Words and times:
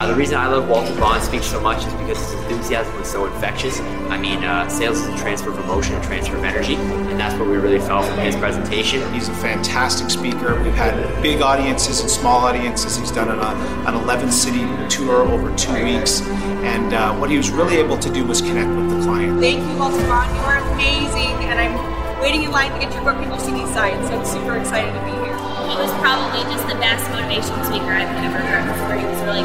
Uh, 0.00 0.08
the 0.08 0.14
reason 0.16 0.36
I 0.36 0.48
love 0.48 0.68
Walter 0.68 0.92
Bond 0.98 1.22
speaks 1.22 1.46
so 1.46 1.60
much 1.60 1.78
is 1.86 1.92
because 1.94 2.18
his 2.18 2.32
enthusiasm 2.32 2.98
was 2.98 3.08
so 3.08 3.26
infectious. 3.26 3.78
I 4.10 4.18
mean, 4.18 4.42
uh, 4.42 4.68
sales 4.68 4.98
is 4.98 5.06
a 5.06 5.16
transfer 5.16 5.50
of 5.50 5.58
emotion, 5.60 5.94
a 5.94 6.02
transfer 6.02 6.36
of 6.36 6.42
energy, 6.42 6.74
and 6.74 7.18
that's 7.18 7.38
what 7.38 7.48
we 7.48 7.58
really 7.58 7.78
felt 7.78 8.04
from 8.06 8.18
his 8.18 8.34
presentation. 8.34 9.00
He's 9.14 9.28
a 9.28 9.34
fantastic 9.34 10.10
speaker. 10.10 10.60
We've 10.64 10.74
had 10.74 11.22
big 11.22 11.42
audiences 11.42 12.00
and 12.00 12.10
small 12.10 12.40
audiences. 12.40 12.96
He's 12.96 13.12
done 13.12 13.28
an, 13.28 13.38
uh, 13.38 13.84
an 13.86 13.94
11 13.94 14.32
city 14.32 14.66
tour 14.88 15.22
over 15.28 15.56
two 15.56 15.72
weeks. 15.84 16.22
And 16.66 16.92
uh, 16.92 17.14
what 17.14 17.30
he 17.30 17.36
was 17.36 17.50
really 17.50 17.76
able 17.76 17.96
to 17.98 18.12
do 18.12 18.26
was 18.26 18.40
connect 18.40 18.68
with 18.70 18.90
the 18.90 19.00
client. 19.04 19.38
Thank 19.38 19.60
you, 19.60 19.78
Walter 19.78 20.04
Bond. 20.08 20.34
You 20.34 20.42
are 20.42 20.58
amazing, 20.74 21.32
and 21.48 21.60
I'm 21.60 22.20
waiting 22.20 22.42
in 22.42 22.50
line 22.50 22.72
to 22.72 22.80
get 22.80 22.92
your 22.92 23.04
book 23.04 23.14
and 23.16 23.26
your 23.26 23.38
CD 23.38 23.64
signed, 23.72 24.04
so 24.08 24.18
I'm 24.18 24.26
super 24.26 24.58
excited 24.58 24.92
to 24.92 25.04
be 25.04 25.12
here. 25.24 25.33
He 25.68 25.76
was 25.76 25.90
probably 26.00 26.42
just 26.52 26.66
the 26.68 26.76
best 26.76 27.04
motivational 27.10 27.64
speaker 27.64 27.92
I've 27.92 28.08
ever 28.24 28.38
heard 28.38 28.64
before. 28.68 28.96
He 28.96 29.06
was 29.06 29.20
really 29.22 29.42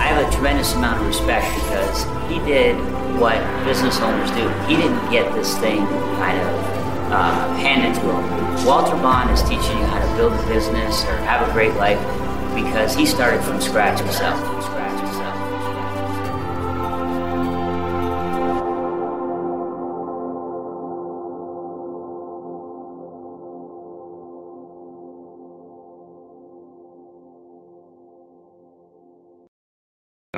I 0.00 0.08
have 0.08 0.26
a 0.26 0.30
tremendous 0.34 0.74
amount 0.74 1.00
of 1.00 1.06
respect 1.06 1.46
because 1.64 2.04
he 2.28 2.38
did 2.44 2.76
what 3.18 3.38
business 3.64 4.00
owners 4.00 4.30
do. 4.32 4.48
He 4.68 4.76
didn't 4.76 5.10
get 5.10 5.32
this 5.34 5.56
thing 5.58 5.86
kind 6.20 6.38
of 6.40 6.48
uh, 7.12 7.54
handed 7.56 7.94
to 8.00 8.06
him. 8.12 8.66
Walter 8.66 8.96
Bond 8.96 9.30
is 9.30 9.42
teaching 9.42 9.78
you 9.78 9.86
how 9.86 10.00
to 10.00 10.16
build 10.16 10.32
a 10.32 10.46
business 10.46 11.04
or 11.04 11.16
have 11.18 11.48
a 11.48 11.52
great 11.52 11.74
life 11.74 12.00
because 12.54 12.94
he 12.94 13.06
started. 13.06 13.42
From 13.42 13.60
scratch 13.60 14.00
himself. 14.00 14.40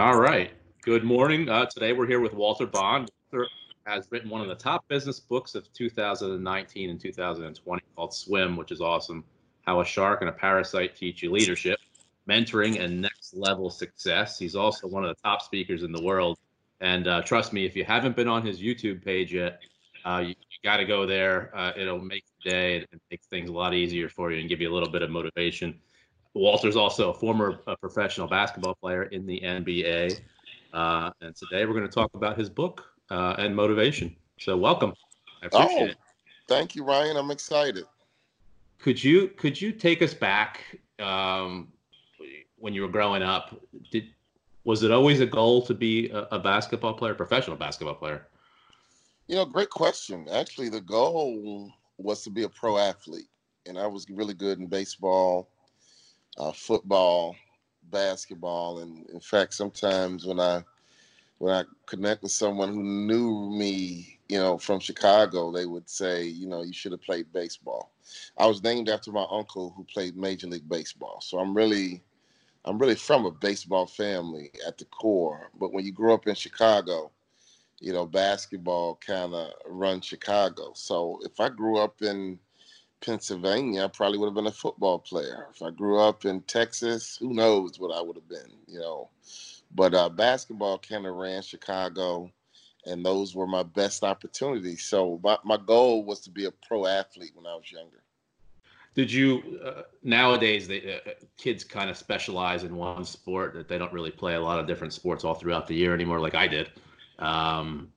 All 0.07 0.21
right. 0.21 0.53
Good 0.83 1.03
morning. 1.03 1.49
Uh, 1.49 1.67
today 1.67 1.93
we're 1.93 2.07
here 2.07 2.21
with 2.21 2.33
Walter 2.33 2.65
Bond. 2.65 3.11
Walter 3.33 3.49
has 3.87 4.07
written 4.13 4.31
one 4.31 4.41
of 4.41 4.47
the 4.47 4.55
top 4.55 4.87
business 4.87 5.19
books 5.19 5.57
of 5.57 5.67
2019 5.73 6.91
and 6.91 7.01
2020 7.01 7.83
called 7.97 8.15
Swim, 8.15 8.57
which 8.57 8.71
is 8.71 8.81
awesome. 8.81 9.25
How 9.63 9.81
a 9.81 9.85
shark 9.85 10.21
and 10.21 10.31
a 10.31 10.33
parasite 10.33 10.95
teach 10.95 11.25
you 11.25 11.33
leadership, 11.33 11.81
mentoring, 12.31 12.79
and 12.79 13.01
next 13.01 13.35
level 13.35 13.69
success. 13.69 14.39
He's 14.39 14.55
also 14.55 14.87
one 14.87 15.05
of 15.05 15.09
the 15.09 15.21
top 15.25 15.43
speakers 15.43 15.83
in 15.83 15.91
the 15.91 16.01
world. 16.01 16.39
And 16.81 17.09
uh, 17.09 17.23
trust 17.23 17.53
me, 17.53 17.67
if 17.67 17.75
you 17.75 17.85
haven't 17.85 18.15
been 18.15 18.29
on 18.29 18.47
his 18.47 18.61
YouTube 18.61 19.05
page 19.05 19.35
yet, 19.35 19.59
uh, 20.05 20.19
you, 20.19 20.29
you 20.29 20.59
got 20.63 20.77
to 20.77 20.85
go 20.85 21.05
there. 21.05 21.51
Uh, 21.53 21.73
it'll 21.77 22.01
make 22.01 22.23
the 22.45 22.49
day 22.49 22.77
and 22.77 23.01
make 23.11 23.25
things 23.25 23.51
a 23.51 23.53
lot 23.53 23.75
easier 23.75 24.09
for 24.09 24.31
you 24.31 24.39
and 24.39 24.49
give 24.49 24.61
you 24.61 24.73
a 24.73 24.75
little 24.75 24.89
bit 24.89 25.03
of 25.03 25.11
motivation. 25.11 25.81
Walter's 26.37 26.77
also 26.77 27.11
a 27.11 27.15
former 27.15 27.61
uh, 27.67 27.75
professional 27.77 28.29
basketball 28.29 28.75
player 28.75 29.05
in 29.05 29.27
the 29.27 29.41
NBA. 29.41 30.21
Uh, 30.73 31.11
and 31.23 31.35
today 31.35 31.65
we're 31.65 31.73
going 31.73 31.89
to 31.89 31.93
talk 31.93 32.15
about 32.15 32.39
his 32.39 32.51
book 32.51 32.85
uh, 33.11 33.37
and 33.39 33.57
motivation. 33.57 34.15
So 34.39 34.57
welcome. 34.57 34.93
I 35.43 35.47
appreciate 35.47 35.81
Oh, 35.81 35.93
it. 35.93 35.97
thank 36.47 36.75
you, 36.75 36.85
Ryan. 36.85 37.17
I'm 37.17 37.31
excited. 37.31 37.85
Could 38.79 39.03
you 39.03 39.29
could 39.29 39.61
you 39.61 39.73
take 39.73 40.03
us 40.03 40.13
back 40.13 40.79
um, 40.99 41.69
when 42.59 42.75
you 42.75 42.83
were 42.83 42.89
growing 42.89 43.23
up? 43.23 43.59
Did 43.91 44.09
was 44.65 44.83
it 44.83 44.91
always 44.91 45.21
a 45.21 45.27
goal 45.27 45.63
to 45.63 45.73
be 45.75 46.11
a, 46.11 46.23
a 46.33 46.39
basketball 46.39 46.93
player, 46.93 47.15
professional 47.15 47.57
basketball 47.57 47.95
player? 47.95 48.27
You 49.29 49.37
know, 49.37 49.47
great 49.47 49.71
question. 49.71 50.29
Actually, 50.31 50.69
the 50.69 50.83
goal 50.83 51.73
was 51.97 52.23
to 52.25 52.31
be 52.31 52.43
a 52.43 52.49
pro 52.49 52.77
athlete, 52.77 53.29
and 53.65 53.79
I 53.79 53.87
was 53.87 54.07
really 54.11 54.35
good 54.35 54.59
in 54.59 54.67
baseball, 54.67 55.49
uh, 56.39 56.53
football, 56.53 57.37
basketball, 57.91 58.81
and 58.81 59.09
in 59.11 59.21
fact, 59.21 59.55
sometimes 59.55 60.27
when 60.27 60.41
I 60.41 60.63
when 61.39 61.55
I 61.55 61.65
connect 61.87 62.23
with 62.23 62.33
someone 62.33 62.73
who 62.73 62.83
knew 62.83 63.51
me, 63.51 64.19
you 64.29 64.39
know, 64.39 64.57
from 64.57 64.81
Chicago, 64.81 65.53
they 65.53 65.67
would 65.67 65.89
say, 65.89 66.25
you 66.25 66.47
know, 66.49 66.63
you 66.63 66.73
should 66.73 66.93
have 66.93 67.03
played 67.03 67.31
baseball. 67.33 67.93
I 68.39 68.47
was 68.47 68.63
named 68.63 68.89
after 68.89 69.13
my 69.13 69.27
uncle 69.31 69.75
who 69.77 69.85
played 69.85 70.17
Major 70.17 70.47
League 70.47 70.69
Baseball, 70.69 71.21
so 71.21 71.39
I'm 71.39 71.55
really 71.55 72.03
I'm 72.65 72.79
really 72.79 72.97
from 72.97 73.27
a 73.27 73.31
baseball 73.31 73.87
family 73.87 74.51
at 74.67 74.77
the 74.79 74.87
core. 74.87 75.51
But 75.59 75.73
when 75.73 75.85
you 75.85 75.93
grow 75.93 76.15
up 76.15 76.27
in 76.27 76.35
Chicago, 76.35 77.13
you 77.81 77.93
know, 77.93 78.07
basketball 78.07 78.97
kind 78.97 79.35
of 79.35 79.53
runs 79.69 80.05
Chicago. 80.05 80.73
So 80.75 81.21
if 81.25 81.39
I 81.39 81.49
grew 81.49 81.79
up 81.79 82.03
in 82.03 82.39
Pennsylvania, 83.05 83.85
I 83.85 83.89
probably 83.89 84.19
would 84.19 84.27
have 84.27 84.35
been 84.35 84.47
a 84.47 84.53
football 84.53 84.99
player. 84.99 85.47
If 85.55 85.63
I 85.63 85.71
grew 85.71 85.99
up 86.01 86.25
in 86.25 86.41
Texas, 86.43 87.17
who 87.17 87.35
knows 87.35 87.79
what 87.79 87.97
I 87.97 88.01
would 88.01 88.17
have 88.17 88.29
been, 88.29 88.53
you 88.67 88.81
know. 88.81 89.11
But 89.75 89.95
uh, 89.95 90.09
basketball 90.09 90.79
kind 90.79 91.07
of 91.07 91.15
ran 91.15 91.43
Chicago, 91.43 92.31
and 92.87 93.05
those 93.05 93.35
were 93.35 93.47
my 93.47 93.63
best 93.63 94.05
opportunities. 94.05 94.85
So 94.85 95.21
my, 95.23 95.37
my 95.45 95.57
goal 95.57 96.05
was 96.05 96.21
to 96.21 96.31
be 96.31 96.47
a 96.47 96.51
pro 96.51 96.87
athlete 96.87 97.33
when 97.35 97.47
I 97.47 97.55
was 97.55 97.71
younger. 97.71 98.03
Did 98.95 99.13
you 99.13 99.61
uh, 99.63 99.83
nowadays 100.03 100.67
they, 100.67 100.95
uh, 100.95 101.11
kids 101.37 101.65
kind 101.65 101.91
of 101.91 101.99
specialize 101.99 102.65
in 102.65 102.75
one 102.75 103.05
sport 103.05 103.53
that 103.55 103.69
they 103.69 103.77
don't 103.77 103.93
really 103.93 104.11
play 104.11 104.35
a 104.37 104.41
lot 104.41 104.59
of 104.59 104.67
different 104.67 104.95
sports 104.95 105.23
all 105.23 105.35
throughout 105.35 105.67
the 105.67 105.75
year 105.75 105.93
anymore, 105.93 106.19
like 106.19 106.35
I 106.35 106.49
did. 106.49 106.71
Um, 107.19 107.93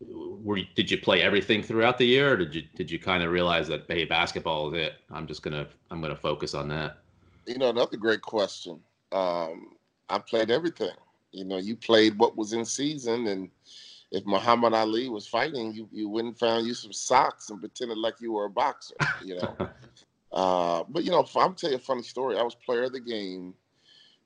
were 0.00 0.58
you, 0.58 0.66
did 0.74 0.90
you 0.90 0.98
play 0.98 1.22
everything 1.22 1.62
throughout 1.62 1.98
the 1.98 2.06
year, 2.06 2.32
or 2.32 2.36
did 2.36 2.54
you 2.54 2.62
did 2.74 2.90
you 2.90 2.98
kind 2.98 3.22
of 3.22 3.30
realize 3.30 3.68
that 3.68 3.84
hey, 3.88 4.04
basketball 4.04 4.72
is 4.72 4.86
it? 4.86 4.94
I'm 5.10 5.26
just 5.26 5.42
gonna 5.42 5.66
I'm 5.90 6.00
gonna 6.00 6.16
focus 6.16 6.54
on 6.54 6.68
that. 6.68 6.98
You 7.46 7.58
know, 7.58 7.70
another 7.70 7.96
great 7.96 8.22
question. 8.22 8.80
Um, 9.12 9.76
I 10.08 10.18
played 10.18 10.50
everything. 10.50 10.94
You 11.32 11.44
know, 11.44 11.58
you 11.58 11.76
played 11.76 12.18
what 12.18 12.36
was 12.36 12.52
in 12.52 12.64
season, 12.64 13.26
and 13.26 13.50
if 14.10 14.24
Muhammad 14.26 14.74
Ali 14.74 15.08
was 15.08 15.26
fighting, 15.26 15.72
you 15.72 15.88
you 15.92 16.08
went 16.08 16.28
and 16.28 16.38
found 16.38 16.66
you 16.66 16.74
some 16.74 16.92
socks 16.92 17.50
and 17.50 17.60
pretended 17.60 17.98
like 17.98 18.20
you 18.20 18.32
were 18.32 18.46
a 18.46 18.50
boxer. 18.50 18.94
You 19.24 19.36
know. 19.36 19.56
uh, 20.32 20.84
but 20.88 21.04
you 21.04 21.10
know, 21.10 21.26
I'm 21.36 21.54
tell 21.54 21.70
you 21.70 21.76
a 21.76 21.80
funny 21.80 22.02
story. 22.02 22.38
I 22.38 22.42
was 22.42 22.54
player 22.54 22.84
of 22.84 22.92
the 22.92 23.00
game 23.00 23.54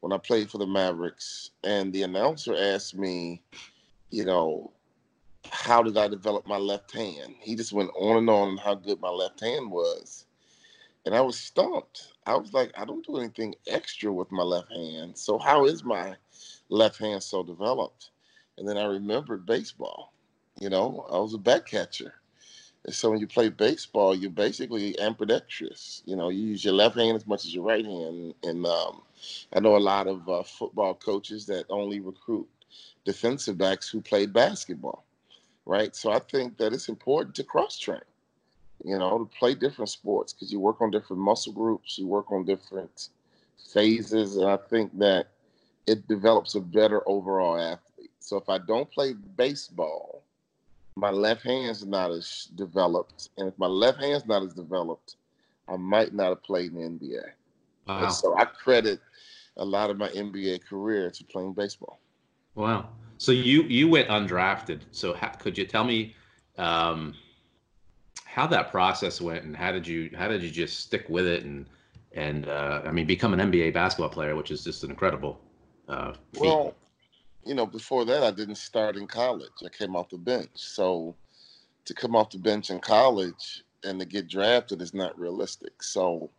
when 0.00 0.12
I 0.12 0.18
played 0.18 0.50
for 0.50 0.58
the 0.58 0.66
Mavericks, 0.66 1.50
and 1.64 1.92
the 1.92 2.02
announcer 2.02 2.54
asked 2.56 2.96
me, 2.96 3.42
you 4.10 4.24
know, 4.24 4.72
how 5.50 5.82
did 5.82 5.96
I 5.96 6.08
develop 6.08 6.46
my 6.46 6.56
left 6.56 6.92
hand? 6.92 7.34
He 7.40 7.54
just 7.54 7.72
went 7.72 7.90
on 7.96 8.18
and 8.18 8.30
on 8.30 8.56
how 8.56 8.74
good 8.74 9.00
my 9.00 9.10
left 9.10 9.40
hand 9.40 9.70
was. 9.70 10.26
And 11.06 11.14
I 11.14 11.20
was 11.20 11.38
stumped. 11.38 12.12
I 12.26 12.36
was 12.36 12.52
like, 12.52 12.72
I 12.76 12.84
don't 12.84 13.06
do 13.06 13.16
anything 13.16 13.54
extra 13.66 14.12
with 14.12 14.30
my 14.30 14.42
left 14.42 14.70
hand. 14.72 15.16
So 15.16 15.38
how 15.38 15.66
is 15.66 15.84
my 15.84 16.16
left 16.68 16.98
hand 16.98 17.22
so 17.22 17.42
developed? 17.42 18.10
And 18.58 18.68
then 18.68 18.76
I 18.76 18.84
remembered 18.84 19.46
baseball. 19.46 20.12
You 20.60 20.70
know, 20.70 21.06
I 21.10 21.18
was 21.18 21.34
a 21.34 21.38
back 21.38 21.66
catcher. 21.66 22.14
And 22.84 22.94
So 22.94 23.10
when 23.10 23.20
you 23.20 23.26
play 23.26 23.48
baseball, 23.48 24.14
you're 24.14 24.30
basically 24.30 24.98
ambidextrous. 25.00 26.02
You 26.06 26.16
know, 26.16 26.28
you 26.28 26.46
use 26.46 26.64
your 26.64 26.74
left 26.74 26.96
hand 26.96 27.16
as 27.16 27.26
much 27.26 27.44
as 27.44 27.54
your 27.54 27.64
right 27.64 27.84
hand. 27.84 28.34
And 28.42 28.66
um, 28.66 29.02
I 29.54 29.60
know 29.60 29.76
a 29.76 29.78
lot 29.78 30.06
of 30.06 30.28
uh, 30.28 30.42
football 30.42 30.94
coaches 30.94 31.46
that 31.46 31.66
only 31.70 32.00
recruit 32.00 32.48
defensive 33.04 33.56
backs 33.58 33.88
who 33.88 34.00
played 34.00 34.32
basketball, 34.32 35.04
right? 35.68 35.94
So 35.94 36.10
I 36.10 36.18
think 36.18 36.56
that 36.56 36.72
it's 36.72 36.88
important 36.88 37.36
to 37.36 37.44
cross 37.44 37.78
train, 37.78 38.00
you 38.82 38.98
know, 38.98 39.18
to 39.18 39.38
play 39.38 39.54
different 39.54 39.90
sports 39.90 40.32
because 40.32 40.50
you 40.50 40.58
work 40.58 40.80
on 40.80 40.90
different 40.90 41.22
muscle 41.22 41.52
groups, 41.52 41.98
you 41.98 42.06
work 42.06 42.32
on 42.32 42.44
different 42.46 43.10
phases, 43.72 44.36
and 44.36 44.48
I 44.48 44.56
think 44.56 44.98
that 44.98 45.28
it 45.86 46.08
develops 46.08 46.54
a 46.54 46.60
better 46.60 47.06
overall 47.06 47.60
athlete. 47.60 48.10
So 48.18 48.38
if 48.38 48.48
I 48.48 48.58
don't 48.58 48.90
play 48.90 49.12
baseball, 49.12 50.22
my 50.96 51.10
left 51.10 51.42
hand's 51.42 51.84
not 51.86 52.10
as 52.12 52.48
developed, 52.56 53.28
and 53.36 53.46
if 53.46 53.58
my 53.58 53.66
left 53.66 54.00
hand's 54.00 54.26
not 54.26 54.42
as 54.42 54.54
developed, 54.54 55.16
I 55.68 55.76
might 55.76 56.14
not 56.14 56.30
have 56.30 56.42
played 56.42 56.72
in 56.72 56.98
the 56.98 57.06
NBA. 57.06 57.24
Wow. 57.86 58.04
And 58.04 58.12
so 58.12 58.36
I 58.38 58.46
credit 58.46 59.00
a 59.58 59.64
lot 59.64 59.90
of 59.90 59.98
my 59.98 60.08
NBA 60.08 60.64
career 60.64 61.10
to 61.10 61.24
playing 61.24 61.52
baseball. 61.52 62.00
Wow. 62.54 62.88
So 63.18 63.32
you 63.32 63.62
you 63.64 63.88
went 63.88 64.08
undrafted. 64.08 64.82
So 64.92 65.12
how, 65.12 65.28
could 65.28 65.58
you 65.58 65.66
tell 65.66 65.84
me 65.84 66.14
um, 66.56 67.14
how 68.24 68.46
that 68.46 68.70
process 68.70 69.20
went, 69.20 69.44
and 69.44 69.56
how 69.56 69.72
did 69.72 69.86
you 69.86 70.10
how 70.16 70.28
did 70.28 70.42
you 70.42 70.50
just 70.50 70.80
stick 70.80 71.06
with 71.08 71.26
it, 71.26 71.44
and 71.44 71.66
and 72.12 72.48
uh, 72.48 72.82
I 72.84 72.92
mean 72.92 73.06
become 73.06 73.34
an 73.34 73.52
NBA 73.52 73.74
basketball 73.74 74.08
player, 74.08 74.36
which 74.36 74.50
is 74.50 74.64
just 74.64 74.84
an 74.84 74.90
incredible. 74.90 75.40
Uh, 75.88 76.14
well, 76.38 76.74
you 77.44 77.54
know, 77.54 77.66
before 77.66 78.04
that, 78.04 78.22
I 78.22 78.30
didn't 78.30 78.56
start 78.56 78.96
in 78.96 79.06
college. 79.06 79.50
I 79.64 79.68
came 79.68 79.96
off 79.96 80.10
the 80.10 80.18
bench. 80.18 80.50
So 80.54 81.16
to 81.86 81.94
come 81.94 82.14
off 82.14 82.30
the 82.30 82.38
bench 82.38 82.70
in 82.70 82.78
college 82.78 83.64
and 83.84 83.98
to 83.98 84.06
get 84.06 84.28
drafted 84.28 84.82
is 84.82 84.92
not 84.92 85.18
realistic. 85.18 85.82
So 85.82 86.30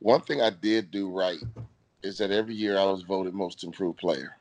one 0.00 0.22
thing 0.22 0.40
I 0.40 0.50
did 0.50 0.90
do 0.90 1.10
right 1.10 1.42
is 2.02 2.18
that 2.18 2.30
every 2.30 2.54
year 2.54 2.78
I 2.78 2.84
was 2.84 3.02
voted 3.02 3.34
most 3.34 3.64
improved 3.64 3.98
player. 3.98 4.36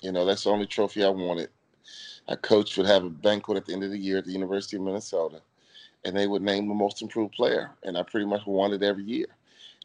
You 0.00 0.12
know, 0.12 0.24
that's 0.24 0.44
the 0.44 0.50
only 0.50 0.66
trophy 0.66 1.04
I 1.04 1.08
wanted. 1.08 1.50
A 2.28 2.36
coach 2.36 2.76
would 2.76 2.86
have 2.86 3.04
a 3.04 3.10
banquet 3.10 3.56
at 3.56 3.66
the 3.66 3.72
end 3.72 3.84
of 3.84 3.90
the 3.90 3.98
year 3.98 4.18
at 4.18 4.24
the 4.24 4.32
University 4.32 4.76
of 4.76 4.82
Minnesota, 4.82 5.42
and 6.04 6.16
they 6.16 6.26
would 6.26 6.42
name 6.42 6.68
the 6.68 6.74
most 6.74 7.02
improved 7.02 7.34
player. 7.34 7.72
And 7.82 7.98
I 7.98 8.02
pretty 8.02 8.26
much 8.26 8.46
won 8.46 8.72
it 8.72 8.82
every 8.82 9.04
year. 9.04 9.26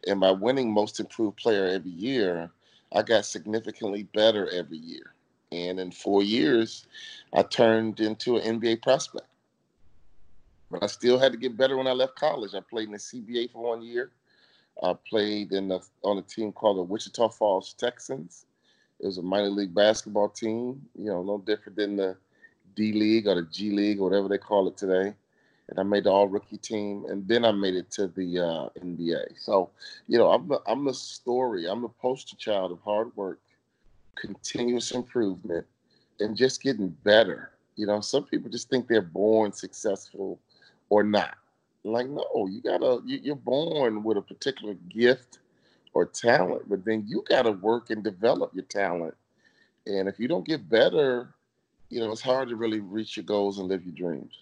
And 0.08 0.20
by 0.20 0.32
winning 0.32 0.72
most 0.72 1.00
improved 1.00 1.38
player 1.38 1.66
every 1.66 1.92
year, 1.92 2.52
I 2.94 3.02
got 3.02 3.26
significantly 3.26 4.04
better 4.14 4.50
every 4.52 4.78
year. 4.78 5.14
And 5.52 5.80
in 5.80 5.92
four 5.92 6.24
years, 6.24 6.86
I 7.34 7.44
turned 7.44 8.00
into 8.00 8.38
an 8.38 8.60
NBA 8.60 8.82
prospect. 8.82 9.28
But 10.72 10.84
I 10.84 10.88
still 10.88 11.20
had 11.20 11.32
to 11.32 11.38
get 11.38 11.58
better 11.58 11.78
when 11.78 11.88
I 11.88 11.92
left 11.92 12.16
college. 12.16 12.54
I 12.54 12.60
played 12.60 12.88
in 12.88 12.94
the 12.94 12.98
CBA 12.98 13.52
for 13.52 13.64
one 13.64 13.82
year. 13.82 14.12
I 14.84 14.94
played 15.10 15.52
in 15.52 15.70
the, 15.70 15.80
on 16.04 16.18
a 16.18 16.22
team 16.22 16.52
called 16.52 16.78
the 16.78 16.84
Wichita 16.84 17.30
Falls 17.30 17.74
Texans. 17.74 18.46
It 19.00 19.06
was 19.06 19.18
a 19.18 19.24
minor 19.24 19.50
league 19.50 19.74
basketball 19.74 20.30
team, 20.30 20.82
you 20.98 21.06
know, 21.06 21.22
no 21.24 21.38
different 21.38 21.78
than 21.78 21.96
the 21.96 22.16
D 22.76 22.94
League 22.94 23.28
or 23.28 23.36
the 23.36 23.44
G 23.44 23.72
League 23.72 24.00
or 24.00 24.10
whatever 24.10 24.28
they 24.28 24.38
call 24.38 24.68
it 24.68 24.78
today. 24.78 25.14
And 25.68 25.80
I 25.80 25.84
made 25.84 26.04
the 26.04 26.12
all 26.12 26.28
rookie 26.28 26.58
team, 26.58 27.06
and 27.10 27.28
then 27.28 27.44
I 27.44 27.52
made 27.52 27.74
it 27.74 27.90
to 27.92 28.08
the 28.08 28.40
uh, 28.40 28.70
NBA. 28.80 29.40
So, 29.40 29.72
you 30.08 30.18
know, 30.18 30.30
I'm 30.30 30.48
the 30.48 30.62
I'm 30.68 30.86
the 30.86 30.94
story. 30.94 31.68
I'm 31.68 31.82
the 31.82 31.90
poster 31.90 32.36
child 32.36 32.72
of 32.72 32.80
hard 32.82 33.16
work, 33.16 33.40
continuous 34.16 34.92
improvement, 34.92 35.66
and 36.20 36.38
just 36.38 36.62
getting 36.62 36.90
better. 37.04 37.52
You 37.76 37.88
know, 37.88 38.00
some 38.00 38.26
people 38.26 38.50
just 38.50 38.70
think 38.70 38.88
they're 38.88 39.02
born 39.02 39.52
successful 39.52 40.40
or 40.90 41.04
not. 41.04 41.36
Like, 41.84 42.08
no, 42.08 42.48
you 42.50 42.62
gotta, 42.62 43.02
you're 43.06 43.36
born 43.36 44.04
with 44.04 44.18
a 44.18 44.22
particular 44.22 44.76
gift 44.90 45.40
or 45.96 46.06
talent, 46.06 46.70
but 46.70 46.86
then 46.86 47.06
you 47.08 47.24
gotta 47.28 47.52
work 47.52 47.90
and 47.90 48.04
develop 48.04 48.54
your 48.54 48.66
talent. 48.66 49.16
And 49.88 50.08
if 50.08 50.20
you 50.20 50.28
don't 50.28 50.46
get 50.46 50.70
better, 50.70 51.34
you 51.90 52.02
know, 52.02 52.12
it's 52.12 52.22
hard 52.22 52.50
to 52.50 52.56
really 52.56 52.82
reach 52.82 53.16
your 53.16 53.24
goals 53.24 53.58
and 53.58 53.70
live 53.70 53.84
your 53.84 53.96
dreams. 53.96 54.38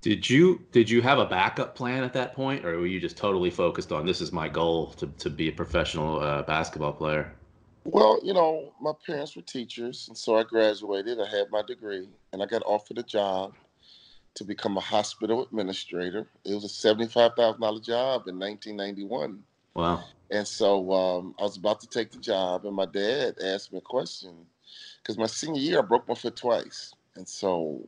Did 0.00 0.28
you 0.28 0.64
did 0.72 0.88
you 0.88 1.02
have 1.02 1.18
a 1.18 1.26
backup 1.26 1.74
plan 1.74 2.04
at 2.04 2.14
that 2.14 2.34
point, 2.34 2.64
or 2.64 2.78
were 2.78 2.86
you 2.86 3.00
just 3.00 3.16
totally 3.16 3.50
focused 3.50 3.92
on 3.92 4.06
this 4.06 4.20
is 4.20 4.32
my 4.32 4.48
goal 4.48 4.92
to, 4.94 5.06
to 5.06 5.30
be 5.30 5.48
a 5.48 5.52
professional 5.52 6.20
uh, 6.20 6.42
basketball 6.42 6.92
player? 6.92 7.32
Well, 7.84 8.18
you 8.22 8.32
know, 8.32 8.72
my 8.80 8.92
parents 9.06 9.36
were 9.36 9.42
teachers, 9.42 10.06
and 10.08 10.16
so 10.16 10.36
I 10.36 10.42
graduated. 10.42 11.20
I 11.20 11.28
had 11.28 11.50
my 11.50 11.62
degree, 11.62 12.08
and 12.32 12.42
I 12.42 12.46
got 12.46 12.62
offered 12.64 12.98
a 12.98 13.02
job 13.02 13.54
to 14.34 14.44
become 14.44 14.76
a 14.76 14.80
hospital 14.80 15.42
administrator. 15.42 16.26
It 16.44 16.54
was 16.54 16.64
a 16.64 16.68
seventy-five 16.68 17.32
thousand 17.36 17.60
dollar 17.60 17.80
job 17.80 18.28
in 18.28 18.38
nineteen 18.38 18.76
ninety-one. 18.76 19.42
Wow! 19.74 20.04
And 20.30 20.46
so 20.46 20.92
um, 20.92 21.34
I 21.38 21.42
was 21.42 21.56
about 21.56 21.80
to 21.80 21.88
take 21.88 22.10
the 22.10 22.18
job, 22.18 22.66
and 22.66 22.74
my 22.74 22.86
dad 22.86 23.36
asked 23.42 23.72
me 23.72 23.78
a 23.78 23.82
question 23.82 24.34
because 25.02 25.18
my 25.18 25.26
senior 25.26 25.60
year 25.60 25.78
I 25.78 25.82
broke 25.82 26.08
my 26.08 26.14
foot 26.14 26.36
twice, 26.36 26.92
and 27.14 27.28
so 27.28 27.86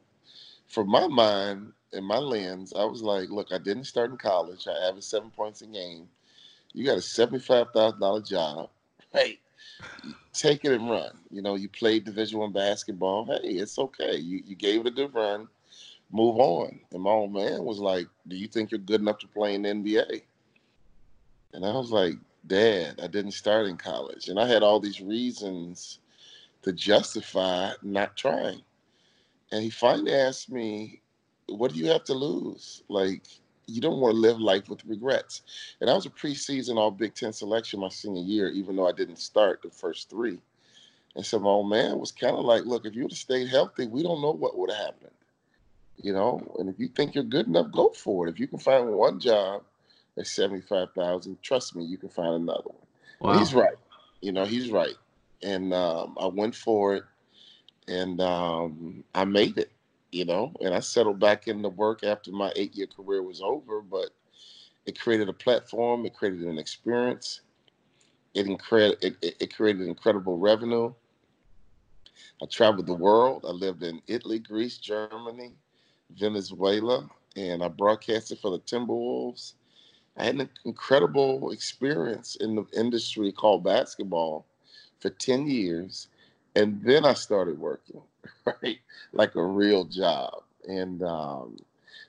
for 0.66 0.84
my 0.84 1.08
mind 1.08 1.72
and 1.92 2.06
my 2.06 2.18
lens, 2.18 2.72
I 2.76 2.84
was 2.84 3.02
like, 3.02 3.30
look, 3.30 3.48
I 3.52 3.58
didn't 3.58 3.84
start 3.84 4.10
in 4.10 4.16
college. 4.16 4.68
I 4.68 4.88
averaged 4.88 5.06
seven 5.06 5.30
points 5.30 5.62
a 5.62 5.66
game. 5.66 6.08
You 6.74 6.84
got 6.84 6.98
a 6.98 7.02
seventy-five 7.02 7.68
thousand 7.74 8.00
dollar 8.00 8.22
job, 8.22 8.70
right? 9.14 9.38
Take 10.32 10.64
it 10.64 10.72
and 10.72 10.88
run. 10.88 11.10
You 11.30 11.42
know, 11.42 11.56
you 11.56 11.68
played 11.68 12.04
Division 12.04 12.38
One 12.38 12.52
basketball. 12.52 13.24
Hey, 13.24 13.48
it's 13.48 13.78
okay. 13.78 14.16
You 14.16 14.42
you 14.46 14.54
gave 14.54 14.82
it 14.82 14.86
a 14.86 14.92
good 14.92 15.12
run 15.12 15.48
move 16.10 16.36
on. 16.38 16.80
And 16.92 17.02
my 17.02 17.10
old 17.10 17.32
man 17.32 17.64
was 17.64 17.78
like, 17.78 18.06
Do 18.26 18.36
you 18.36 18.48
think 18.48 18.70
you're 18.70 18.78
good 18.78 19.00
enough 19.00 19.18
to 19.18 19.28
play 19.28 19.54
in 19.54 19.62
the 19.62 19.70
NBA? 19.70 20.22
And 21.54 21.64
I 21.64 21.72
was 21.72 21.90
like, 21.90 22.14
Dad, 22.48 23.00
I 23.02 23.06
didn't 23.06 23.32
start 23.32 23.66
in 23.66 23.76
college. 23.76 24.28
And 24.28 24.40
I 24.40 24.46
had 24.46 24.62
all 24.62 24.80
these 24.80 25.00
reasons 25.00 26.00
to 26.62 26.72
justify 26.72 27.72
not 27.82 28.16
trying. 28.16 28.62
And 29.52 29.62
he 29.62 29.70
finally 29.70 30.14
asked 30.14 30.50
me, 30.50 31.02
What 31.46 31.72
do 31.72 31.78
you 31.78 31.86
have 31.86 32.04
to 32.04 32.14
lose? 32.14 32.82
Like, 32.88 33.22
you 33.66 33.80
don't 33.80 34.00
want 34.00 34.14
to 34.14 34.20
live 34.20 34.40
life 34.40 34.68
with 34.68 34.84
regrets. 34.86 35.42
And 35.80 35.90
I 35.90 35.94
was 35.94 36.06
a 36.06 36.10
preseason 36.10 36.76
All 36.76 36.90
Big 36.90 37.14
Ten 37.14 37.32
selection 37.32 37.80
my 37.80 37.88
senior 37.88 38.22
year, 38.22 38.48
even 38.48 38.76
though 38.76 38.88
I 38.88 38.92
didn't 38.92 39.18
start 39.18 39.62
the 39.62 39.70
first 39.70 40.10
three. 40.10 40.38
And 41.16 41.24
so 41.24 41.38
my 41.38 41.50
old 41.50 41.68
man 41.68 41.98
was 41.98 42.12
kind 42.12 42.36
of 42.36 42.44
like, 42.44 42.64
Look, 42.64 42.86
if 42.86 42.94
you 42.94 43.02
would 43.02 43.12
have 43.12 43.18
stayed 43.18 43.48
healthy, 43.48 43.86
we 43.86 44.02
don't 44.02 44.22
know 44.22 44.32
what 44.32 44.58
would 44.58 44.70
have 44.70 44.86
happened 44.86 45.12
you 46.00 46.12
know. 46.12 46.40
And 46.58 46.68
if 46.68 46.78
you 46.78 46.88
think 46.88 47.14
you're 47.14 47.24
good 47.24 47.46
enough, 47.48 47.72
go 47.72 47.90
for 47.90 48.26
it. 48.26 48.30
If 48.30 48.38
you 48.38 48.46
can 48.46 48.58
find 48.58 48.92
one 48.92 49.18
job 49.18 49.62
at 50.18 50.26
seventy 50.26 50.62
five 50.62 50.88
thousand, 50.94 51.40
trust 51.42 51.76
me, 51.76 51.84
you 51.84 51.96
can 51.96 52.08
find 52.08 52.34
another 52.34 52.62
one. 52.64 52.86
Wow. 53.20 53.38
He's 53.38 53.54
right. 53.54 53.76
You 54.20 54.32
know, 54.32 54.44
he's 54.44 54.70
right. 54.70 54.94
And 55.42 55.72
um, 55.72 56.16
I 56.20 56.26
went 56.26 56.54
for 56.54 56.96
it, 56.96 57.04
and 57.86 58.20
um, 58.20 59.04
I 59.14 59.24
made 59.24 59.58
it. 59.58 59.70
You 60.10 60.24
know, 60.24 60.54
and 60.62 60.74
I 60.74 60.80
settled 60.80 61.20
back 61.20 61.48
into 61.48 61.68
work 61.68 62.02
after 62.02 62.32
my 62.32 62.50
eight 62.56 62.74
year 62.74 62.86
career 62.86 63.22
was 63.22 63.42
over. 63.42 63.82
But 63.82 64.10
it 64.86 64.98
created 64.98 65.28
a 65.28 65.34
platform. 65.34 66.06
It 66.06 66.14
created 66.14 66.42
an 66.42 66.58
experience. 66.58 67.42
It, 68.34 68.46
incre- 68.46 68.96
it, 69.02 69.16
it 69.22 69.54
created 69.54 69.86
incredible 69.86 70.38
revenue. 70.38 70.92
I 72.42 72.46
traveled 72.46 72.86
the 72.86 72.94
world. 72.94 73.44
I 73.46 73.50
lived 73.50 73.82
in 73.82 74.00
Italy, 74.06 74.38
Greece, 74.38 74.78
Germany, 74.78 75.52
Venezuela, 76.10 77.08
and 77.36 77.62
I 77.62 77.68
broadcasted 77.68 78.38
for 78.38 78.50
the 78.50 78.60
Timberwolves. 78.60 79.54
I 80.18 80.24
had 80.24 80.34
an 80.40 80.50
incredible 80.64 81.52
experience 81.52 82.36
in 82.36 82.56
the 82.56 82.64
industry 82.76 83.30
called 83.30 83.62
basketball 83.62 84.46
for 85.00 85.10
10 85.10 85.46
years. 85.46 86.08
And 86.56 86.82
then 86.82 87.04
I 87.04 87.14
started 87.14 87.58
working, 87.58 88.02
right? 88.44 88.78
Like 89.12 89.36
a 89.36 89.44
real 89.44 89.84
job. 89.84 90.42
And 90.66 91.02
um, 91.02 91.56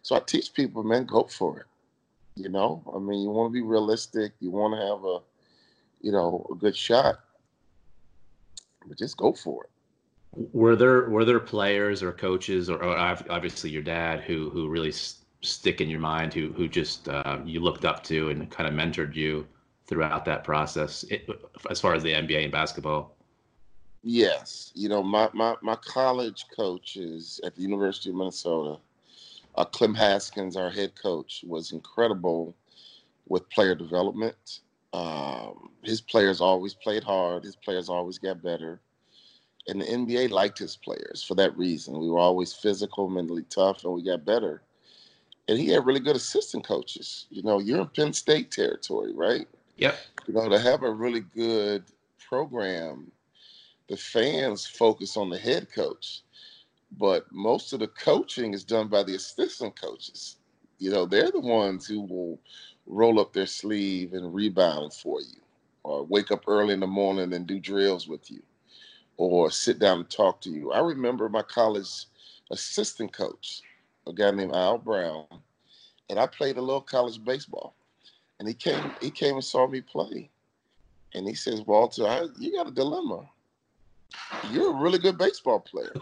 so 0.01 0.15
I 0.15 0.19
teach 0.21 0.53
people, 0.53 0.83
man, 0.83 1.05
go 1.05 1.23
for 1.23 1.59
it. 1.59 1.65
You 2.35 2.49
know, 2.49 2.81
I 2.95 2.99
mean, 2.99 3.21
you 3.21 3.29
want 3.29 3.49
to 3.49 3.53
be 3.53 3.61
realistic, 3.61 4.31
you 4.39 4.49
want 4.49 4.73
to 4.73 4.79
have 4.79 5.03
a, 5.03 5.19
you 6.01 6.11
know, 6.11 6.47
a 6.51 6.55
good 6.55 6.75
shot, 6.75 7.19
but 8.87 8.97
just 8.97 9.17
go 9.17 9.33
for 9.33 9.65
it 9.65 9.69
were 10.53 10.75
there 10.75 11.09
were 11.09 11.25
there 11.25 11.39
players 11.39 12.03
or 12.03 12.11
coaches 12.11 12.69
or, 12.69 12.83
or 12.83 12.95
obviously 12.97 13.69
your 13.69 13.81
dad 13.81 14.21
who 14.21 14.49
who 14.49 14.67
really 14.67 14.91
stick 15.41 15.81
in 15.81 15.89
your 15.89 15.99
mind 15.99 16.33
who 16.33 16.51
who 16.53 16.67
just 16.67 17.07
uh, 17.07 17.39
you 17.45 17.59
looked 17.59 17.85
up 17.85 18.03
to 18.03 18.29
and 18.29 18.49
kind 18.49 18.67
of 18.67 18.73
mentored 18.73 19.15
you 19.15 19.47
throughout 19.85 20.25
that 20.25 20.43
process 20.43 21.03
it, 21.03 21.27
as 21.69 21.79
far 21.79 21.93
as 21.93 22.03
the 22.03 22.13
NBA 22.13 22.43
and 22.43 22.51
basketball? 22.51 23.15
Yes, 24.03 24.71
you 24.75 24.89
know 24.89 25.03
my 25.03 25.29
my 25.33 25.55
my 25.61 25.75
college 25.75 26.45
coaches 26.55 27.39
at 27.43 27.55
the 27.55 27.61
University 27.61 28.09
of 28.09 28.15
Minnesota, 28.15 28.79
uh, 29.55 29.65
Clem 29.65 29.93
Haskins, 29.93 30.55
our 30.55 30.69
head 30.69 30.93
coach, 31.01 31.43
was 31.47 31.71
incredible 31.71 32.55
with 33.27 33.49
player 33.49 33.75
development. 33.75 34.61
Um, 34.91 35.69
his 35.83 36.01
players 36.01 36.41
always 36.41 36.73
played 36.73 37.03
hard. 37.03 37.43
His 37.43 37.55
players 37.55 37.89
always 37.89 38.17
got 38.17 38.41
better 38.41 38.81
and 39.69 39.81
the 39.81 39.85
NBA 39.85 40.31
liked 40.31 40.57
his 40.57 40.75
players 40.75 41.23
for 41.25 41.35
that 41.35 41.57
reason. 41.57 41.99
We 41.99 42.09
were 42.09 42.19
always 42.19 42.53
physical, 42.53 43.07
mentally 43.07 43.45
tough, 43.49 43.83
and 43.83 43.93
we 43.93 44.03
got 44.03 44.25
better. 44.25 44.63
And 45.49 45.57
he 45.57 45.69
had 45.69 45.83
really 45.83 45.99
good 45.99 46.15
assistant 46.15 46.63
coaches. 46.63 47.25
You 47.31 47.41
know, 47.41 47.57
you're 47.57 47.81
in 47.81 47.87
Penn 47.87 48.13
State 48.13 48.51
territory, 48.51 49.13
right? 49.13 49.47
Yep. 49.77 49.97
You 50.27 50.35
know, 50.35 50.47
to 50.47 50.59
have 50.59 50.83
a 50.83 50.91
really 50.91 51.21
good 51.21 51.85
program, 52.29 53.11
the 53.87 53.97
fans 53.97 54.67
focus 54.67 55.17
on 55.17 55.31
the 55.31 55.39
head 55.39 55.67
coach, 55.73 56.21
but 56.99 57.25
most 57.31 57.73
of 57.73 57.79
the 57.79 57.87
coaching 57.87 58.53
is 58.53 58.63
done 58.63 58.89
by 58.89 59.01
the 59.01 59.15
assistant 59.15 59.75
coaches. 59.79 60.35
You 60.77 60.91
know, 60.91 61.07
they're 61.07 61.31
the 61.31 61.39
ones 61.39 61.87
who 61.87 62.01
will 62.01 62.39
roll 62.85 63.19
up 63.19 63.33
their 63.33 63.47
sleeve 63.47 64.13
and 64.13 64.31
rebound 64.31 64.93
for 64.93 65.19
you, 65.19 65.41
or 65.81 66.03
wake 66.03 66.29
up 66.29 66.43
early 66.47 66.75
in 66.75 66.79
the 66.79 66.87
morning 66.87 67.33
and 67.33 67.47
do 67.47 67.59
drills 67.59 68.07
with 68.07 68.29
you, 68.29 68.43
or 69.17 69.49
sit 69.49 69.79
down 69.79 69.97
and 69.97 70.09
talk 70.11 70.41
to 70.41 70.51
you. 70.51 70.71
I 70.71 70.79
remember 70.79 71.27
my 71.27 71.41
college 71.41 72.05
assistant 72.51 73.13
coach, 73.13 73.63
a 74.09 74.13
guy 74.13 74.31
named 74.31 74.55
Al 74.55 74.77
Brown, 74.77 75.25
and 76.09 76.19
I 76.19 76.25
played 76.25 76.57
a 76.57 76.61
little 76.61 76.81
college 76.81 77.23
baseball. 77.23 77.75
And 78.39 78.47
he 78.47 78.53
came, 78.53 78.91
he 79.01 79.11
came 79.11 79.35
and 79.35 79.43
saw 79.43 79.67
me 79.67 79.81
play. 79.81 80.29
And 81.13 81.27
he 81.27 81.35
says, 81.35 81.61
Walter, 81.61 82.07
I, 82.07 82.27
you 82.39 82.53
got 82.53 82.67
a 82.67 82.71
dilemma. 82.71 83.29
You're 84.51 84.71
a 84.71 84.81
really 84.81 84.99
good 84.99 85.17
baseball 85.17 85.59
player. 85.59 85.93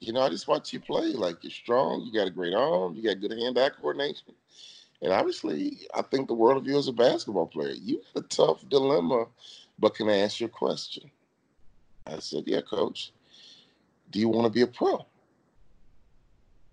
You 0.00 0.12
know, 0.12 0.20
I 0.20 0.28
just 0.28 0.48
watch 0.48 0.72
you 0.72 0.80
play. 0.80 1.12
Like 1.12 1.42
you're 1.42 1.50
strong, 1.50 2.02
you 2.02 2.12
got 2.12 2.26
a 2.26 2.30
great 2.30 2.54
arm, 2.54 2.94
you 2.94 3.02
got 3.02 3.20
good 3.20 3.38
hand-eye 3.38 3.70
coordination. 3.80 4.34
And 5.00 5.12
obviously, 5.12 5.78
I 5.94 6.02
think 6.02 6.28
the 6.28 6.34
world 6.34 6.58
of 6.58 6.66
you 6.66 6.78
as 6.78 6.88
a 6.88 6.92
basketball 6.92 7.46
player. 7.46 7.72
You 7.72 8.02
got 8.14 8.24
a 8.24 8.28
tough 8.28 8.68
dilemma, 8.68 9.26
but 9.78 9.94
can 9.94 10.08
I 10.08 10.18
ask 10.18 10.40
you 10.40 10.46
a 10.46 10.50
question? 10.50 11.10
I 12.06 12.18
said, 12.18 12.44
Yeah, 12.46 12.60
coach. 12.60 13.12
Do 14.10 14.18
you 14.18 14.28
want 14.28 14.46
to 14.46 14.50
be 14.50 14.62
a 14.62 14.66
pro? 14.66 15.04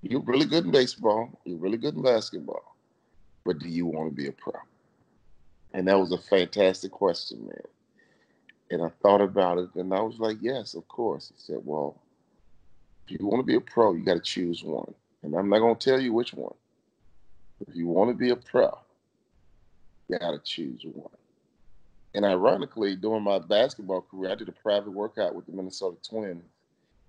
You're 0.01 0.22
really 0.22 0.46
good 0.46 0.65
in 0.65 0.72
baseball, 0.72 1.39
you're 1.46 1.60
really 1.60 1.77
good 1.77 1.96
in 1.96 2.01
basketball, 2.01 2.75
but 3.46 3.60
do 3.60 3.70
you 3.70 3.86
want 3.86 4.10
to 4.10 4.15
be 4.15 4.27
a 4.27 4.31
pro? 4.31 4.53
And 5.74 5.88
that 5.88 6.00
was 6.00 6.12
a 6.12 6.17
fantastic 6.17 6.91
question, 6.91 7.46
man. 7.46 7.62
And 8.72 8.81
I 8.81 8.89
thought 9.01 9.22
about 9.22 9.58
it 9.58 9.70
and 9.75 9.93
I 9.93 10.01
was 10.01 10.17
like, 10.17 10.38
Yes, 10.41 10.74
of 10.74 10.88
course. 10.88 11.31
He 11.36 11.36
said, 11.38 11.60
Well, 11.63 12.01
if 13.05 13.20
you 13.20 13.27
want 13.27 13.41
to 13.41 13.46
be 13.46 13.55
a 13.55 13.62
pro, 13.62 13.93
you 13.93 14.03
got 14.03 14.15
to 14.15 14.22
choose 14.22 14.63
one. 14.63 14.93
And 15.24 15.36
I'm 15.36 15.50
not 15.50 15.60
going 15.60 15.75
to 15.75 15.89
tell 15.89 16.00
you 16.00 16.13
which 16.13 16.34
one. 16.34 16.55
If 17.67 17.75
you 17.75 17.88
want 17.88 18.10
to 18.10 18.15
be 18.15 18.31
a 18.31 18.36
pro, 18.36 18.75
you 20.08 20.17
got 20.17 20.31
to 20.31 20.39
choose 20.39 20.81
one. 20.84 21.12
And 22.13 22.25
ironically, 22.25 22.96
during 22.96 23.24
my 23.24 23.39
basketball 23.39 24.01
career, 24.01 24.31
I 24.31 24.36
did 24.36 24.50
a 24.50 24.53
private 24.53 24.91
workout 24.91 25.36
with 25.36 25.46
the 25.46 25.51
Minnesota 25.51 25.98
Twins. 26.08 26.43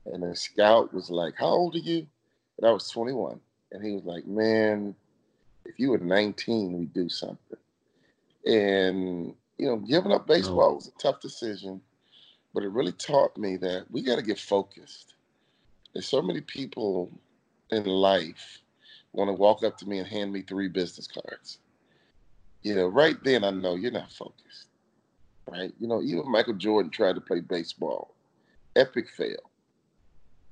And 0.06 0.22
the 0.22 0.36
scout 0.36 0.92
was 0.92 1.10
like, 1.10 1.34
How 1.38 1.46
old 1.46 1.74
are 1.76 1.78
you? 1.78 2.06
And 2.58 2.68
I 2.68 2.72
was 2.72 2.88
21. 2.88 3.40
And 3.72 3.84
he 3.84 3.92
was 3.92 4.04
like, 4.04 4.26
Man, 4.26 4.94
if 5.64 5.78
you 5.78 5.90
were 5.90 5.98
19, 5.98 6.78
we'd 6.78 6.92
do 6.92 7.08
something. 7.08 7.58
And, 8.44 9.34
you 9.58 9.66
know, 9.66 9.76
giving 9.76 10.12
up 10.12 10.26
baseball 10.26 10.70
oh. 10.72 10.74
was 10.74 10.88
a 10.88 10.98
tough 10.98 11.20
decision, 11.20 11.80
but 12.52 12.64
it 12.64 12.70
really 12.70 12.92
taught 12.92 13.36
me 13.36 13.56
that 13.58 13.86
we 13.90 14.02
got 14.02 14.16
to 14.16 14.22
get 14.22 14.38
focused. 14.38 15.14
There's 15.92 16.08
so 16.08 16.22
many 16.22 16.40
people 16.40 17.10
in 17.70 17.84
life 17.84 18.60
want 19.12 19.28
to 19.28 19.34
walk 19.34 19.62
up 19.62 19.76
to 19.78 19.88
me 19.88 19.98
and 19.98 20.08
hand 20.08 20.32
me 20.32 20.42
three 20.42 20.68
business 20.68 21.06
cards. 21.06 21.58
You 22.62 22.74
know, 22.74 22.86
right 22.86 23.16
then 23.24 23.44
I 23.44 23.50
know 23.50 23.74
you're 23.74 23.90
not 23.90 24.10
focused. 24.10 24.66
Right? 25.46 25.72
You 25.78 25.88
know, 25.88 26.00
even 26.02 26.30
Michael 26.30 26.54
Jordan 26.54 26.90
tried 26.90 27.16
to 27.16 27.20
play 27.20 27.40
baseball. 27.40 28.14
Epic 28.76 29.08
fail. 29.10 29.50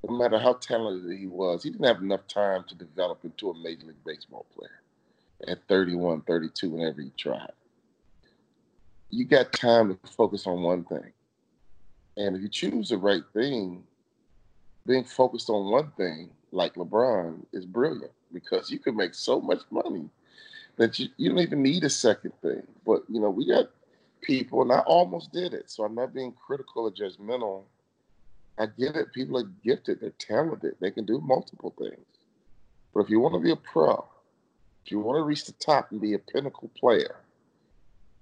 No 0.09 0.17
matter 0.17 0.39
how 0.39 0.55
talented 0.55 1.19
he 1.19 1.27
was, 1.27 1.63
he 1.63 1.71
didn't 1.71 1.87
have 1.87 2.03
enough 2.03 2.27
time 2.27 2.65
to 2.69 2.75
develop 2.75 3.25
into 3.25 3.51
a 3.51 3.63
major 3.63 3.87
league 3.87 4.05
baseball 4.05 4.47
player 4.55 4.81
at 5.47 5.67
31, 5.69 6.23
32, 6.23 6.71
whenever 6.71 7.03
he 7.03 7.11
tried. 7.17 7.53
You 9.11 9.25
got 9.25 9.53
time 9.53 9.89
to 9.89 10.11
focus 10.11 10.47
on 10.47 10.63
one 10.63 10.85
thing. 10.85 11.13
And 12.17 12.37
if 12.37 12.43
you 12.43 12.49
choose 12.49 12.91
the 12.91 12.99
right 12.99 13.23
thing, 13.33 13.83
being 14.87 15.05
focused 15.05 15.51
on 15.51 15.71
one 15.71 15.91
thing, 15.97 16.31
like 16.53 16.75
LeBron, 16.75 17.45
is 17.53 17.67
brilliant 17.67 18.13
because 18.33 18.71
you 18.71 18.79
can 18.79 18.97
make 18.97 19.15
so 19.15 19.41
much 19.41 19.61
money 19.71 20.09
that 20.77 20.99
you, 20.99 21.09
you 21.17 21.29
don't 21.29 21.39
even 21.41 21.63
need 21.63 21.85
a 21.85 21.91
second 21.91 22.33
thing. 22.43 22.63
But 22.87 23.03
you 23.09 23.21
know, 23.21 23.31
we 23.31 23.47
got 23.47 23.71
people, 24.21 24.63
and 24.63 24.73
I 24.73 24.81
almost 24.81 25.33
did 25.33 25.55
it. 25.55 25.71
So 25.71 25.85
I'm 25.85 25.95
not 25.95 26.15
being 26.15 26.33
critical 26.33 26.85
or 26.85 26.91
judgmental. 26.91 27.65
I 28.59 28.67
get 28.67 28.97
it. 28.97 29.13
People 29.13 29.39
are 29.39 29.51
gifted, 29.65 30.01
they're 30.01 30.11
talented, 30.19 30.77
they 30.81 30.91
can 30.91 31.07
do 31.07 31.21
multiple 31.21 31.75
things. 31.79 32.07
But 32.93 33.01
if 33.01 33.11
you 33.11 33.21
want 33.21 33.35
to 33.35 33.41
be 33.41 33.53
a 33.53 33.57
pro, 33.57 34.05
if 34.85 34.91
you 34.91 35.01
want 35.01 35.17
to 35.17 35.23
reach 35.23 35.45
the 35.47 35.53
top 35.53 35.91
and 35.91 36.01
be 36.01 36.15
a 36.15 36.19
pinnacle 36.19 36.71
player, 36.79 37.17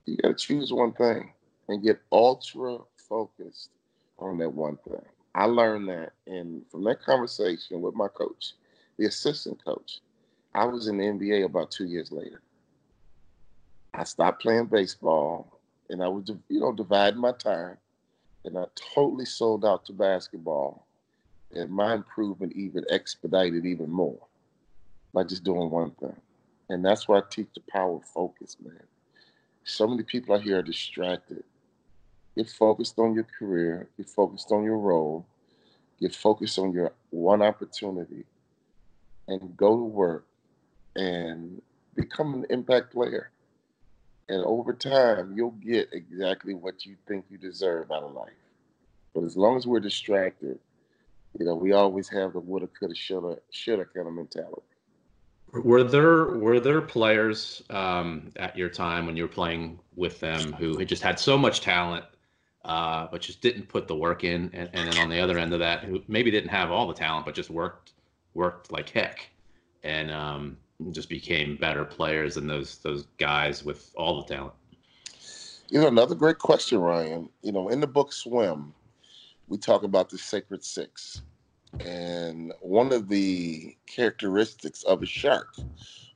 you 0.06 0.16
got 0.16 0.28
to 0.28 0.35
choose 0.35 0.73
one 0.73 0.92
thing 0.92 1.32
and 1.68 1.82
get 1.82 2.00
ultra 2.12 2.78
focused 3.08 3.70
on 4.18 4.38
that 4.38 4.52
one 4.52 4.78
thing. 4.88 5.04
I 5.35 5.44
learned 5.44 5.88
that, 5.88 6.12
and 6.26 6.62
from 6.70 6.85
that 6.85 7.02
conversation 7.02 7.80
with 7.80 7.94
my 7.94 8.08
coach, 8.08 8.54
the 8.99 9.06
assistant 9.06 9.64
coach, 9.64 10.00
I 10.54 10.64
was 10.64 10.88
in 10.88 10.99
the 10.99 11.04
NBA 11.04 11.44
about 11.44 11.70
two 11.70 11.87
years 11.87 12.11
later. 12.11 12.42
I 13.94 14.04
stopped 14.04 14.42
playing 14.42 14.66
baseball, 14.66 15.61
and 15.88 16.02
I 16.02 16.08
was, 16.08 16.30
you 16.49 16.61
know, 16.61 16.73
dividing 16.73 17.20
my 17.20 17.32
time, 17.32 17.76
and 18.45 18.59
I 18.59 18.64
totally 18.95 19.25
sold 19.25 19.64
out 19.64 19.85
to 19.87 19.92
basketball, 19.92 20.87
and 21.52 21.71
my 21.71 21.95
improvement 21.95 22.52
even 22.54 22.85
expedited 22.90 23.66
even 23.66 23.90
more 23.90 24.21
by 25.12 25.25
just 25.25 25.45
doing 25.45 25.71
one 25.71 25.92
thing, 25.92 26.16
and 26.68 26.85
that's 26.85 27.09
why 27.09 27.18
I 27.18 27.23
teach 27.30 27.49
the 27.54 27.62
power 27.71 27.97
of 27.97 28.04
focus, 28.04 28.57
man. 28.62 28.83
So 29.64 29.87
many 29.87 30.02
people 30.02 30.35
out 30.35 30.42
here 30.42 30.59
are 30.59 30.62
distracted 30.62 31.45
Get 32.38 32.49
focused 32.49 32.97
on 33.00 33.14
your 33.14 33.26
career. 33.37 33.88
Get 33.97 34.09
focused 34.09 34.52
on 34.52 34.62
your 34.62 34.78
role. 34.78 35.26
Get 36.00 36.14
focused 36.14 36.57
on 36.61 36.73
your 36.73 36.92
one 37.11 37.42
opportunity 37.42 38.23
and 39.26 39.57
go 39.57 39.76
to 39.76 39.83
work 39.83 40.25
and 40.95 41.61
become 41.97 42.35
an 42.35 42.47
impact 42.49 42.92
player. 42.92 43.33
And 44.28 44.44
over 44.44 44.73
time, 44.73 45.32
you'll 45.35 45.52
get 45.52 45.88
exactly 45.92 46.54
what 46.54 46.85
you 46.85 46.97
think 47.06 47.25
you 47.30 47.38
deserve 47.38 47.90
out 47.90 48.02
of 48.02 48.12
life. 48.12 48.32
But 49.14 49.25
as 49.25 49.37
long 49.37 49.56
as 49.56 49.66
we're 49.66 49.80
distracted, 49.80 50.58
you 51.38 51.47
know, 51.47 51.54
we 51.54 51.73
always 51.73 52.08
have 52.11 52.35
the 52.35 52.40
woulda, 52.40 52.68
coulda, 52.78 52.94
shoulda, 52.94 53.38
shoulda 53.50 53.87
kind 53.87 54.06
of 54.06 54.12
mentality. 54.12 54.62
Were 55.52 55.82
there 55.82 56.37
were 56.37 56.61
there 56.61 56.82
players 56.82 57.62
um, 57.70 58.30
at 58.37 58.56
your 58.56 58.68
time 58.68 59.06
when 59.06 59.16
you 59.16 59.23
were 59.25 59.28
playing 59.28 59.80
with 59.97 60.20
them 60.20 60.52
who 60.52 60.76
had 60.76 60.88
just 60.88 61.02
had 61.02 61.18
so 61.18 61.38
much 61.38 61.62
talent 61.62 62.04
uh, 62.68 63.06
but 63.11 63.23
just 63.23 63.40
didn't 63.40 63.68
put 63.68 63.88
the 63.88 63.97
work 63.97 64.25
in. 64.25 64.50
And, 64.52 64.68
and, 64.73 64.92
then 64.92 64.99
on 64.99 65.08
the 65.08 65.20
other 65.20 65.38
end 65.38 65.52
of 65.52 65.61
that, 65.61 65.85
who 65.85 66.02
maybe 66.06 66.30
didn't 66.30 66.50
have 66.50 66.70
all 66.70 66.87
the 66.87 66.94
talent, 66.94 67.25
but 67.25 67.35
just 67.35 67.50
worked 67.50 67.92
worked 68.35 68.70
like 68.70 68.90
heck, 68.90 69.30
and 69.82 70.11
um, 70.11 70.58
just 70.90 71.08
became 71.08 71.56
better 71.56 71.85
players 71.85 72.35
than 72.35 72.47
those 72.47 72.78
those 72.78 73.06
guys 73.18 73.64
with 73.64 73.92
all 73.97 74.23
the 74.23 74.35
talent. 74.35 74.54
You 75.68 75.80
know, 75.80 75.88
another 75.88 76.14
great 76.14 76.38
question, 76.38 76.78
Ryan. 76.78 77.28
You 77.42 77.52
know, 77.52 77.68
in 77.68 77.80
the 77.80 77.87
book 77.87 78.12
Swim, 78.12 78.73
we 79.49 79.58
talk 79.58 79.82
about 79.82 80.08
the 80.08 80.18
sacred 80.18 80.64
six, 80.64 81.23
and 81.80 82.52
one 82.61 82.92
of 82.92 83.08
the 83.08 83.76
characteristics 83.87 84.82
of 84.85 85.02
a 85.02 85.06
shark 85.06 85.54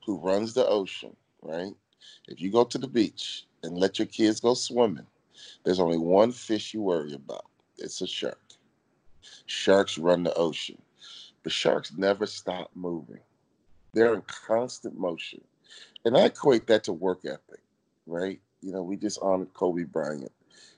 who 0.06 0.18
runs 0.18 0.54
the 0.54 0.66
ocean, 0.66 1.14
right? 1.42 1.72
If 2.28 2.40
you 2.40 2.50
go 2.50 2.64
to 2.64 2.78
the 2.78 2.88
beach 2.88 3.46
and 3.62 3.76
let 3.76 3.98
your 3.98 4.06
kids 4.06 4.40
go 4.40 4.54
swimming 4.54 5.06
there's 5.64 5.80
only 5.80 5.98
one 5.98 6.32
fish 6.32 6.74
you 6.74 6.82
worry 6.82 7.14
about. 7.14 7.46
It's 7.78 8.00
a 8.00 8.06
shark. 8.06 8.40
Sharks 9.46 9.98
run 9.98 10.22
the 10.22 10.34
ocean. 10.34 10.80
but 11.42 11.52
sharks 11.52 11.92
never 11.96 12.26
stop 12.26 12.70
moving. 12.74 13.20
They're 13.92 14.14
in 14.14 14.22
constant 14.22 14.98
motion. 14.98 15.40
And 16.04 16.16
I 16.16 16.26
equate 16.26 16.66
that 16.66 16.84
to 16.84 16.92
work 16.92 17.24
ethic, 17.24 17.62
right? 18.06 18.40
You 18.62 18.72
know, 18.72 18.82
we 18.82 18.96
just 18.96 19.18
honored 19.22 19.54
Kobe 19.54 19.84
Bryant. 19.84 20.32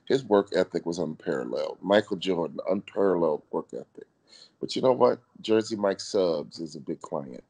His 0.07 0.25
work 0.25 0.51
ethic 0.55 0.85
was 0.85 0.99
unparalleled. 0.99 1.79
Michael 1.81 2.17
Jordan, 2.17 2.59
unparalleled 2.69 3.43
work 3.51 3.69
ethic. 3.73 4.07
But 4.61 4.77
you 4.77 4.83
know 4.83 4.93
what? 4.93 5.21
Jersey 5.41 5.77
Mike 5.77 6.01
Subs 6.01 6.59
is 6.59 6.77
a 6.77 6.81
big 6.81 7.01
client. 7.01 7.43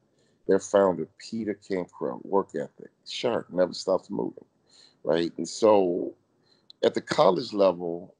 Their 0.47 0.59
founder, 0.59 1.07
Peter 1.17 1.57
Cancro, 1.67 2.23
work 2.25 2.49
ethic. 2.55 2.91
Shark 3.07 3.51
never 3.51 3.73
stops 3.73 4.09
moving, 4.09 4.45
right? 5.03 5.31
And 5.37 5.47
so 5.47 6.13
at 6.83 6.93
the 6.93 7.01
college 7.01 7.51
level, 7.51 8.13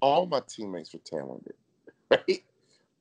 all 0.00 0.26
my 0.26 0.40
teammates 0.46 0.92
were 0.92 1.00
talented, 1.04 1.54
right? 2.10 2.42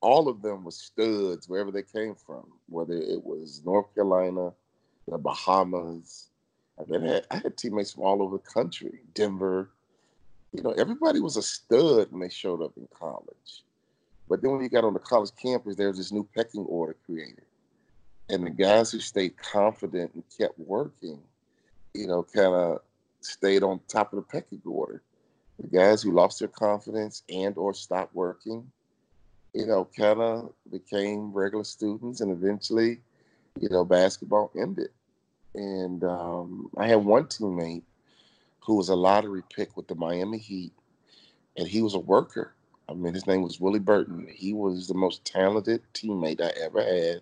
All 0.01 0.27
of 0.27 0.41
them 0.41 0.63
were 0.63 0.71
studs 0.71 1.47
wherever 1.47 1.71
they 1.71 1.83
came 1.83 2.15
from, 2.15 2.45
whether 2.67 2.93
it 2.93 3.23
was 3.23 3.61
North 3.63 3.93
Carolina, 3.93 4.51
the 5.07 5.17
Bahamas. 5.17 6.27
I 6.79 6.89
mean, 6.89 7.03
I 7.03 7.13
had, 7.13 7.27
I 7.31 7.35
had 7.37 7.57
teammates 7.57 7.93
from 7.93 8.03
all 8.03 8.21
over 8.21 8.37
the 8.37 8.43
country, 8.43 9.01
Denver. 9.13 9.69
You 10.53 10.63
know, 10.63 10.71
everybody 10.71 11.19
was 11.19 11.37
a 11.37 11.41
stud 11.41 12.11
when 12.11 12.21
they 12.21 12.29
showed 12.29 12.61
up 12.61 12.73
in 12.77 12.87
college. 12.97 13.63
But 14.27 14.41
then 14.41 14.51
when 14.51 14.61
you 14.61 14.69
got 14.69 14.83
on 14.83 14.93
the 14.93 14.99
college 14.99 15.31
campus, 15.41 15.75
there 15.75 15.89
was 15.89 15.97
this 15.97 16.11
new 16.11 16.27
pecking 16.35 16.65
order 16.65 16.95
created. 17.05 17.45
And 18.29 18.45
the 18.45 18.49
guys 18.49 18.91
who 18.91 18.99
stayed 18.99 19.37
confident 19.37 20.13
and 20.13 20.23
kept 20.37 20.57
working, 20.57 21.19
you 21.93 22.07
know, 22.07 22.23
kind 22.23 22.55
of 22.55 22.79
stayed 23.19 23.61
on 23.61 23.81
top 23.87 24.13
of 24.13 24.17
the 24.17 24.23
pecking 24.23 24.61
order. 24.65 25.01
The 25.59 25.67
guys 25.67 26.01
who 26.01 26.11
lost 26.11 26.39
their 26.39 26.47
confidence 26.47 27.23
and 27.29 27.57
or 27.57 27.73
stopped 27.73 28.15
working, 28.15 28.71
you 29.53 29.65
know, 29.65 29.87
kind 29.97 30.21
of 30.21 30.53
became 30.71 31.33
regular 31.33 31.63
students, 31.63 32.21
and 32.21 32.31
eventually, 32.31 33.01
you 33.59 33.69
know, 33.69 33.83
basketball 33.83 34.51
ended. 34.57 34.89
And 35.53 36.03
um, 36.03 36.69
I 36.77 36.87
had 36.87 37.03
one 37.03 37.25
teammate 37.25 37.83
who 38.61 38.75
was 38.75 38.89
a 38.89 38.95
lottery 38.95 39.43
pick 39.53 39.75
with 39.75 39.87
the 39.87 39.95
Miami 39.95 40.37
Heat, 40.37 40.71
and 41.57 41.67
he 41.67 41.81
was 41.81 41.95
a 41.95 41.99
worker. 41.99 42.53
I 42.87 42.93
mean, 42.93 43.13
his 43.13 43.27
name 43.27 43.41
was 43.41 43.59
Willie 43.59 43.79
Burton. 43.79 44.27
He 44.33 44.53
was 44.53 44.87
the 44.87 44.93
most 44.93 45.25
talented 45.25 45.81
teammate 45.93 46.41
I 46.41 46.51
ever 46.61 46.81
had, 46.81 47.21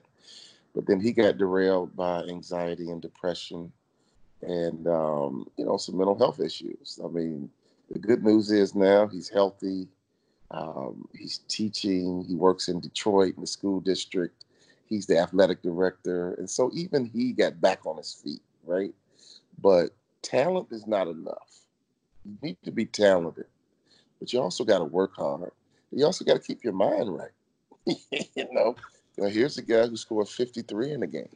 but 0.76 0.86
then 0.86 1.00
he 1.00 1.12
got 1.12 1.38
derailed 1.38 1.96
by 1.96 2.24
anxiety 2.24 2.90
and 2.90 3.02
depression, 3.02 3.72
and 4.42 4.88
um, 4.88 5.48
you 5.58 5.66
know 5.66 5.78
some 5.78 5.98
mental 5.98 6.18
health 6.18 6.40
issues. 6.40 7.00
I 7.04 7.08
mean, 7.08 7.50
the 7.92 8.00
good 8.00 8.24
news 8.24 8.52
is 8.52 8.76
now 8.76 9.08
he's 9.08 9.30
healthy. 9.30 9.88
Um, 10.52 11.08
he's 11.14 11.40
teaching. 11.48 12.24
He 12.28 12.36
works 12.36 12.68
in 12.68 12.80
Detroit 12.80 13.36
in 13.36 13.42
the 13.42 13.48
school 13.48 13.80
district. 13.80 14.46
He's 14.88 15.06
the 15.06 15.20
athletic 15.20 15.62
director, 15.62 16.34
and 16.34 16.50
so 16.50 16.72
even 16.74 17.06
he 17.06 17.32
got 17.32 17.62
back 17.62 17.86
on 17.86 17.98
his 17.98 18.12
feet, 18.12 18.42
right? 18.66 18.92
But 19.62 19.92
talent 20.24 20.70
is 20.72 20.88
not 20.88 21.08
enough. 21.08 21.62
You 22.26 22.38
need 22.42 22.58
to 22.64 22.72
be 22.72 22.86
talented, 22.86 23.46
but 24.20 24.34
you 24.34 24.42
also 24.42 24.64
got 24.64 24.80
to 24.80 24.86
work 24.86 25.16
hard. 25.16 25.52
You 25.92 26.06
also 26.06 26.26
got 26.26 26.36
to 26.36 26.40
keep 26.40 26.64
your 26.64 26.74
mind 26.74 27.16
right. 27.16 27.32
you 27.86 28.48
know, 28.52 28.76
you 29.16 29.24
know, 29.24 29.30
here's 29.30 29.58
a 29.58 29.62
guy 29.62 29.88
who 29.88 29.96
scored 29.96 30.28
53 30.28 30.92
in 30.92 31.00
the 31.02 31.08
game, 31.08 31.36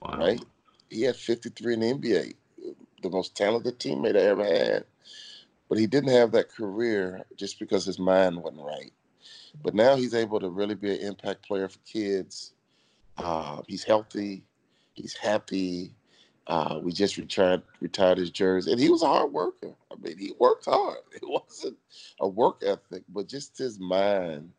wow. 0.00 0.18
right? 0.18 0.44
He 0.88 1.02
had 1.02 1.16
53 1.16 1.74
in 1.74 1.80
the 1.80 1.94
NBA, 1.94 2.34
the 3.02 3.10
most 3.10 3.36
talented 3.36 3.78
teammate 3.78 4.16
I 4.16 4.22
ever 4.22 4.44
had. 4.44 4.84
But 5.74 5.80
he 5.80 5.88
didn't 5.88 6.12
have 6.12 6.30
that 6.30 6.50
career 6.50 7.24
just 7.34 7.58
because 7.58 7.84
his 7.84 7.98
mind 7.98 8.40
wasn't 8.40 8.62
right. 8.62 8.92
But 9.60 9.74
now 9.74 9.96
he's 9.96 10.14
able 10.14 10.38
to 10.38 10.48
really 10.48 10.76
be 10.76 10.94
an 10.94 11.00
impact 11.00 11.44
player 11.44 11.66
for 11.66 11.80
kids. 11.80 12.52
Uh, 13.18 13.60
he's 13.66 13.82
healthy. 13.82 14.44
He's 14.92 15.16
happy. 15.16 15.90
Uh, 16.46 16.78
we 16.80 16.92
just 16.92 17.16
retired 17.16 17.62
retired 17.80 18.18
his 18.18 18.30
jersey, 18.30 18.70
and 18.70 18.80
he 18.80 18.88
was 18.88 19.02
a 19.02 19.08
hard 19.08 19.32
worker. 19.32 19.74
I 19.90 19.96
mean, 20.00 20.16
he 20.16 20.32
worked 20.38 20.66
hard. 20.66 20.98
It 21.12 21.28
wasn't 21.28 21.76
a 22.20 22.28
work 22.28 22.62
ethic, 22.64 23.02
but 23.08 23.26
just 23.26 23.58
his 23.58 23.80
mind 23.80 24.52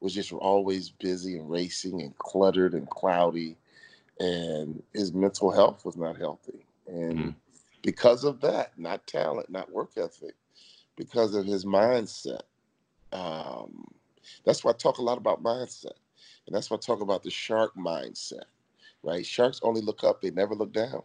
was 0.00 0.12
just 0.12 0.32
always 0.32 0.90
busy 0.90 1.38
and 1.38 1.48
racing 1.48 2.02
and 2.02 2.18
cluttered 2.18 2.74
and 2.74 2.90
cloudy, 2.90 3.56
and 4.18 4.82
his 4.94 5.12
mental 5.12 5.52
health 5.52 5.84
was 5.84 5.96
not 5.96 6.16
healthy. 6.16 6.66
And 6.88 7.18
mm-hmm. 7.18 7.30
because 7.82 8.24
of 8.24 8.40
that, 8.40 8.76
not 8.76 9.06
talent, 9.06 9.48
not 9.48 9.70
work 9.70 9.90
ethic, 9.96 10.34
because 10.96 11.34
of 11.34 11.46
his 11.46 11.64
mindset. 11.64 12.42
Um, 13.12 13.86
that's 14.44 14.62
why 14.62 14.70
I 14.70 14.74
talk 14.74 14.98
a 14.98 15.02
lot 15.02 15.18
about 15.18 15.42
mindset, 15.42 15.96
and 16.46 16.54
that's 16.54 16.70
why 16.70 16.76
I 16.76 16.80
talk 16.80 17.00
about 17.00 17.22
the 17.22 17.30
shark 17.30 17.74
mindset 17.76 18.44
right? 19.02 19.24
Sharks 19.24 19.60
only 19.62 19.80
look 19.80 20.04
up, 20.04 20.20
they 20.20 20.30
never 20.30 20.54
look 20.54 20.72
down, 20.72 21.02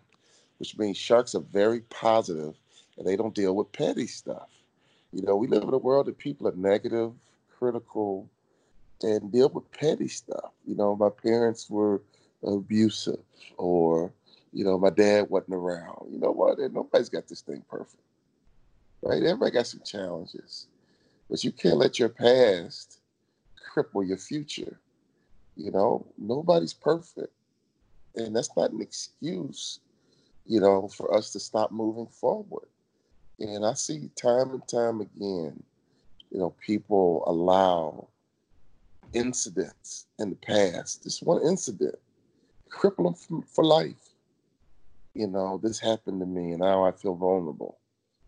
which 0.59 0.77
means 0.77 0.97
sharks 0.97 1.35
are 1.35 1.43
very 1.51 1.81
positive 1.81 2.55
and 2.97 3.05
they 3.05 3.15
don't 3.15 3.35
deal 3.35 3.55
with 3.55 3.71
petty 3.71 4.07
stuff. 4.07 4.49
You 5.11 5.21
know, 5.21 5.35
we 5.35 5.47
live 5.47 5.63
in 5.63 5.73
a 5.73 5.77
world 5.77 6.07
that 6.07 6.17
people 6.17 6.47
are 6.47 6.55
negative, 6.55 7.13
critical, 7.57 8.29
and 9.01 9.31
deal 9.31 9.49
with 9.49 9.69
petty 9.71 10.07
stuff. 10.07 10.51
You 10.65 10.75
know, 10.75 10.95
my 10.95 11.09
parents 11.09 11.69
were 11.69 12.01
abusive 12.43 13.19
or, 13.57 14.11
you 14.51 14.63
know, 14.63 14.77
my 14.77 14.89
dad 14.89 15.29
wasn't 15.29 15.55
around. 15.55 16.11
You 16.11 16.19
know 16.19 16.31
what? 16.31 16.59
Nobody's 16.71 17.09
got 17.09 17.27
this 17.27 17.41
thing 17.41 17.63
perfect. 17.69 18.01
Right? 19.05 19.23
Everybody 19.23 19.51
got 19.51 19.67
some 19.67 19.81
challenges. 19.85 20.67
But 21.29 21.43
you 21.43 21.51
can't 21.51 21.77
let 21.77 21.99
your 21.99 22.09
past 22.09 22.99
cripple 23.73 24.07
your 24.07 24.17
future. 24.17 24.79
You 25.55 25.71
know, 25.71 26.05
nobody's 26.17 26.73
perfect 26.73 27.31
and 28.15 28.35
that's 28.35 28.55
not 28.55 28.71
an 28.71 28.81
excuse, 28.81 29.79
you 30.45 30.59
know, 30.59 30.87
for 30.87 31.13
us 31.15 31.31
to 31.33 31.39
stop 31.39 31.71
moving 31.71 32.07
forward. 32.07 32.67
And 33.39 33.65
I 33.65 33.73
see 33.73 34.09
time 34.15 34.51
and 34.51 34.67
time 34.67 35.01
again, 35.01 35.61
you 36.31 36.39
know, 36.39 36.53
people 36.65 37.23
allow 37.27 38.07
incidents 39.13 40.07
in 40.19 40.29
the 40.29 40.35
past, 40.35 41.03
this 41.03 41.21
one 41.21 41.41
incident, 41.45 41.95
cripple 42.71 43.15
them 43.29 43.41
for 43.43 43.63
life. 43.63 44.15
You 45.13 45.27
know, 45.27 45.59
this 45.61 45.79
happened 45.79 46.19
to 46.21 46.25
me 46.25 46.51
and 46.51 46.59
now 46.59 46.85
I 46.85 46.91
feel 46.91 47.15
vulnerable. 47.15 47.77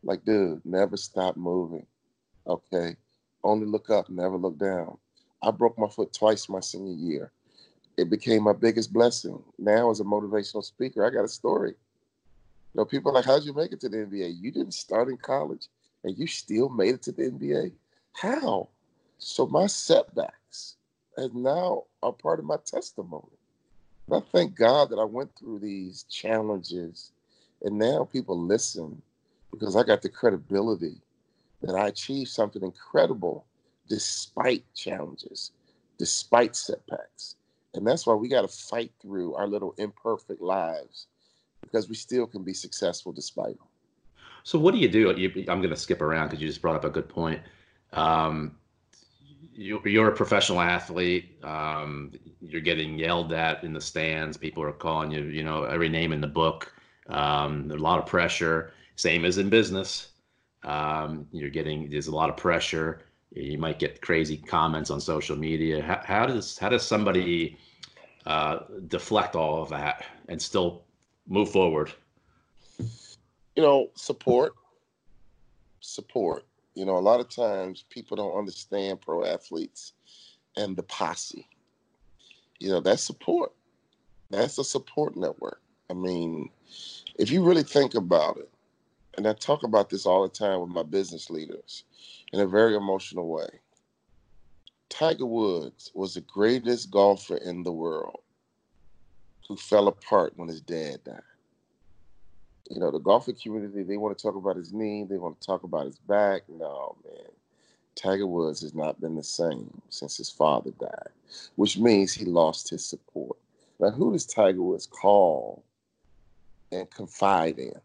Like, 0.08 0.26
dude, 0.26 0.66
never 0.66 0.98
stop 0.98 1.38
moving. 1.38 1.86
Okay. 2.48 2.96
Only 3.44 3.68
look 3.68 3.92
up, 3.92 4.10
never 4.10 4.38
look 4.38 4.58
down. 4.58 4.98
I 5.44 5.52
broke 5.52 5.78
my 5.78 5.88
foot 5.88 6.12
twice 6.14 6.50
my 6.50 6.62
senior 6.62 6.96
year 6.96 7.32
it 7.98 8.12
became 8.12 8.44
my 8.44 8.54
biggest 8.54 8.94
blessing. 8.94 9.42
Now, 9.58 9.90
as 9.90 10.00
a 10.00 10.04
motivational 10.04 10.64
speaker, 10.64 11.06
I 11.06 11.10
got 11.10 11.26
a 11.26 11.28
story. 11.28 11.72
You 11.72 12.82
know, 12.82 12.86
people 12.86 13.12
are 13.12 13.16
like, 13.16 13.26
how'd 13.26 13.44
you 13.44 13.54
make 13.54 13.72
it 13.72 13.80
to 13.82 13.90
the 13.90 13.98
NBA? 13.98 14.40
You 14.40 14.52
didn't 14.52 14.76
start 14.76 15.10
in 15.10 15.18
college 15.18 15.68
and 16.04 16.18
you 16.18 16.28
still 16.28 16.70
made 16.70 16.96
it 16.96 17.02
to 17.04 17.12
the 17.12 17.24
NBA? 17.24 17.72
How? 18.14 18.70
So 19.18 19.48
my 19.48 19.66
setbacks 19.66 20.76
and 21.18 21.34
now 21.34 21.86
are 22.04 22.14
part 22.14 22.38
of 22.38 22.46
my 22.46 22.58
testimony. 22.64 23.36
And 24.08 24.18
I 24.18 24.26
thank 24.32 24.56
God 24.56 24.92
that 24.92 25.00
I 25.00 25.04
went 25.04 25.32
through 25.36 25.60
these 25.60 26.04
challenges 26.04 27.12
and 27.64 27.80
now 27.80 28.08
people 28.12 28.40
listen 28.40 29.02
because 29.58 29.76
I 29.76 29.84
got 29.84 30.02
the 30.02 30.10
credibility 30.10 30.96
that 31.62 31.76
I 31.76 31.88
achieved 31.88 32.30
something 32.30 32.62
incredible 32.62 33.46
despite 33.90 34.64
challenges, 34.76 35.52
despite 35.98 36.56
setbacks. 36.56 37.36
And 37.74 37.86
that's 37.86 38.06
why 38.06 38.14
we 38.14 38.28
got 38.28 38.42
to 38.42 38.48
fight 38.48 38.92
through 39.02 39.36
our 39.36 39.48
little 39.48 39.74
imperfect 39.78 40.42
lives 40.42 41.08
because 41.62 41.90
we 41.90 41.96
still 41.96 42.28
can 42.28 42.44
be 42.44 42.54
successful 42.54 43.12
despite 43.12 43.58
them. 43.58 43.68
So, 44.44 44.58
what 44.58 44.74
do 44.74 44.80
you 44.80 44.88
do? 44.88 45.14
You, 45.18 45.46
I'm 45.50 45.60
going 45.60 45.72
to 45.72 45.76
skip 45.76 46.02
around 46.02 46.28
because 46.28 46.42
you 46.42 46.48
just 46.48 46.62
brought 46.62 46.76
up 46.76 46.86
a 46.86 46.90
good 46.90 47.10
point. 47.10 47.42
Um, 47.94 48.56
you, 49.54 49.82
are 50.02 50.08
a 50.08 50.16
professional 50.16 50.62
athlete. 50.62 51.44
Um, 51.44 52.14
you're 52.42 52.62
getting 52.62 52.98
yelled 52.98 53.34
at 53.34 53.64
in 53.64 53.74
the 53.74 53.82
stands. 53.82 54.38
People 54.38 54.64
are 54.64 54.72
calling 54.72 55.12
you, 55.12 55.24
you 55.24 55.44
know, 55.44 55.64
every 55.64 55.90
name 55.90 56.14
in 56.14 56.22
the 56.22 56.28
book. 56.28 56.74
Um, 57.10 57.68
there's 57.68 57.82
a 57.82 57.84
lot 57.84 58.00
of 58.00 58.06
pressure. 58.06 58.72
Same 58.98 59.26
as 59.26 59.38
in 59.38 59.50
business. 59.50 60.10
Um, 60.64 61.28
you're 61.32 61.52
getting 61.52 61.90
there's 61.90 62.08
a 62.08 62.16
lot 62.16 62.30
of 62.30 62.36
pressure. 62.36 63.04
You 63.32 63.58
might 63.58 63.78
get 63.78 64.02
crazy 64.02 64.38
comments 64.38 64.90
on 64.90 65.00
social 65.00 65.38
media. 65.38 65.82
How, 65.82 66.02
how 66.04 66.26
does 66.26 66.58
how 66.58 66.70
does 66.70 66.84
somebody 66.84 67.58
uh, 68.26 68.60
deflect 68.88 69.36
all 69.36 69.62
of 69.62 69.70
that 69.70 70.04
and 70.28 70.42
still 70.42 70.84
move 71.28 71.52
forward? 71.52 71.92
You 73.56 73.64
know, 73.64 73.90
support, 73.96 74.54
support. 75.80 76.44
You 76.74 76.86
know, 76.86 76.98
a 76.98 77.00
lot 77.00 77.20
of 77.20 77.30
times 77.30 77.86
people 77.90 78.18
don't 78.18 78.38
understand 78.38 79.02
pro 79.02 79.26
athletes 79.26 79.94
and 80.58 80.76
the 80.76 80.84
posse. 80.84 81.48
You 82.60 82.70
know, 82.70 82.80
that's 82.80 83.04
support. 83.04 83.54
That's 84.32 84.58
a 84.58 84.64
support 84.64 85.16
network. 85.16 85.62
I 85.90 85.94
mean, 85.94 86.50
if 87.20 87.30
you 87.30 87.44
really 87.44 87.64
think 87.64 87.94
about 87.94 88.38
it, 88.38 88.50
and 89.18 89.28
I 89.28 89.34
talk 89.34 89.64
about 89.64 89.90
this 89.90 90.06
all 90.06 90.24
the 90.24 90.30
time 90.30 90.62
with 90.62 90.70
my 90.70 90.84
business 90.84 91.30
leaders 91.30 91.84
in 92.32 92.40
a 92.40 92.48
very 92.48 92.76
emotional 92.76 93.28
way. 93.28 93.50
Tiger 94.90 95.26
Woods 95.26 95.92
was 95.96 96.14
the 96.14 96.22
greatest 96.22 96.92
golfer 96.92 97.38
in 97.38 97.64
the 97.64 97.72
world 97.72 98.22
who 99.48 99.58
fell 99.58 99.88
apart 99.88 100.34
when 100.36 100.48
his 100.48 100.62
dad 100.62 101.04
died. 101.04 101.22
You 102.70 102.80
know, 102.80 102.92
the 102.92 103.00
golfing 103.00 103.36
community, 103.42 103.84
they 103.84 103.98
want 103.98 104.18
to 104.18 104.22
talk 104.22 104.36
about 104.36 104.58
his 104.58 104.72
knee, 104.72 105.06
they 105.10 105.18
want 105.18 105.40
to 105.40 105.48
talk 105.48 105.64
about 105.64 105.86
his 105.86 105.98
back. 105.98 106.44
No, 106.50 106.96
man. 107.04 107.32
Tiger 107.96 108.28
Woods 108.28 108.62
has 108.62 108.76
not 108.76 109.02
been 109.02 109.16
the 109.16 109.24
same 109.24 109.82
since 109.90 110.18
his 110.18 110.30
father 110.30 110.72
died, 110.80 111.10
which 111.56 111.78
means 111.78 112.14
he 112.14 112.26
lost 112.26 112.70
his 112.70 112.86
support. 112.86 113.38
Now, 113.80 113.90
who 113.90 114.12
does 114.12 114.26
Tiger 114.26 114.62
Woods 114.62 114.86
call 114.86 115.64
and 116.72 116.90
confide 116.92 117.58
in? 117.58 117.80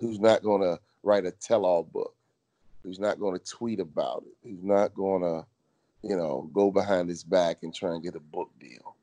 Who's 0.00 0.20
not 0.20 0.42
going 0.42 0.62
to 0.62 0.78
write 1.02 1.26
a 1.26 1.30
tell 1.30 1.64
all 1.64 1.82
book? 1.82 2.14
Who's 2.82 2.98
not 2.98 3.18
going 3.18 3.38
to 3.38 3.44
tweet 3.44 3.80
about 3.80 4.24
it? 4.26 4.34
Who's 4.48 4.62
not 4.62 4.94
going 4.94 5.22
to 5.22 5.46
you 6.06 6.16
know, 6.16 6.48
go 6.52 6.70
behind 6.70 7.08
his 7.08 7.24
back 7.24 7.58
and 7.62 7.74
try 7.74 7.92
and 7.92 8.02
get 8.02 8.14
a 8.14 8.20
book 8.20 8.50
deal. 8.60 8.94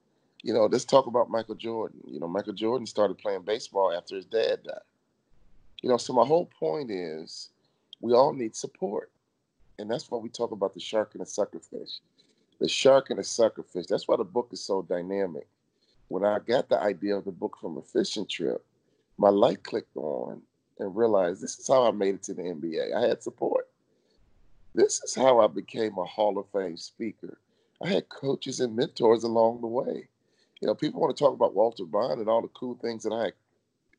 You 0.41 0.53
know, 0.53 0.65
let's 0.65 0.85
talk 0.85 1.07
about 1.07 1.29
Michael 1.29 1.55
Jordan. 1.55 1.99
You 2.07 2.19
know, 2.19 2.27
Michael 2.27 2.53
Jordan 2.53 2.85
started 2.85 3.17
playing 3.17 3.43
baseball 3.43 3.91
after 3.91 4.15
his 4.15 4.25
dad 4.25 4.63
died. 4.63 4.79
You 5.81 5.89
know, 5.89 5.97
so 5.97 6.13
my 6.13 6.25
whole 6.25 6.45
point 6.45 6.91
is 6.91 7.49
we 7.99 8.13
all 8.13 8.33
need 8.33 8.55
support. 8.55 9.11
And 9.79 9.89
that's 9.89 10.09
why 10.09 10.17
we 10.17 10.29
talk 10.29 10.51
about 10.51 10.73
the 10.73 10.79
shark 10.79 11.11
and 11.13 11.21
the 11.21 11.25
suckerfish. 11.25 11.99
The 12.59 12.69
shark 12.69 13.09
and 13.09 13.19
the 13.19 13.23
suckerfish. 13.23 13.87
That's 13.87 14.07
why 14.07 14.15
the 14.17 14.23
book 14.23 14.49
is 14.51 14.61
so 14.61 14.81
dynamic. 14.81 15.47
when 16.07 16.23
I 16.23 16.39
got 16.39 16.69
the 16.69 16.79
idea 16.79 17.17
of 17.17 17.25
the 17.25 17.31
book 17.31 17.57
from 17.59 17.77
a 17.77 17.81
fishing 17.81 18.27
trip, 18.27 18.63
my 19.17 19.29
light 19.29 19.63
clicked 19.63 19.95
on 19.97 20.41
and 20.79 20.95
realized 20.95 21.41
this 21.41 21.59
is 21.59 21.67
how 21.67 21.87
I 21.87 21.91
made 21.91 22.15
it 22.15 22.23
to 22.23 22.33
the 22.33 22.43
NBA. 22.43 22.93
I 22.95 23.07
had 23.07 23.23
support. 23.23 23.67
This 24.75 25.01
is 25.03 25.13
how 25.13 25.39
I 25.39 25.47
became 25.47 25.97
a 25.97 26.05
Hall 26.05 26.37
of 26.37 26.47
Fame 26.51 26.77
speaker. 26.77 27.37
I 27.81 27.89
had 27.89 28.09
coaches 28.09 28.59
and 28.59 28.75
mentors 28.75 29.23
along 29.23 29.61
the 29.61 29.67
way. 29.67 30.07
You 30.61 30.67
know, 30.67 30.75
people 30.75 31.01
want 31.01 31.15
to 31.15 31.23
talk 31.23 31.33
about 31.33 31.53
Walter 31.53 31.85
Bond 31.85 32.19
and 32.19 32.29
all 32.29 32.41
the 32.41 32.47
cool 32.49 32.75
things 32.75 33.03
that 33.03 33.11
I 33.11 33.31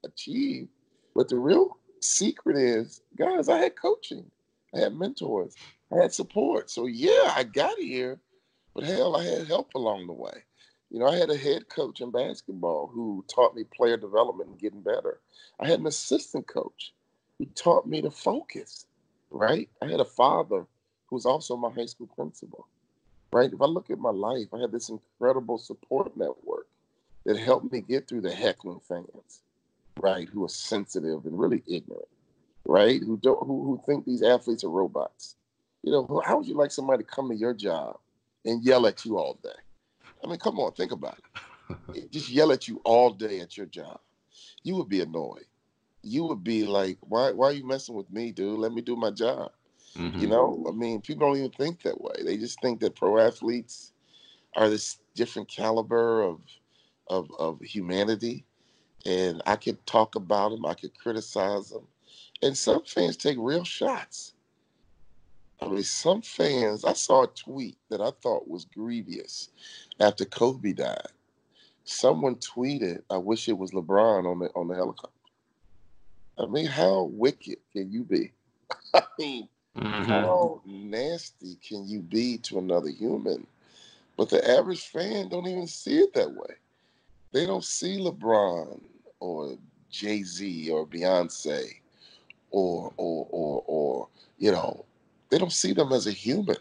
achieved, 0.06 0.68
but 1.14 1.28
the 1.28 1.36
real 1.36 1.78
secret 2.00 2.56
is, 2.56 3.02
guys, 3.16 3.48
I 3.48 3.58
had 3.58 3.76
coaching, 3.76 4.30
I 4.74 4.80
had 4.80 4.96
mentors, 4.96 5.54
I 5.92 6.02
had 6.02 6.12
support. 6.12 6.70
So 6.70 6.86
yeah, 6.86 7.32
I 7.36 7.44
got 7.44 7.78
here, 7.78 8.18
but 8.74 8.84
hell, 8.84 9.16
I 9.16 9.24
had 9.24 9.46
help 9.46 9.74
along 9.74 10.06
the 10.06 10.12
way. 10.12 10.42
You 10.94 11.00
know, 11.00 11.08
I 11.08 11.16
had 11.16 11.30
a 11.30 11.36
head 11.36 11.68
coach 11.68 12.00
in 12.00 12.12
basketball 12.12 12.86
who 12.86 13.24
taught 13.26 13.56
me 13.56 13.64
player 13.64 13.96
development 13.96 14.50
and 14.50 14.60
getting 14.60 14.80
better. 14.80 15.18
I 15.58 15.66
had 15.66 15.80
an 15.80 15.88
assistant 15.88 16.46
coach 16.46 16.94
who 17.36 17.46
taught 17.46 17.88
me 17.88 18.00
to 18.00 18.12
focus, 18.12 18.86
right? 19.28 19.68
I 19.82 19.86
had 19.88 19.98
a 19.98 20.04
father 20.04 20.66
who 21.06 21.16
was 21.16 21.26
also 21.26 21.56
my 21.56 21.70
high 21.70 21.86
school 21.86 22.06
principal, 22.06 22.68
right? 23.32 23.52
If 23.52 23.60
I 23.60 23.64
look 23.64 23.90
at 23.90 23.98
my 23.98 24.12
life, 24.12 24.46
I 24.54 24.60
had 24.60 24.70
this 24.70 24.88
incredible 24.88 25.58
support 25.58 26.16
network 26.16 26.68
that 27.26 27.38
helped 27.38 27.72
me 27.72 27.80
get 27.80 28.06
through 28.06 28.20
the 28.20 28.32
heckling 28.32 28.80
fans, 28.88 29.42
right? 29.98 30.28
Who 30.28 30.44
are 30.44 30.48
sensitive 30.48 31.26
and 31.26 31.36
really 31.36 31.64
ignorant, 31.66 32.06
right? 32.66 33.00
Who 33.02 33.16
don't 33.16 33.44
who, 33.44 33.64
who 33.64 33.82
think 33.84 34.04
these 34.04 34.22
athletes 34.22 34.62
are 34.62 34.70
robots. 34.70 35.34
You 35.82 35.90
know, 35.90 36.22
how 36.24 36.36
would 36.36 36.46
you 36.46 36.54
like 36.54 36.70
somebody 36.70 37.02
to 37.02 37.10
come 37.10 37.30
to 37.30 37.36
your 37.36 37.52
job 37.52 37.98
and 38.44 38.62
yell 38.62 38.86
at 38.86 39.04
you 39.04 39.18
all 39.18 39.40
day? 39.42 39.50
I 40.24 40.28
mean, 40.28 40.38
come 40.38 40.58
on, 40.58 40.72
think 40.72 40.92
about 40.92 41.18
it. 41.94 42.10
Just 42.10 42.30
yell 42.30 42.52
at 42.52 42.66
you 42.66 42.80
all 42.84 43.10
day 43.10 43.40
at 43.40 43.56
your 43.56 43.66
job. 43.66 44.00
You 44.62 44.76
would 44.76 44.88
be 44.88 45.02
annoyed. 45.02 45.44
You 46.02 46.24
would 46.24 46.42
be 46.42 46.64
like, 46.64 46.98
why, 47.00 47.32
why 47.32 47.48
are 47.48 47.52
you 47.52 47.66
messing 47.66 47.94
with 47.94 48.10
me, 48.10 48.32
dude? 48.32 48.58
Let 48.58 48.72
me 48.72 48.82
do 48.82 48.96
my 48.96 49.10
job. 49.10 49.52
Mm-hmm. 49.96 50.18
You 50.18 50.26
know, 50.28 50.64
I 50.68 50.72
mean, 50.72 51.00
people 51.00 51.26
don't 51.26 51.36
even 51.36 51.50
think 51.50 51.82
that 51.82 52.00
way. 52.00 52.14
They 52.24 52.36
just 52.36 52.60
think 52.60 52.80
that 52.80 52.96
pro 52.96 53.18
athletes 53.18 53.92
are 54.56 54.68
this 54.68 54.98
different 55.14 55.48
caliber 55.48 56.22
of 56.22 56.40
of 57.08 57.30
of 57.38 57.60
humanity, 57.60 58.44
and 59.06 59.42
I 59.46 59.56
could 59.56 59.84
talk 59.86 60.14
about 60.14 60.50
them, 60.50 60.66
I 60.66 60.74
could 60.74 60.98
criticize 60.98 61.70
them, 61.70 61.86
and 62.42 62.56
some 62.56 62.82
fans 62.84 63.16
take 63.16 63.36
real 63.38 63.64
shots. 63.64 64.33
I 65.64 65.68
mean, 65.68 65.82
some 65.82 66.20
fans. 66.20 66.84
I 66.84 66.92
saw 66.92 67.24
a 67.24 67.28
tweet 67.28 67.76
that 67.88 68.00
I 68.00 68.10
thought 68.22 68.48
was 68.48 68.66
grievous 68.66 69.48
after 69.98 70.24
Kobe 70.24 70.72
died. 70.72 71.08
Someone 71.84 72.36
tweeted, 72.36 73.02
"I 73.10 73.16
wish 73.16 73.48
it 73.48 73.56
was 73.56 73.70
LeBron 73.72 74.30
on 74.30 74.40
the 74.40 74.50
on 74.54 74.68
the 74.68 74.74
helicopter." 74.74 75.10
I 76.38 76.46
mean, 76.46 76.66
how 76.66 77.04
wicked 77.04 77.58
can 77.72 77.90
you 77.90 78.04
be? 78.04 78.32
I 78.94 79.02
mean, 79.18 79.48
mm-hmm. 79.76 80.02
how 80.04 80.60
nasty 80.66 81.56
can 81.66 81.88
you 81.88 82.00
be 82.00 82.38
to 82.38 82.58
another 82.58 82.90
human? 82.90 83.46
But 84.16 84.30
the 84.30 84.48
average 84.48 84.86
fan 84.88 85.28
don't 85.28 85.46
even 85.46 85.66
see 85.66 85.98
it 85.98 86.12
that 86.14 86.32
way. 86.32 86.54
They 87.32 87.46
don't 87.46 87.64
see 87.64 87.98
LeBron 87.98 88.80
or 89.20 89.56
Jay 89.90 90.22
Z 90.22 90.70
or 90.70 90.86
Beyonce 90.86 91.80
or 92.50 92.92
or 92.96 93.28
or 93.30 93.64
or 93.66 94.08
you 94.38 94.52
know, 94.52 94.84
they 95.34 95.38
don't 95.38 95.50
see 95.50 95.72
them 95.72 95.92
as 95.92 96.06
a 96.06 96.12
human. 96.12 96.58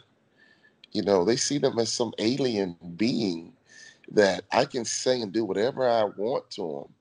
You 0.93 1.03
know, 1.03 1.23
they 1.23 1.35
see 1.35 1.59
them 1.59 1.77
as 1.77 1.93
some 1.93 2.11
alien 2.17 2.75
being 2.97 3.53
that 4.11 4.45
I 4.51 4.65
can 4.65 4.83
say 4.83 5.21
and 5.21 5.31
do 5.31 5.45
whatever 5.45 5.87
I 5.87 6.05
want 6.05 6.49
to 6.51 6.61
them, 6.63 6.93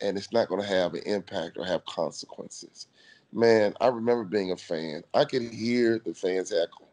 and 0.00 0.16
it's 0.16 0.32
not 0.32 0.48
going 0.48 0.62
to 0.62 0.66
have 0.66 0.94
an 0.94 1.02
impact 1.04 1.58
or 1.58 1.66
have 1.66 1.84
consequences. 1.84 2.86
Man, 3.34 3.74
I 3.82 3.88
remember 3.88 4.24
being 4.24 4.52
a 4.52 4.56
fan. 4.56 5.02
I 5.12 5.26
could 5.26 5.42
hear 5.42 5.98
the 5.98 6.14
fans 6.14 6.54
echo. 6.54 6.88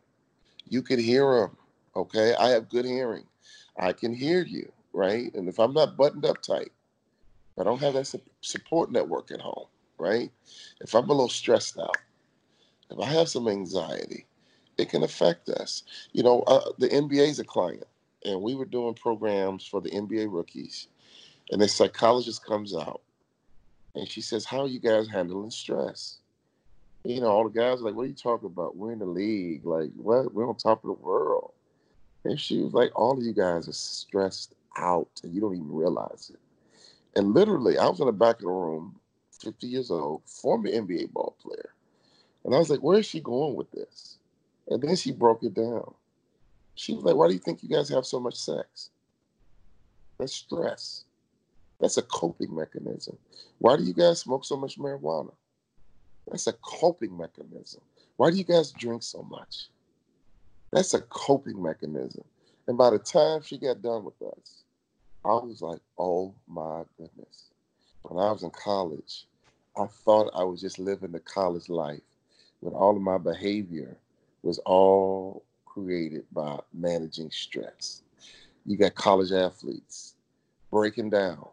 You 0.68 0.82
could 0.82 1.00
hear 1.00 1.40
them. 1.40 1.56
Okay, 1.96 2.36
I 2.38 2.50
have 2.50 2.68
good 2.68 2.84
hearing. 2.84 3.24
I 3.80 3.94
can 3.94 4.14
hear 4.14 4.44
you, 4.44 4.70
right? 4.92 5.34
And 5.36 5.48
if 5.48 5.58
I'm 5.58 5.72
not 5.72 5.96
buttoned 5.96 6.26
up 6.26 6.42
tight, 6.42 6.74
I 7.58 7.64
don't 7.64 7.80
have 7.80 7.94
that 7.94 8.14
support 8.42 8.92
network 8.92 9.32
at 9.32 9.40
home, 9.40 9.68
right? 9.98 10.30
If 10.82 10.96
I'm 10.96 11.06
a 11.06 11.14
little 11.14 11.30
stressed 11.30 11.80
out, 11.80 11.96
if 12.90 13.00
I 13.00 13.06
have 13.06 13.30
some 13.30 13.48
anxiety, 13.48 14.26
it 14.78 14.90
can 14.90 15.04
affect 15.04 15.50
us. 15.50 15.84
You 16.14 16.24
know, 16.24 16.42
uh, 16.42 16.72
the 16.78 16.88
NBA 16.88 17.30
is 17.30 17.40
a 17.40 17.44
client, 17.44 17.88
and 18.26 18.42
we 18.42 18.56
were 18.56 18.66
doing 18.66 18.94
programs 18.94 19.66
for 19.66 19.82
the 19.82 19.90
NBA 19.90 20.28
rookies, 20.32 20.88
and 21.52 21.62
the 21.62 21.68
psychologist 21.68 22.46
comes 22.46 22.76
out, 22.76 23.02
and 23.96 24.08
she 24.08 24.22
says, 24.22 24.46
"How 24.46 24.62
are 24.62 24.68
you 24.68 24.80
guys 24.80 25.08
handling 25.08 25.52
stress?" 25.52 26.20
You 27.04 27.22
know, 27.22 27.28
all 27.28 27.50
the 27.50 27.60
guys 27.60 27.80
are 27.80 27.86
like, 27.86 27.96
"What 27.96 28.04
are 28.04 28.08
you 28.08 28.14
talking 28.14 28.48
about? 28.48 28.76
We're 28.76 28.92
in 28.92 29.00
the 29.00 29.06
league. 29.06 29.66
Like, 29.66 29.92
what? 29.96 30.34
We're 30.34 30.48
on 30.48 30.56
top 30.56 30.84
of 30.84 30.88
the 30.88 31.04
world." 31.04 31.54
And 32.24 32.40
she 32.40 32.62
was 32.62 32.74
like, 32.74 32.92
"All 32.96 33.18
of 33.18 33.24
you 33.24 33.34
guys 33.34 33.68
are 33.68 33.74
stressed 33.74 34.54
out, 34.78 35.10
and 35.24 35.34
you 35.34 35.42
don't 35.42 35.56
even 35.56 35.74
realize 35.74 36.32
it." 36.34 36.40
And 37.18 37.34
literally, 37.34 37.78
I 37.78 37.88
was 37.88 38.00
in 38.00 38.06
the 38.06 38.12
back 38.12 38.36
of 38.36 38.42
the 38.42 38.48
room, 38.50 39.00
50 39.32 39.68
years 39.68 39.90
old, 39.90 40.22
former 40.26 40.70
NBA 40.70 41.12
ball 41.14 41.36
player. 41.42 41.74
And 42.48 42.56
I 42.56 42.60
was 42.60 42.70
like, 42.70 42.80
where 42.80 42.98
is 42.98 43.06
she 43.06 43.20
going 43.20 43.56
with 43.56 43.70
this? 43.72 44.18
And 44.70 44.82
then 44.82 44.96
she 44.96 45.12
broke 45.12 45.44
it 45.44 45.54
down. 45.54 45.94
She 46.76 46.94
was 46.94 47.04
like, 47.04 47.16
Why 47.16 47.28
do 47.28 47.34
you 47.34 47.40
think 47.40 47.62
you 47.62 47.70
guys 47.70 47.90
have 47.90 48.06
so 48.06 48.22
much 48.22 48.36
sex? 48.36 48.90
That's 50.18 50.34
stress. 50.34 51.04
That's 51.80 51.98
a 51.98 52.04
coping 52.04 52.56
mechanism. 52.56 53.18
Why 53.60 53.76
do 53.76 53.84
you 53.84 53.94
guys 53.94 54.22
smoke 54.22 54.46
so 54.46 54.56
much 54.56 54.80
marijuana? 54.80 55.34
That's 56.28 56.48
a 56.48 56.54
coping 56.54 57.18
mechanism. 57.18 57.82
Why 58.16 58.32
do 58.32 58.38
you 58.38 58.46
guys 58.46 58.72
drink 58.72 59.04
so 59.04 59.24
much? 59.24 59.68
That's 60.72 60.94
a 60.94 61.02
coping 61.02 61.62
mechanism. 61.62 62.24
And 62.68 62.78
by 62.78 62.92
the 62.92 63.00
time 63.00 63.42
she 63.42 63.58
got 63.58 63.82
done 63.82 64.06
with 64.06 64.22
us, 64.22 64.64
I 65.26 65.34
was 65.34 65.62
like, 65.62 65.80
oh 65.98 66.34
my 66.48 66.84
goodness. 66.98 67.46
When 68.04 68.24
I 68.24 68.32
was 68.32 68.44
in 68.44 68.52
college, 68.52 69.26
I 69.78 69.86
thought 69.88 70.32
I 70.34 70.44
was 70.44 70.62
just 70.62 70.80
living 70.80 71.12
the 71.12 71.20
college 71.20 71.70
life 71.70 72.02
with 72.62 72.74
all 72.74 72.96
of 72.96 73.02
my 73.02 73.18
behavior 73.18 73.98
was 74.44 74.60
all 74.60 75.44
created 75.66 76.26
by 76.32 76.60
managing 76.74 77.30
stress. 77.32 78.02
You 78.66 78.78
got 78.78 78.96
college 78.96 79.32
athletes 79.32 80.16
breaking 80.72 81.10
down, 81.10 81.48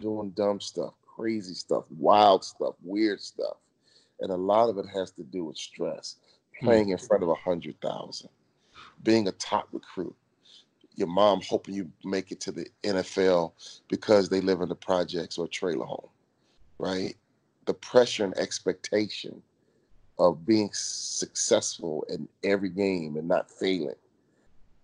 doing 0.00 0.30
dumb 0.30 0.60
stuff, 0.60 0.94
crazy 1.06 1.54
stuff, 1.54 1.84
wild 1.90 2.44
stuff, 2.44 2.74
weird 2.82 3.20
stuff. 3.20 3.56
And 4.20 4.30
a 4.30 4.36
lot 4.36 4.68
of 4.68 4.78
it 4.78 4.86
has 4.92 5.10
to 5.12 5.22
do 5.22 5.44
with 5.44 5.56
stress. 5.56 6.16
Hmm. 6.60 6.66
Playing 6.66 6.88
in 6.90 6.98
front 6.98 7.22
of 7.22 7.28
a 7.28 7.34
hundred 7.34 7.80
thousand, 7.80 8.30
being 9.04 9.28
a 9.28 9.32
top 9.32 9.68
recruit, 9.72 10.14
your 10.96 11.06
mom 11.06 11.40
hoping 11.48 11.74
you 11.74 11.90
make 12.04 12.32
it 12.32 12.40
to 12.40 12.52
the 12.52 12.66
NFL 12.82 13.52
because 13.88 14.28
they 14.28 14.40
live 14.40 14.60
in 14.60 14.68
the 14.68 14.74
projects 14.74 15.38
or 15.38 15.46
trailer 15.46 15.86
home, 15.86 16.08
right? 16.80 17.16
The 17.66 17.74
pressure 17.74 18.24
and 18.24 18.36
expectation 18.36 19.40
of 20.18 20.44
being 20.44 20.70
successful 20.72 22.04
in 22.08 22.28
every 22.42 22.70
game 22.70 23.16
and 23.16 23.28
not 23.28 23.50
failing. 23.50 23.94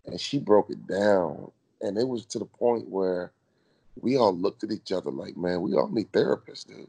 And 0.07 0.20
she 0.20 0.38
broke 0.38 0.70
it 0.70 0.87
down. 0.87 1.51
And 1.81 1.99
it 1.99 2.07
was 2.07 2.25
to 2.27 2.38
the 2.38 2.44
point 2.44 2.88
where 2.88 3.33
we 4.01 4.16
all 4.16 4.35
looked 4.35 4.64
at 4.64 4.73
each 4.73 4.92
other 4.92 5.11
like, 5.11 5.37
man, 5.37 5.61
we 5.61 5.75
all 5.75 5.88
need 5.88 6.12
therapists, 6.12 6.66
dude. 6.66 6.88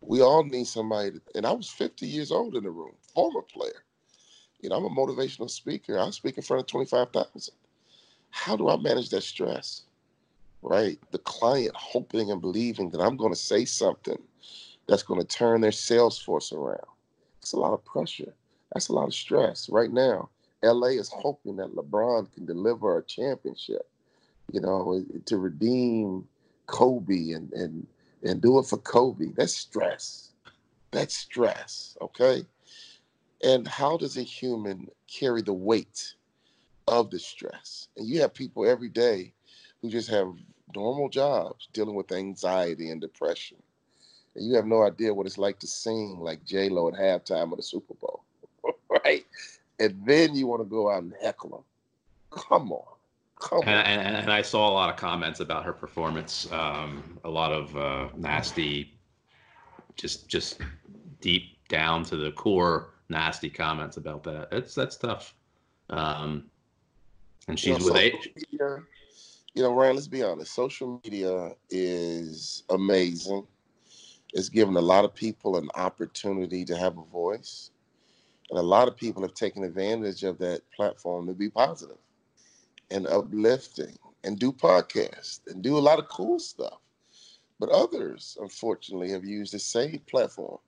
We 0.00 0.20
all 0.22 0.44
need 0.44 0.66
somebody. 0.66 1.12
To, 1.12 1.20
and 1.34 1.46
I 1.46 1.52
was 1.52 1.68
50 1.68 2.06
years 2.06 2.30
old 2.30 2.56
in 2.56 2.64
the 2.64 2.70
room, 2.70 2.94
former 3.14 3.42
player. 3.42 3.84
You 4.60 4.68
know, 4.68 4.76
I'm 4.76 4.84
a 4.84 4.90
motivational 4.90 5.50
speaker. 5.50 5.98
I 5.98 6.10
speak 6.10 6.36
in 6.36 6.42
front 6.42 6.60
of 6.60 6.66
25,000. 6.66 7.54
How 8.30 8.56
do 8.56 8.68
I 8.68 8.76
manage 8.76 9.10
that 9.10 9.22
stress? 9.22 9.82
Right? 10.62 10.98
The 11.10 11.18
client 11.18 11.74
hoping 11.74 12.30
and 12.30 12.40
believing 12.40 12.90
that 12.90 13.00
I'm 13.00 13.16
going 13.16 13.32
to 13.32 13.38
say 13.38 13.64
something 13.64 14.18
that's 14.88 15.02
going 15.02 15.20
to 15.20 15.26
turn 15.26 15.60
their 15.60 15.72
sales 15.72 16.18
force 16.18 16.52
around. 16.52 16.86
It's 17.40 17.52
a 17.52 17.58
lot 17.58 17.72
of 17.72 17.84
pressure. 17.84 18.34
That's 18.72 18.88
a 18.88 18.92
lot 18.92 19.06
of 19.06 19.14
stress. 19.14 19.68
Right 19.68 19.92
now, 19.92 20.28
LA 20.62 20.88
is 20.88 21.08
hoping 21.08 21.56
that 21.56 21.74
LeBron 21.74 22.32
can 22.32 22.44
deliver 22.46 22.98
a 22.98 23.02
championship, 23.02 23.88
you 24.52 24.60
know, 24.60 25.04
to 25.26 25.36
redeem 25.38 26.28
Kobe 26.66 27.32
and 27.32 27.52
and 27.52 27.86
and 28.22 28.42
do 28.42 28.58
it 28.58 28.66
for 28.66 28.76
Kobe. 28.78 29.32
That's 29.34 29.54
stress. 29.54 30.30
That's 30.90 31.16
stress, 31.16 31.96
okay? 32.02 32.44
And 33.42 33.66
how 33.66 33.96
does 33.96 34.18
a 34.18 34.22
human 34.22 34.88
carry 35.06 35.40
the 35.40 35.54
weight 35.54 36.14
of 36.86 37.10
the 37.10 37.18
stress? 37.18 37.88
And 37.96 38.06
you 38.06 38.20
have 38.20 38.34
people 38.34 38.68
every 38.68 38.90
day 38.90 39.32
who 39.80 39.88
just 39.88 40.10
have 40.10 40.34
normal 40.74 41.08
jobs 41.08 41.68
dealing 41.72 41.94
with 41.94 42.12
anxiety 42.12 42.90
and 42.90 43.00
depression 43.00 43.56
and 44.40 44.48
you 44.48 44.56
have 44.56 44.66
no 44.66 44.82
idea 44.82 45.12
what 45.12 45.26
it's 45.26 45.38
like 45.38 45.58
to 45.58 45.66
sing 45.66 46.18
like 46.18 46.44
J 46.44 46.70
Lo 46.70 46.88
at 46.88 46.94
halftime 46.94 47.52
of 47.52 47.58
the 47.58 47.62
Super 47.62 47.94
Bowl, 47.94 48.24
right? 49.04 49.24
And 49.78 49.94
then 50.04 50.34
you 50.34 50.46
want 50.46 50.62
to 50.62 50.68
go 50.68 50.90
out 50.90 51.02
and 51.02 51.12
heckle 51.22 51.50
them. 51.50 51.64
Come 52.30 52.72
on, 52.72 52.84
Come 53.38 53.58
on. 53.60 53.68
and, 53.68 54.00
and, 54.00 54.16
and, 54.16 54.32
I 54.32 54.40
saw 54.40 54.68
a 54.68 54.72
lot 54.72 54.88
of 54.88 54.96
comments 54.96 55.40
about 55.40 55.64
her 55.64 55.72
performance. 55.72 56.50
Um, 56.52 57.18
a 57.24 57.28
lot 57.28 57.52
of 57.52 57.76
uh, 57.76 58.08
nasty, 58.16 58.94
just 59.96 60.28
just 60.28 60.60
deep 61.20 61.58
down 61.68 62.02
to 62.04 62.16
the 62.16 62.30
core 62.32 62.94
nasty 63.08 63.50
comments 63.50 63.98
about 63.98 64.22
that. 64.24 64.48
It's 64.52 64.74
that's 64.74 64.96
tough. 64.96 65.34
Um, 65.90 66.44
and 67.48 67.58
she's 67.58 67.78
you 67.78 67.78
know, 67.78 67.92
with 67.92 67.96
eight. 67.96 68.32
Media, 68.36 68.78
you 69.54 69.62
know, 69.64 69.74
Ryan. 69.74 69.96
Let's 69.96 70.08
be 70.08 70.22
honest. 70.22 70.54
Social 70.54 71.00
media 71.04 71.50
is 71.68 72.62
amazing. 72.70 73.46
It's 74.32 74.48
given 74.48 74.76
a 74.76 74.80
lot 74.80 75.04
of 75.04 75.14
people 75.14 75.56
an 75.56 75.68
opportunity 75.74 76.64
to 76.66 76.76
have 76.76 76.98
a 76.98 77.04
voice, 77.04 77.70
and 78.50 78.58
a 78.58 78.62
lot 78.62 78.88
of 78.88 78.96
people 78.96 79.22
have 79.22 79.34
taken 79.34 79.64
advantage 79.64 80.24
of 80.24 80.38
that 80.38 80.62
platform 80.76 81.26
to 81.26 81.34
be 81.34 81.50
positive 81.50 81.98
and 82.90 83.06
uplifting 83.06 83.98
and 84.24 84.38
do 84.38 84.52
podcasts 84.52 85.40
and 85.48 85.62
do 85.62 85.78
a 85.78 85.80
lot 85.80 85.98
of 85.98 86.08
cool 86.08 86.38
stuff. 86.38 86.78
But 87.58 87.70
others, 87.70 88.36
unfortunately, 88.40 89.10
have 89.10 89.24
used 89.24 89.54
the 89.54 89.58
same 89.58 90.00
platform, 90.10 90.58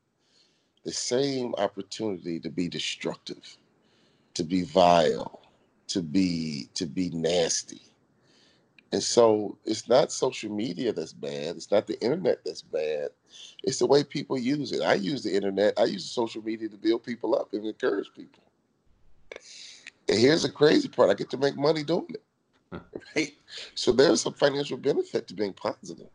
the 0.84 0.92
same 0.92 1.54
opportunity 1.58 2.40
to 2.40 2.50
be 2.50 2.68
destructive, 2.68 3.58
to 4.34 4.44
be 4.44 4.62
vile, 4.62 5.42
to 5.88 6.02
be 6.02 6.68
to 6.74 6.86
be 6.86 7.10
nasty. 7.10 7.82
And 8.92 9.02
so 9.02 9.56
it's 9.64 9.88
not 9.88 10.12
social 10.12 10.50
media 10.50 10.92
that's 10.92 11.14
bad. 11.14 11.56
It's 11.56 11.70
not 11.70 11.86
the 11.86 12.00
internet 12.02 12.44
that's 12.44 12.60
bad. 12.60 13.08
It's 13.62 13.78
the 13.78 13.86
way 13.86 14.04
people 14.04 14.38
use 14.38 14.70
it. 14.72 14.82
I 14.82 14.94
use 14.94 15.22
the 15.22 15.34
internet. 15.34 15.78
I 15.78 15.84
use 15.84 16.04
social 16.04 16.42
media 16.42 16.68
to 16.68 16.76
build 16.76 17.02
people 17.02 17.34
up 17.34 17.54
and 17.54 17.64
encourage 17.64 18.12
people. 18.14 18.42
And 20.08 20.18
here's 20.18 20.42
the 20.42 20.50
crazy 20.50 20.88
part: 20.88 21.10
I 21.10 21.14
get 21.14 21.30
to 21.30 21.38
make 21.38 21.56
money 21.56 21.82
doing 21.82 22.08
it. 22.10 22.22
Hmm. 22.70 22.78
Right? 23.16 23.32
So 23.74 23.92
there's 23.92 24.20
some 24.20 24.34
financial 24.34 24.76
benefit 24.76 25.26
to 25.28 25.34
being 25.34 25.54
positive. 25.54 26.08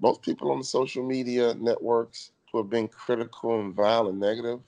Most 0.00 0.22
people 0.22 0.50
on 0.50 0.58
the 0.58 0.64
social 0.64 1.04
media 1.04 1.54
networks 1.54 2.30
who 2.50 2.58
are 2.58 2.64
being 2.64 2.88
critical 2.88 3.60
and 3.60 3.74
vile 3.74 4.08
and 4.08 4.20
negative, 4.20 4.60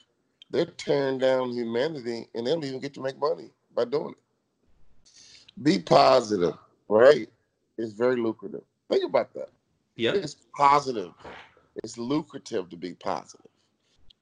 they're 0.51 0.67
tearing 0.67 1.19
down 1.19 1.51
humanity 1.51 2.29
and 2.35 2.47
they 2.47 2.51
don't 2.53 2.65
even 2.65 2.81
get 2.81 2.95
to 2.95 3.03
make 3.03 3.19
money 3.19 3.51
by 3.75 3.85
doing 3.85 4.11
it. 4.11 5.63
Be 5.63 5.79
positive, 5.79 6.55
right? 6.89 7.29
It's 7.79 7.93
very 7.93 8.17
lucrative. 8.17 8.63
Think 8.89 9.05
about 9.05 9.33
that. 9.35 9.51
Yeah. 9.97 10.13
It's 10.13 10.37
positive. 10.57 11.13
It's 11.83 11.99
lucrative 11.99 12.69
to 12.71 12.77
be 12.77 12.95
positive. 12.95 13.51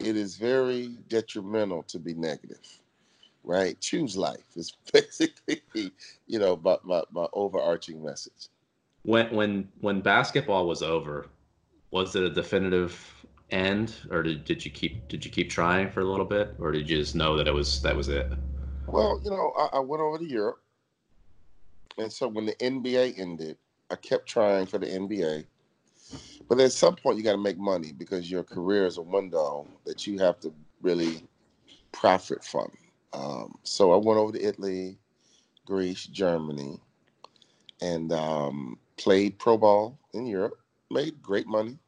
It 0.01 0.17
is 0.17 0.37
very 0.37 0.89
detrimental 1.09 1.83
to 1.85 1.99
be 1.99 2.15
negative 2.15 2.61
right? 3.45 3.79
Choose 3.81 4.17
life 4.17 4.57
is 4.57 4.77
basically, 4.93 5.63
you 6.27 6.39
know, 6.39 6.59
my, 6.65 6.77
my, 6.83 7.03
my 7.13 7.27
overarching 7.33 8.03
message. 8.03 8.49
When 9.03 9.35
when 9.35 9.69
when 9.81 10.01
basketball 10.01 10.67
was 10.67 10.83
over, 10.83 11.29
was 11.91 12.17
it 12.17 12.23
a 12.23 12.31
definitive 12.31 12.99
end, 13.51 13.95
or 14.11 14.23
did, 14.23 14.45
did 14.47 14.65
you 14.65 14.71
keep 14.71 15.07
did 15.09 15.25
you 15.25 15.31
keep 15.31 15.51
trying 15.51 15.91
for 15.91 16.01
a 16.01 16.05
little 16.05 16.25
bit, 16.25 16.55
or 16.59 16.73
did 16.73 16.89
you 16.89 16.97
just 16.97 17.15
know 17.15 17.37
that 17.37 17.47
it 17.47 17.53
was 17.53 17.83
that 17.83 17.95
was 17.95 18.09
it? 18.09 18.33
Well, 18.87 19.21
you 19.23 19.31
know, 19.31 19.53
I, 19.59 19.77
I 19.77 19.81
went 19.81 20.01
over 20.01 20.17
to 20.19 20.25
Europe, 20.25 20.63
and 21.99 22.13
so 22.13 22.29
when 22.29 22.47
the 22.47 22.55
NBA 22.55 23.19
ended, 23.19 23.57
I 23.91 23.97
kept 23.97 24.29
trying 24.29 24.67
for 24.67 24.79
the 24.79 24.87
NBA. 24.87 25.47
But 26.49 26.61
at 26.61 26.73
some 26.73 26.97
point, 26.97 27.17
you 27.17 27.25
got 27.25 27.33
to 27.33 27.39
make 27.39 27.59
money 27.59 27.93
because 27.93 28.31
your 28.31 28.43
career 28.43 28.87
is 28.87 28.99
a 28.99 29.03
window 29.03 29.67
that 29.85 30.07
you 30.07 30.19
have 30.19 30.41
to 30.41 30.53
really 30.83 31.23
profit 31.93 32.45
from. 32.45 32.71
Um, 33.13 33.59
so 33.63 33.93
I 33.93 33.97
went 33.97 34.19
over 34.19 34.33
to 34.33 34.45
Italy, 34.45 34.99
Greece, 35.65 36.07
Germany, 36.07 36.81
and 37.81 38.13
um, 38.13 38.79
played 38.97 39.39
pro 39.39 39.57
ball 39.57 39.99
in 40.13 40.27
Europe. 40.27 40.59
Made 40.91 41.23
great 41.23 41.47
money. 41.47 41.79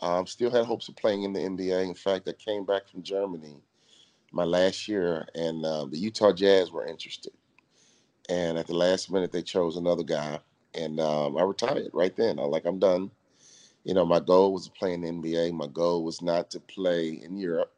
Um, 0.00 0.26
still 0.26 0.50
had 0.50 0.66
hopes 0.66 0.88
of 0.88 0.96
playing 0.96 1.22
in 1.22 1.32
the 1.32 1.40
NBA. 1.40 1.84
In 1.84 1.94
fact, 1.94 2.28
I 2.28 2.32
came 2.32 2.64
back 2.64 2.88
from 2.88 3.02
Germany 3.02 3.56
my 4.32 4.44
last 4.44 4.86
year, 4.86 5.26
and 5.34 5.64
uh, 5.64 5.86
the 5.86 5.96
Utah 5.96 6.32
Jazz 6.32 6.70
were 6.70 6.86
interested. 6.86 7.32
And 8.28 8.58
at 8.58 8.66
the 8.66 8.74
last 8.74 9.10
minute, 9.10 9.30
they 9.30 9.42
chose 9.42 9.76
another 9.76 10.02
guy, 10.02 10.40
and 10.74 10.98
um, 10.98 11.36
I 11.36 11.42
retired 11.42 11.90
right 11.92 12.14
then. 12.16 12.38
I 12.40 12.42
like 12.42 12.64
I'm 12.64 12.78
done. 12.78 13.10
You 13.84 13.94
know, 13.94 14.04
my 14.04 14.18
goal 14.18 14.52
was 14.52 14.64
to 14.66 14.72
play 14.72 14.94
in 14.94 15.02
the 15.02 15.08
NBA. 15.08 15.52
My 15.52 15.68
goal 15.68 16.02
was 16.02 16.20
not 16.20 16.50
to 16.50 16.60
play 16.60 17.20
in 17.22 17.36
Europe. 17.36 17.72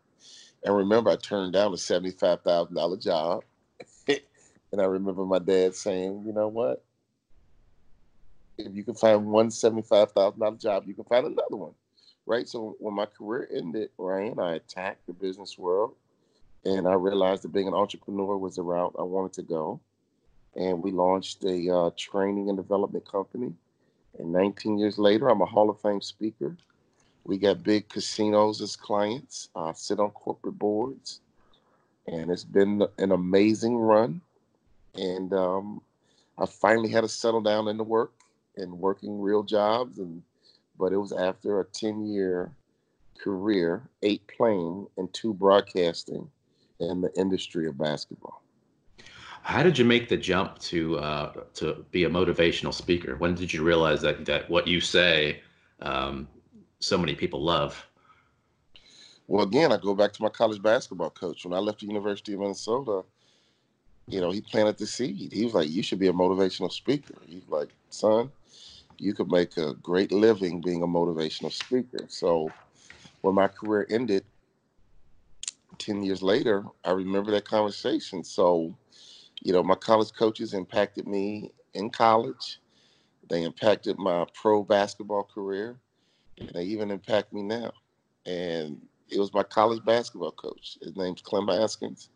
And 0.65 0.75
remember, 0.75 1.11
I 1.11 1.17
turned 1.17 1.53
down 1.53 1.75
a 1.75 1.77
seventy-five 1.77 2.41
thousand 2.43 2.75
dollar 2.75 2.97
job, 2.97 3.45
and 4.09 4.81
I 4.81 4.85
remember 4.85 5.25
my 5.27 5.39
dad 5.39 5.75
saying, 5.75 6.25
"You 6.27 6.33
know 6.33 6.49
what? 6.49 6.83
If 8.57 8.75
you 8.75 8.85
can 8.85 8.95
find 8.95 9.27
one 9.27 9.51
seventy-five 9.51 10.13
thousand 10.13 10.41
dollar 10.41 10.57
job, 10.57 10.85
you 10.87 10.95
can 10.95 11.05
find 11.05 11.27
another 11.27 11.57
one." 11.57 11.75
Right. 12.27 12.49
So 12.49 12.77
when 12.79 12.95
my 12.95 13.07
career 13.07 13.49
ended, 13.55 13.91
Ryan, 13.99 14.39
I 14.39 14.55
attacked 14.55 15.07
the 15.07 15.13
business 15.13 15.59
world, 15.59 15.95
and 16.65 16.89
I 16.89 16.95
realized 16.95 17.43
that 17.43 17.53
being 17.53 17.69
an 17.69 17.75
entrepreneur 17.75 18.37
was 18.37 18.57
the 18.57 18.63
route 18.63 18.95
I 18.99 19.03
wanted 19.03 19.35
to 19.35 19.43
go. 19.43 19.81
And 20.59 20.83
we 20.83 20.91
launched 20.91 21.45
a 21.45 21.75
uh, 21.75 21.91
training 21.97 22.49
and 22.49 22.59
development 22.59 23.11
company. 23.11 23.55
And 24.19 24.33
19 24.33 24.77
years 24.77 24.99
later, 24.99 25.29
I'm 25.29 25.41
a 25.41 25.47
Hall 25.47 25.71
of 25.71 25.81
Fame 25.81 26.01
speaker. 26.01 26.57
We 27.25 27.39
got 27.39 27.63
big 27.63 27.89
casinos 27.89 28.61
as 28.61 28.75
clients, 28.75 29.51
uh, 29.55 29.73
sit 29.73 30.01
on 30.01 30.11
corporate 30.11 30.59
boards, 30.59 31.21
and 32.07 32.31
it's 32.31 32.45
been 32.45 32.83
an 32.99 33.13
amazing 33.13 33.77
run. 33.77 34.21
And 34.95 35.33
um, 35.33 35.81
I 36.39 36.47
finally 36.47 36.89
had 36.89 37.03
to 37.03 37.09
settle 37.09 37.41
down 37.41 37.69
into 37.69 37.85
work 37.85 38.13
and 38.57 38.73
working 38.73 39.21
real 39.21 39.45
jobs, 39.45 39.99
and 39.99 40.23
but 40.79 40.93
it 40.93 40.97
was 40.97 41.13
after 41.13 41.61
a 41.61 41.65
ten 41.67 42.05
year 42.05 42.51
career, 43.19 43.83
eight 44.03 44.27
playing 44.27 44.87
and 44.97 45.13
two 45.13 45.35
broadcasting 45.35 46.29
in 46.81 47.01
the 47.01 47.13
industry 47.17 47.67
of 47.69 47.79
basketball. 47.79 48.43
How 49.43 49.63
did 49.63 49.79
you 49.79 49.85
make 49.85 50.09
the 50.09 50.17
jump 50.17 50.59
to 50.61 50.99
uh, 50.99 51.33
to 51.55 51.85
be 51.91 52.05
a 52.05 52.11
motivational 52.11 52.75
speaker? 52.75 53.17
When 53.17 53.35
did 53.35 53.53
you 53.53 53.63
realize 53.65 54.03
that 54.03 54.25
that 54.27 54.49
what 54.51 54.67
you 54.67 54.81
say 54.81 55.41
um, 55.81 56.29
so 56.81 56.99
many 56.99 57.15
people 57.15 57.43
love. 57.43 57.87
Well, 59.27 59.45
again, 59.45 59.73
I 59.73 59.77
go 59.77 59.95
back 59.95 60.13
to 60.15 60.23
my 60.23 60.31
college 60.31 60.63
basketball 60.63 61.11
coach. 61.11 61.45
When 61.45 61.53
I 61.55 61.59
left 61.59 61.81
the 61.81 61.87
University 61.87 62.33
of 62.33 62.41
Minnesota, 62.41 63.05
you 64.07 64.21
know, 64.21 64.31
he 64.31 64.41
planted 64.41 64.79
the 64.79 64.87
seed. 64.87 65.33
He 65.33 65.45
was 65.45 65.55
like, 65.55 65.69
"You 65.69 65.83
should 65.83 65.99
be 65.99 66.09
a 66.09 66.13
motivational 66.13 66.73
speaker." 66.73 67.15
He's 67.27 67.47
like, 67.49 67.69
"Son, 67.91 68.33
you 68.97 69.13
could 69.13 69.31
make 69.31 69.57
a 69.59 69.75
great 69.75 70.13
living 70.13 70.63
being 70.63 70.83
a 70.83 70.87
motivational 70.87 71.53
speaker." 71.53 72.07
So, 72.09 72.51
when 73.21 73.35
my 73.35 73.49
career 73.49 73.87
ended, 73.91 74.25
ten 75.77 76.03
years 76.03 76.23
later, 76.23 76.65
I 76.85 76.93
remember 76.93 77.31
that 77.33 77.45
conversation. 77.45 78.25
So, 78.25 78.75
you 79.41 79.53
know, 79.53 79.63
my 79.63 79.75
college 79.75 80.13
coaches 80.13 80.55
impacted 80.55 81.07
me 81.07 81.53
in 81.75 81.91
college. 81.91 82.59
They 83.29 83.43
impacted 83.45 83.99
my 83.99 84.27
pro 84.35 84.63
basketball 84.63 85.25
career 85.25 85.79
and 86.39 86.51
they 86.51 86.65
even 86.65 86.91
impact 86.91 87.33
me 87.33 87.43
now. 87.43 87.73
And 88.27 88.81
it 89.09 89.19
was 89.19 89.33
my 89.33 89.43
college 89.43 89.85
basketball 89.85 90.33
coach. 90.33 90.79
His 90.83 90.97
name's 90.97 91.23
Clem 91.23 91.49
Haskins. 91.49 92.11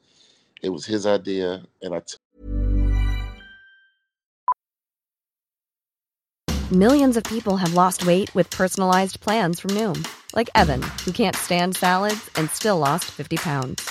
It 0.63 0.69
was 0.69 0.87
his 0.87 1.07
idea, 1.07 1.63
and 1.83 1.95
I 1.95 2.01
took. 2.01 2.21
Millions 6.71 7.17
of 7.17 7.25
people 7.25 7.57
have 7.57 7.75
lost 7.75 8.07
weight 8.07 8.35
with 8.35 8.49
personalized 8.49 9.21
plans 9.21 9.61
from 9.61 9.71
Noom, 9.73 10.07
like 10.35 10.49
Evan, 10.55 10.83
who 11.05 11.13
can't 11.13 11.37
stand 11.37 11.77
salads 11.77 12.31
and 12.37 12.49
still 12.51 12.79
lost 12.79 13.07
50 13.11 13.37
pounds. 13.37 13.91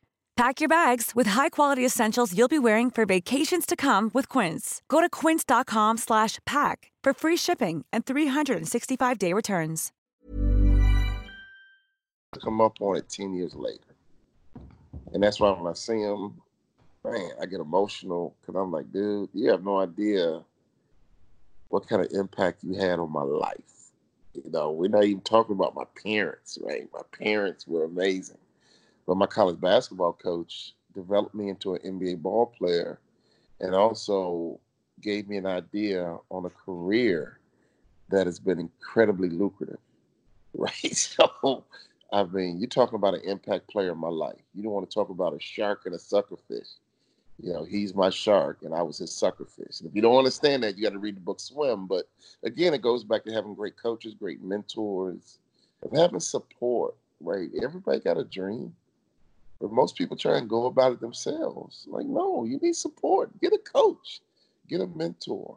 Pack 0.37 0.59
your 0.59 0.69
bags 0.69 1.11
with 1.13 1.27
high-quality 1.27 1.85
essentials 1.85 2.35
you'll 2.35 2.47
be 2.47 2.57
wearing 2.59 2.89
for 2.89 3.05
vacations 3.05 3.65
to 3.65 3.75
come 3.75 4.09
with 4.13 4.27
Quince. 4.27 4.81
Go 4.87 4.99
to 5.01 5.09
quince.com 5.09 5.97
slash 5.97 6.39
pack 6.45 6.91
for 7.03 7.13
free 7.13 7.37
shipping 7.37 7.85
and 7.93 8.05
365-day 8.05 9.33
returns. 9.33 9.91
Come 12.43 12.61
up 12.61 12.81
on 12.81 12.95
it 12.95 13.09
10 13.09 13.33
years 13.33 13.53
later. 13.53 13.93
And 15.13 15.21
that's 15.21 15.39
why 15.39 15.51
when 15.51 15.69
I 15.69 15.75
see 15.75 15.99
him, 15.99 16.41
man, 17.03 17.31
I 17.41 17.45
get 17.45 17.59
emotional 17.59 18.33
because 18.39 18.55
I'm 18.59 18.71
like, 18.71 18.91
dude, 18.91 19.29
you 19.33 19.51
have 19.51 19.65
no 19.65 19.79
idea 19.81 20.41
what 21.67 21.87
kind 21.87 22.01
of 22.03 22.11
impact 22.13 22.63
you 22.63 22.75
had 22.75 22.99
on 22.99 23.11
my 23.11 23.21
life. 23.21 23.57
You 24.33 24.49
know, 24.49 24.71
we're 24.71 24.87
not 24.87 25.03
even 25.03 25.21
talking 25.21 25.55
about 25.55 25.75
my 25.75 25.83
parents, 26.01 26.57
right? 26.61 26.87
My 26.93 27.01
parents 27.19 27.67
were 27.67 27.83
amazing. 27.83 28.37
But 29.07 29.17
my 29.17 29.25
college 29.25 29.59
basketball 29.59 30.13
coach 30.13 30.73
developed 30.93 31.35
me 31.35 31.49
into 31.49 31.73
an 31.75 31.81
NBA 31.81 32.21
ball 32.21 32.47
player 32.57 32.99
and 33.59 33.75
also 33.75 34.59
gave 35.01 35.27
me 35.27 35.37
an 35.37 35.45
idea 35.45 36.17
on 36.29 36.45
a 36.45 36.49
career 36.49 37.39
that 38.09 38.25
has 38.25 38.39
been 38.39 38.59
incredibly 38.59 39.29
lucrative. 39.29 39.79
Right. 40.53 40.73
So, 40.97 41.63
I 42.11 42.23
mean, 42.25 42.59
you're 42.59 42.67
talking 42.67 42.95
about 42.95 43.13
an 43.13 43.21
impact 43.23 43.69
player 43.69 43.93
in 43.93 43.97
my 43.97 44.09
life. 44.09 44.41
You 44.53 44.63
don't 44.63 44.73
want 44.73 44.89
to 44.89 44.93
talk 44.93 45.09
about 45.09 45.33
a 45.33 45.39
shark 45.39 45.83
and 45.85 45.95
a 45.95 45.97
suckerfish. 45.97 46.73
You 47.41 47.53
know, 47.53 47.63
he's 47.63 47.95
my 47.95 48.09
shark 48.09 48.57
and 48.63 48.73
I 48.73 48.81
was 48.81 48.97
his 48.97 49.11
suckerfish. 49.11 49.79
And 49.79 49.89
if 49.89 49.95
you 49.95 50.01
don't 50.01 50.17
understand 50.17 50.63
that, 50.63 50.77
you 50.77 50.83
got 50.83 50.91
to 50.91 50.99
read 50.99 51.15
the 51.15 51.21
book 51.21 51.39
Swim. 51.39 51.87
But 51.87 52.09
again, 52.43 52.73
it 52.73 52.81
goes 52.81 53.05
back 53.05 53.23
to 53.23 53.31
having 53.31 53.55
great 53.55 53.77
coaches, 53.81 54.13
great 54.13 54.43
mentors, 54.43 55.39
of 55.83 55.97
having 55.97 56.19
support, 56.19 56.95
right? 57.21 57.49
Everybody 57.63 58.01
got 58.01 58.17
a 58.17 58.25
dream. 58.25 58.75
But 59.61 59.71
most 59.71 59.95
people 59.95 60.17
try 60.17 60.39
and 60.39 60.49
go 60.49 60.65
about 60.65 60.93
it 60.93 61.01
themselves. 61.01 61.85
Like, 61.87 62.07
no, 62.07 62.45
you 62.45 62.57
need 62.59 62.75
support. 62.75 63.29
Get 63.39 63.53
a 63.53 63.59
coach, 63.59 64.21
get 64.67 64.81
a 64.81 64.87
mentor, 64.87 65.55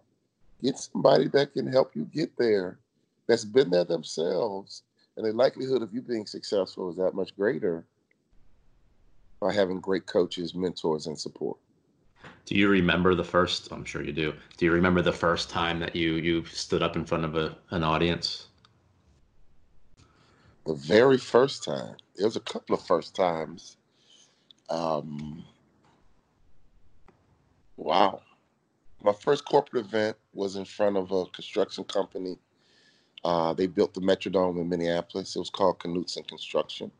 get 0.62 0.76
somebody 0.78 1.28
that 1.28 1.54
can 1.54 1.66
help 1.66 1.96
you 1.96 2.04
get 2.04 2.36
there, 2.36 2.78
that's 3.26 3.46
been 3.46 3.70
there 3.70 3.84
themselves. 3.84 4.82
And 5.16 5.24
the 5.24 5.32
likelihood 5.32 5.80
of 5.80 5.94
you 5.94 6.02
being 6.02 6.26
successful 6.26 6.90
is 6.90 6.96
that 6.96 7.14
much 7.14 7.34
greater 7.34 7.86
by 9.40 9.54
having 9.54 9.80
great 9.80 10.04
coaches, 10.04 10.54
mentors, 10.54 11.06
and 11.06 11.18
support. 11.18 11.56
Do 12.44 12.56
you 12.56 12.68
remember 12.68 13.14
the 13.14 13.24
first? 13.24 13.72
I'm 13.72 13.86
sure 13.86 14.02
you 14.02 14.12
do. 14.12 14.34
Do 14.58 14.66
you 14.66 14.72
remember 14.72 15.00
the 15.00 15.12
first 15.12 15.48
time 15.48 15.78
that 15.80 15.96
you 15.96 16.14
you 16.14 16.44
stood 16.44 16.82
up 16.82 16.94
in 16.94 17.06
front 17.06 17.24
of 17.24 17.36
a, 17.36 17.56
an 17.70 17.82
audience? 17.82 18.48
The 20.66 20.74
very 20.74 21.18
first 21.18 21.64
time. 21.64 21.96
There 22.16 22.26
was 22.26 22.36
a 22.36 22.40
couple 22.40 22.74
of 22.74 22.82
first 22.82 23.14
times. 23.14 23.76
Um, 24.68 25.44
wow. 27.76 28.20
My 29.02 29.12
first 29.12 29.44
corporate 29.44 29.86
event 29.86 30.16
was 30.32 30.56
in 30.56 30.64
front 30.64 30.96
of 30.96 31.12
a 31.12 31.26
construction 31.26 31.84
company. 31.84 32.38
Uh, 33.22 33.54
they 33.54 33.66
built 33.66 33.94
the 33.94 34.00
Metrodome 34.00 34.60
in 34.60 34.68
Minneapolis. 34.68 35.34
It 35.34 35.38
was 35.38 35.50
called 35.50 35.78
Knutson 35.78 36.26
Construction. 36.26 36.90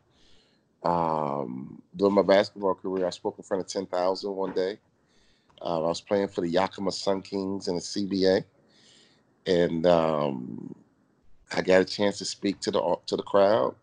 Um, 0.83 1.81
during 1.95 2.13
my 2.13 2.21
basketball 2.21 2.75
career, 2.75 3.07
I 3.07 3.09
spoke 3.09 3.37
in 3.37 3.43
front 3.43 3.61
of 3.61 3.67
10,000 3.67 4.35
one 4.35 4.53
day. 4.53 4.77
Uh, 5.61 5.83
I 5.83 5.87
was 5.87 6.01
playing 6.01 6.27
for 6.27 6.41
the 6.41 6.49
Yakima 6.49 6.91
Sun 6.91 7.21
Kings 7.23 7.67
in 7.67 7.75
the 7.75 7.81
CBA, 7.81 8.43
and 9.47 9.85
um, 9.87 10.75
I 11.51 11.61
got 11.61 11.81
a 11.81 11.85
chance 11.85 12.17
to 12.19 12.25
speak 12.25 12.59
to 12.61 12.71
the 12.71 12.97
to 13.07 13.15
the 13.15 13.23
crowd. 13.23 13.75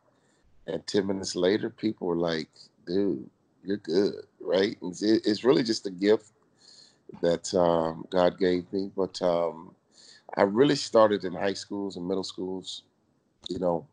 And 0.67 0.87
10 0.87 1.07
minutes 1.07 1.35
later, 1.35 1.71
people 1.71 2.07
were 2.07 2.17
like, 2.17 2.49
"Dude, 2.87 3.29
you're 3.65 3.79
good, 3.79 4.27
right? 4.41 4.77
It's, 4.83 5.03
it's 5.03 5.45
really 5.45 5.63
just 5.63 5.87
a 5.87 5.91
gift 5.91 6.33
that 7.21 7.53
um, 7.55 8.05
God 8.11 8.39
gave 8.39 8.71
me. 8.73 8.91
But 8.97 9.21
um, 9.23 9.75
I 10.37 10.43
really 10.43 10.77
started 10.77 11.25
in 11.25 11.33
high 11.33 11.53
schools 11.53 11.97
and 11.97 12.07
middle 12.07 12.25
schools, 12.25 12.83
you 13.49 13.59
know, 13.59 13.87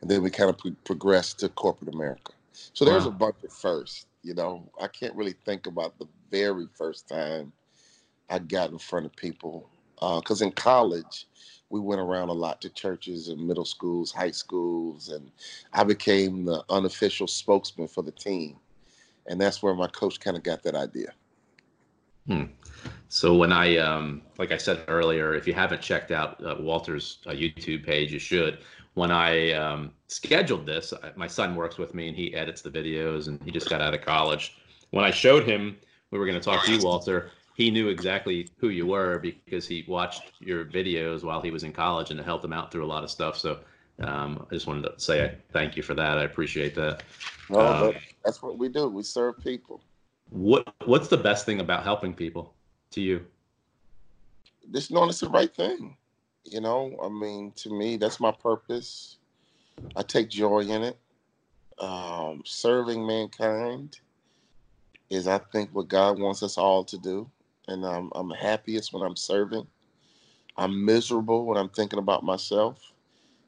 and 0.00 0.10
then 0.10 0.22
we 0.22 0.30
kind 0.30 0.50
of 0.50 0.58
pro- 0.58 0.76
progressed 0.84 1.40
to 1.40 1.48
corporate 1.48 1.94
America. 1.94 2.32
So 2.72 2.84
there's 2.84 3.04
wow. 3.04 3.10
a 3.10 3.14
bunch 3.14 3.36
of 3.44 3.52
first, 3.52 4.06
you 4.22 4.34
know. 4.34 4.70
I 4.80 4.86
can't 4.88 5.14
really 5.14 5.34
think 5.44 5.66
about 5.66 5.98
the 5.98 6.06
very 6.30 6.66
first 6.76 7.08
time 7.08 7.52
I 8.28 8.38
got 8.38 8.70
in 8.70 8.78
front 8.78 9.06
of 9.06 9.16
people 9.16 9.68
because 9.94 10.42
uh, 10.42 10.46
in 10.46 10.52
college 10.52 11.26
we 11.70 11.80
went 11.80 12.00
around 12.00 12.28
a 12.28 12.32
lot 12.32 12.60
to 12.60 12.68
churches 12.68 13.28
and 13.28 13.46
middle 13.46 13.64
schools, 13.64 14.12
high 14.12 14.30
schools, 14.30 15.08
and 15.08 15.30
I 15.72 15.84
became 15.84 16.44
the 16.44 16.62
unofficial 16.70 17.26
spokesman 17.26 17.88
for 17.88 18.02
the 18.02 18.12
team. 18.12 18.56
And 19.26 19.40
that's 19.40 19.62
where 19.62 19.74
my 19.74 19.86
coach 19.88 20.20
kind 20.20 20.36
of 20.36 20.42
got 20.42 20.62
that 20.64 20.74
idea. 20.74 21.12
Hmm. 22.26 22.44
So 23.08 23.34
when 23.34 23.52
I, 23.52 23.76
um, 23.78 24.22
like 24.38 24.52
I 24.52 24.56
said 24.56 24.84
earlier, 24.88 25.34
if 25.34 25.46
you 25.46 25.54
haven't 25.54 25.80
checked 25.80 26.10
out 26.10 26.44
uh, 26.44 26.56
Walter's 26.58 27.18
uh, 27.26 27.30
YouTube 27.30 27.84
page, 27.84 28.12
you 28.12 28.18
should. 28.18 28.58
When 28.94 29.10
I 29.10 29.52
um, 29.52 29.92
scheduled 30.08 30.66
this, 30.66 30.92
I, 31.02 31.10
my 31.16 31.26
son 31.26 31.56
works 31.56 31.78
with 31.78 31.94
me 31.94 32.08
and 32.08 32.16
he 32.16 32.34
edits 32.34 32.62
the 32.62 32.70
videos, 32.70 33.28
and 33.28 33.42
he 33.42 33.50
just 33.50 33.68
got 33.68 33.80
out 33.80 33.94
of 33.94 34.02
college. 34.02 34.56
When 34.90 35.04
I 35.04 35.10
showed 35.10 35.44
him 35.44 35.76
we 36.10 36.18
were 36.18 36.26
going 36.26 36.38
to 36.38 36.44
talk 36.44 36.64
to 36.64 36.72
you, 36.72 36.84
Walter, 36.84 37.30
he 37.54 37.70
knew 37.70 37.88
exactly 37.88 38.48
who 38.58 38.68
you 38.68 38.86
were 38.86 39.18
because 39.18 39.66
he 39.66 39.84
watched 39.86 40.32
your 40.40 40.64
videos 40.64 41.22
while 41.22 41.40
he 41.40 41.52
was 41.52 41.62
in 41.62 41.72
college 41.72 42.10
and 42.10 42.18
it 42.18 42.24
helped 42.24 42.44
him 42.44 42.52
out 42.52 42.70
through 42.70 42.84
a 42.84 42.86
lot 42.86 43.04
of 43.04 43.10
stuff. 43.10 43.38
So 43.38 43.60
um, 44.00 44.44
I 44.50 44.54
just 44.54 44.66
wanted 44.66 44.82
to 44.82 45.00
say 45.00 45.36
thank 45.52 45.76
you 45.76 45.82
for 45.82 45.94
that. 45.94 46.18
I 46.18 46.24
appreciate 46.24 46.74
that. 46.74 47.04
No, 47.48 47.58
uh, 47.58 47.92
that's 48.24 48.42
what 48.42 48.58
we 48.58 48.68
do. 48.68 48.88
We 48.88 49.04
serve 49.04 49.38
people. 49.38 49.80
What 50.30 50.74
What's 50.84 51.08
the 51.08 51.16
best 51.16 51.46
thing 51.46 51.60
about 51.60 51.84
helping 51.84 52.12
people 52.12 52.54
to 52.90 53.00
you? 53.00 53.24
Just 54.72 54.90
knowing 54.90 55.10
it's 55.10 55.20
the 55.20 55.28
right 55.28 55.54
thing. 55.54 55.96
You 56.44 56.60
know, 56.60 56.98
I 57.02 57.08
mean, 57.08 57.52
to 57.56 57.70
me, 57.70 57.96
that's 57.96 58.18
my 58.18 58.32
purpose. 58.32 59.18
I 59.94 60.02
take 60.02 60.28
joy 60.28 60.60
in 60.60 60.82
it. 60.82 60.98
Um, 61.78 62.42
serving 62.44 63.06
mankind 63.06 64.00
is, 65.08 65.28
I 65.28 65.38
think, 65.38 65.70
what 65.72 65.88
God 65.88 66.18
wants 66.18 66.42
us 66.42 66.58
all 66.58 66.84
to 66.84 66.98
do 66.98 67.30
and 67.68 67.84
I'm, 67.86 68.10
I'm 68.14 68.30
happiest 68.30 68.92
when 68.92 69.02
I'm 69.02 69.16
serving. 69.16 69.66
I'm 70.56 70.84
miserable 70.84 71.46
when 71.46 71.58
I'm 71.58 71.70
thinking 71.70 71.98
about 71.98 72.24
myself 72.24 72.92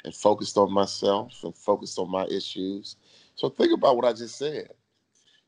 and 0.05 0.15
focused 0.15 0.59
on 0.59 0.73
myself 0.73 1.43
and 1.45 1.55
focused 1.57 1.99
on 1.99 2.11
my 2.11 2.27
issues. 2.27 2.97
So 3.37 3.49
think 3.51 3.73
about 3.73 3.97
what 3.97 4.05
I 4.07 4.13
just 4.13 4.39
said. 4.39 4.71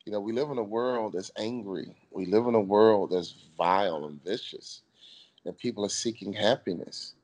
You 0.04 0.12
know, 0.12 0.20
we 0.20 0.32
live 0.32 0.50
in 0.50 0.58
a 0.58 0.62
world 0.62 1.14
that's 1.14 1.32
angry. 1.38 1.94
We 2.10 2.26
live 2.26 2.46
in 2.46 2.54
a 2.54 2.60
world 2.60 3.10
that's 3.12 3.34
vile 3.56 4.06
and 4.06 4.22
vicious. 4.24 4.82
and 5.44 5.56
people 5.58 5.84
are 5.84 5.90
seeking 5.90 6.32
happiness. 6.32 7.14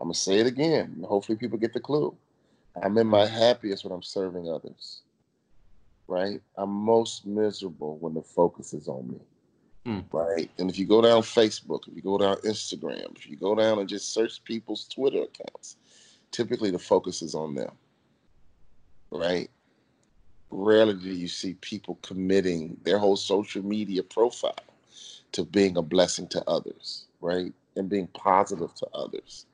I'm 0.00 0.06
gonna 0.06 0.14
say 0.14 0.38
it 0.40 0.46
again. 0.46 1.04
Hopefully, 1.08 1.38
people 1.38 1.58
get 1.58 1.72
the 1.72 1.80
clue. 1.80 2.16
I'm 2.82 2.98
in 2.98 3.06
my 3.06 3.26
happiest 3.26 3.84
when 3.84 3.92
I'm 3.92 4.02
serving 4.02 4.48
others. 4.48 5.02
Right? 6.08 6.40
I'm 6.56 6.70
most 6.70 7.26
miserable 7.26 7.98
when 7.98 8.14
the 8.14 8.22
focus 8.22 8.74
is 8.74 8.88
on 8.88 9.08
me. 9.08 9.20
Mm. 9.86 10.04
Right? 10.12 10.50
And 10.58 10.70
if 10.70 10.78
you 10.78 10.86
go 10.86 11.02
down 11.02 11.22
Facebook, 11.22 11.88
if 11.88 11.96
you 11.96 12.02
go 12.02 12.18
down 12.18 12.36
Instagram, 12.38 13.16
if 13.16 13.28
you 13.28 13.36
go 13.36 13.54
down 13.54 13.78
and 13.78 13.88
just 13.88 14.12
search 14.12 14.42
people's 14.44 14.86
Twitter 14.86 15.22
accounts, 15.22 15.76
typically 16.30 16.70
the 16.70 16.78
focus 16.78 17.22
is 17.22 17.34
on 17.34 17.54
them. 17.54 17.72
Right? 19.10 19.50
Rarely 20.50 20.94
do 20.94 21.10
you 21.10 21.28
see 21.28 21.54
people 21.54 21.98
committing 22.02 22.76
their 22.84 22.98
whole 22.98 23.16
social 23.16 23.64
media 23.64 24.02
profile 24.02 24.54
to 25.32 25.44
being 25.44 25.76
a 25.76 25.82
blessing 25.82 26.28
to 26.28 26.44
others, 26.46 27.06
right? 27.20 27.52
And 27.76 27.88
being 27.88 28.06
positive 28.08 28.74
to 28.74 28.86
others. 28.94 29.46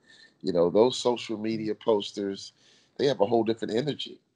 You 0.42 0.52
know, 0.52 0.70
those 0.70 0.98
social 0.98 1.38
media 1.38 1.74
posters, 1.74 2.52
they 2.96 3.06
have 3.06 3.20
a 3.20 3.26
whole 3.26 3.44
different 3.44 3.74
energy. 3.74 4.18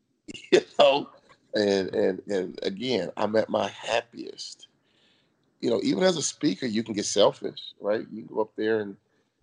You 0.53 0.61
know, 0.79 1.11
and 1.55 1.95
and 1.95 2.23
and 2.29 2.59
again, 2.63 3.11
I'm 3.17 3.35
at 3.37 3.49
my 3.49 3.69
happiest. 3.69 4.69
You 5.63 5.71
know, 5.71 5.81
even 5.83 6.03
as 6.03 6.17
a 6.17 6.23
speaker, 6.23 6.67
you 6.67 6.83
can 6.83 6.93
get 6.93 7.07
selfish, 7.07 7.73
right? 7.81 8.07
You 8.13 8.23
go 8.25 8.43
up 8.43 8.51
there 8.57 8.81
and 8.81 8.97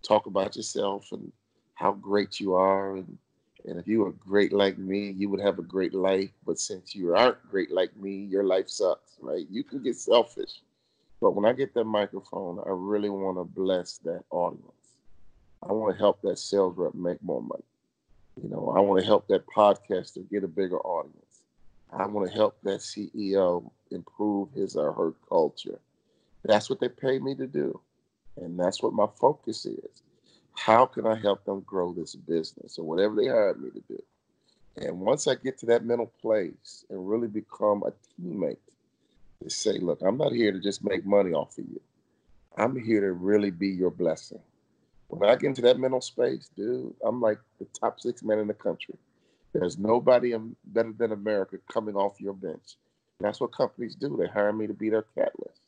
talk 0.03 0.27
about 0.27 0.55
yourself 0.55 1.11
and 1.11 1.31
how 1.73 1.93
great 1.93 2.39
you 2.39 2.53
are 2.55 2.97
and 2.97 3.17
and 3.65 3.77
if 3.77 3.87
you 3.87 3.99
were 3.99 4.11
great 4.11 4.53
like 4.53 4.77
me, 4.77 5.11
you 5.11 5.29
would 5.29 5.41
have 5.41 5.59
a 5.59 5.63
great 5.63 5.93
life. 5.93 6.29
But 6.45 6.59
since 6.59 6.95
you 6.95 7.15
aren't 7.15 7.49
great 7.49 7.71
like 7.71 7.95
me, 7.97 8.15
your 8.15 8.43
life 8.43 8.69
sucks, 8.69 9.17
right? 9.21 9.45
You 9.49 9.63
can 9.63 9.83
get 9.83 9.97
selfish. 9.97 10.61
But 11.21 11.31
when 11.31 11.45
I 11.45 11.53
get 11.53 11.73
that 11.73 11.83
microphone, 11.83 12.59
I 12.59 12.69
really 12.69 13.09
want 13.09 13.37
to 13.37 13.43
bless 13.43 13.97
that 13.99 14.23
audience. 14.31 14.63
I 15.67 15.73
want 15.73 15.93
to 15.93 15.99
help 15.99 16.21
that 16.21 16.39
sales 16.39 16.75
rep 16.77 16.95
make 16.95 17.21
more 17.21 17.41
money. 17.41 17.63
You 18.41 18.49
know, 18.49 18.73
I 18.75 18.79
want 18.79 19.01
to 19.01 19.05
help 19.05 19.27
that 19.27 19.45
podcaster 19.47 20.27
get 20.29 20.45
a 20.45 20.47
bigger 20.47 20.79
audience. 20.79 21.41
I 21.91 22.07
want 22.07 22.29
to 22.29 22.33
help 22.33 22.57
that 22.63 22.79
CEO 22.79 23.69
improve 23.91 24.51
his 24.53 24.77
or 24.77 24.93
her 24.93 25.13
culture. 25.27 25.79
That's 26.43 26.69
what 26.69 26.79
they 26.79 26.89
pay 26.89 27.19
me 27.19 27.35
to 27.35 27.47
do. 27.47 27.79
And 28.37 28.59
that's 28.59 28.81
what 28.81 28.93
my 28.93 29.07
focus 29.19 29.65
is. 29.65 30.03
How 30.53 30.85
can 30.85 31.05
I 31.05 31.15
help 31.15 31.45
them 31.45 31.61
grow 31.61 31.93
this 31.93 32.15
business 32.15 32.77
or 32.77 32.85
whatever 32.85 33.15
they 33.15 33.27
hired 33.27 33.61
me 33.61 33.69
to 33.71 33.83
do? 33.87 34.01
And 34.77 34.99
once 34.99 35.27
I 35.27 35.35
get 35.35 35.57
to 35.59 35.65
that 35.67 35.85
mental 35.85 36.11
place 36.21 36.85
and 36.89 37.09
really 37.09 37.27
become 37.27 37.83
a 37.83 37.91
teammate, 38.21 38.57
to 39.43 39.49
say, 39.49 39.77
look, 39.77 40.01
I'm 40.01 40.17
not 40.17 40.33
here 40.33 40.51
to 40.51 40.59
just 40.59 40.83
make 40.83 41.05
money 41.05 41.31
off 41.31 41.57
of 41.57 41.65
you. 41.65 41.79
I'm 42.57 42.75
here 42.81 43.01
to 43.01 43.13
really 43.13 43.51
be 43.51 43.69
your 43.69 43.91
blessing. 43.91 44.41
When 45.07 45.29
I 45.29 45.35
get 45.35 45.47
into 45.47 45.61
that 45.61 45.79
mental 45.79 46.01
space, 46.01 46.49
dude, 46.55 46.93
I'm 47.05 47.21
like 47.21 47.39
the 47.57 47.65
top 47.79 47.99
six 47.99 48.21
men 48.21 48.39
in 48.39 48.47
the 48.47 48.53
country. 48.53 48.95
There's 49.53 49.77
nobody 49.77 50.35
better 50.65 50.93
than 50.97 51.11
America 51.11 51.57
coming 51.71 51.95
off 51.95 52.19
your 52.19 52.33
bench. 52.33 52.75
That's 53.19 53.39
what 53.39 53.55
companies 53.55 53.95
do. 53.95 54.17
They 54.17 54.27
hire 54.27 54.53
me 54.53 54.67
to 54.67 54.73
be 54.73 54.89
their 54.89 55.05
catalyst. 55.15 55.61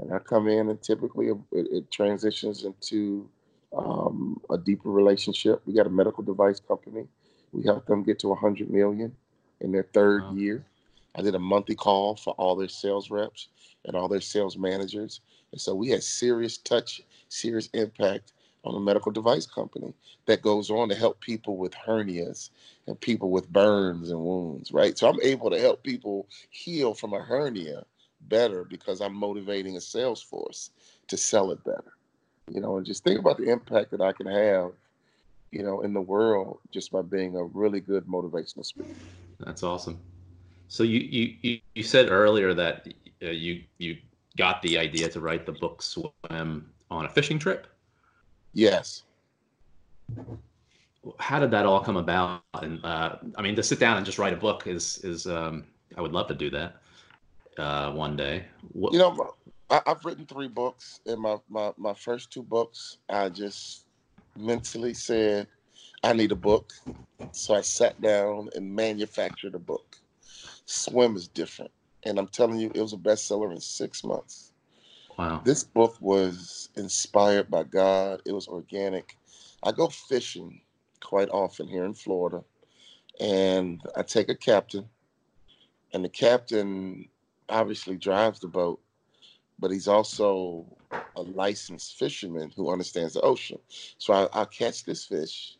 And 0.00 0.12
I 0.12 0.18
come 0.18 0.48
in, 0.48 0.68
and 0.68 0.80
typically 0.80 1.28
it, 1.28 1.36
it 1.52 1.90
transitions 1.90 2.64
into 2.64 3.28
um, 3.76 4.40
a 4.50 4.56
deeper 4.56 4.90
relationship. 4.90 5.62
We 5.66 5.74
got 5.74 5.86
a 5.86 5.90
medical 5.90 6.24
device 6.24 6.60
company. 6.60 7.06
We 7.52 7.64
helped 7.64 7.86
them 7.86 8.02
get 8.02 8.18
to 8.20 8.28
100 8.28 8.70
million 8.70 9.14
in 9.60 9.72
their 9.72 9.86
third 9.92 10.22
wow. 10.22 10.34
year. 10.34 10.64
I 11.14 11.22
did 11.22 11.34
a 11.34 11.38
monthly 11.38 11.74
call 11.74 12.16
for 12.16 12.34
all 12.34 12.56
their 12.56 12.68
sales 12.68 13.10
reps 13.10 13.48
and 13.84 13.96
all 13.96 14.08
their 14.08 14.20
sales 14.20 14.56
managers. 14.56 15.20
And 15.52 15.60
so 15.60 15.74
we 15.74 15.88
had 15.88 16.02
serious 16.02 16.56
touch, 16.56 17.02
serious 17.28 17.68
impact 17.74 18.32
on 18.64 18.74
a 18.74 18.80
medical 18.80 19.10
device 19.10 19.46
company 19.46 19.92
that 20.26 20.42
goes 20.42 20.70
on 20.70 20.88
to 20.88 20.94
help 20.94 21.20
people 21.20 21.56
with 21.56 21.72
hernias 21.72 22.50
and 22.86 23.00
people 23.00 23.30
with 23.30 23.50
burns 23.52 24.10
and 24.10 24.20
wounds, 24.20 24.70
right? 24.70 24.96
So 24.96 25.08
I'm 25.08 25.20
able 25.22 25.50
to 25.50 25.58
help 25.58 25.82
people 25.82 26.28
heal 26.50 26.94
from 26.94 27.14
a 27.14 27.20
hernia 27.20 27.84
better 28.28 28.64
because 28.64 29.00
I'm 29.00 29.14
motivating 29.14 29.76
a 29.76 29.80
sales 29.80 30.22
force 30.22 30.70
to 31.08 31.16
sell 31.16 31.50
it 31.50 31.62
better. 31.64 31.92
You 32.50 32.60
know, 32.60 32.76
and 32.76 32.86
just 32.86 33.04
think 33.04 33.20
about 33.20 33.36
the 33.36 33.50
impact 33.50 33.90
that 33.92 34.00
I 34.00 34.12
can 34.12 34.26
have, 34.26 34.72
you 35.50 35.62
know, 35.62 35.82
in 35.82 35.92
the 35.92 36.00
world 36.00 36.58
just 36.70 36.90
by 36.90 37.02
being 37.02 37.36
a 37.36 37.44
really 37.44 37.80
good 37.80 38.06
motivational 38.06 38.64
speaker. 38.64 38.94
That's 39.38 39.62
awesome. 39.62 39.98
So 40.68 40.82
you 40.82 41.00
you 41.00 41.60
you 41.74 41.82
said 41.82 42.10
earlier 42.10 42.54
that 42.54 42.88
uh, 43.22 43.26
you 43.26 43.62
you 43.78 43.96
got 44.36 44.62
the 44.62 44.78
idea 44.78 45.08
to 45.08 45.20
write 45.20 45.46
the 45.46 45.52
book 45.52 45.82
Swim 45.82 46.70
on 46.90 47.04
a 47.04 47.08
fishing 47.08 47.38
trip. 47.38 47.66
Yes. 48.52 49.02
How 51.18 51.38
did 51.38 51.50
that 51.52 51.66
all 51.66 51.80
come 51.80 51.96
about? 51.96 52.42
And 52.54 52.84
uh, 52.84 53.16
I 53.36 53.42
mean, 53.42 53.56
to 53.56 53.62
sit 53.62 53.78
down 53.78 53.96
and 53.96 54.04
just 54.04 54.18
write 54.18 54.32
a 54.32 54.36
book 54.36 54.66
is 54.66 54.98
is 54.98 55.26
um, 55.26 55.64
I 55.96 56.00
would 56.00 56.12
love 56.12 56.28
to 56.28 56.34
do 56.34 56.50
that 56.50 56.76
uh, 57.60 57.92
one 57.92 58.16
day. 58.16 58.44
What... 58.72 58.92
You 58.92 58.98
know, 58.98 59.34
I, 59.70 59.80
have 59.86 60.04
written 60.04 60.26
three 60.26 60.48
books. 60.48 61.00
In 61.06 61.20
my, 61.20 61.36
my 61.48 61.72
my 61.76 61.94
first 61.94 62.30
two 62.32 62.42
books, 62.42 62.98
I 63.08 63.28
just 63.28 63.84
mentally 64.36 64.94
said 64.94 65.46
I 66.02 66.12
need 66.12 66.32
a 66.32 66.36
book, 66.36 66.72
so 67.32 67.54
I 67.54 67.60
sat 67.60 68.00
down 68.00 68.48
and 68.54 68.74
manufactured 68.74 69.54
a 69.54 69.58
book. 69.58 69.96
Swim 70.64 71.16
is 71.16 71.28
different. 71.28 71.70
And 72.04 72.18
I'm 72.18 72.28
telling 72.28 72.58
you, 72.58 72.72
it 72.74 72.80
was 72.80 72.94
a 72.94 72.96
bestseller 72.96 73.52
in 73.52 73.60
six 73.60 74.02
months. 74.02 74.52
Wow. 75.18 75.42
This 75.44 75.62
book 75.62 75.96
was 76.00 76.70
inspired 76.76 77.50
by 77.50 77.64
God. 77.64 78.22
It 78.24 78.32
was 78.32 78.48
organic. 78.48 79.18
I 79.62 79.72
go 79.72 79.88
fishing 79.88 80.62
quite 81.02 81.28
often 81.28 81.68
here 81.68 81.84
in 81.84 81.92
Florida, 81.92 82.42
and 83.20 83.82
I 83.94 84.02
take 84.02 84.30
a 84.30 84.34
captain, 84.34 84.88
and 85.92 86.02
the 86.02 86.08
captain 86.08 87.08
obviously 87.50 87.96
drives 87.96 88.40
the 88.40 88.48
boat, 88.48 88.80
but 89.58 89.70
he's 89.70 89.88
also 89.88 90.66
a 91.16 91.22
licensed 91.22 91.98
fisherman 91.98 92.52
who 92.56 92.70
understands 92.70 93.14
the 93.14 93.20
ocean. 93.20 93.58
So 93.98 94.12
I, 94.12 94.42
I 94.42 94.44
catch 94.46 94.84
this 94.84 95.04
fish, 95.04 95.56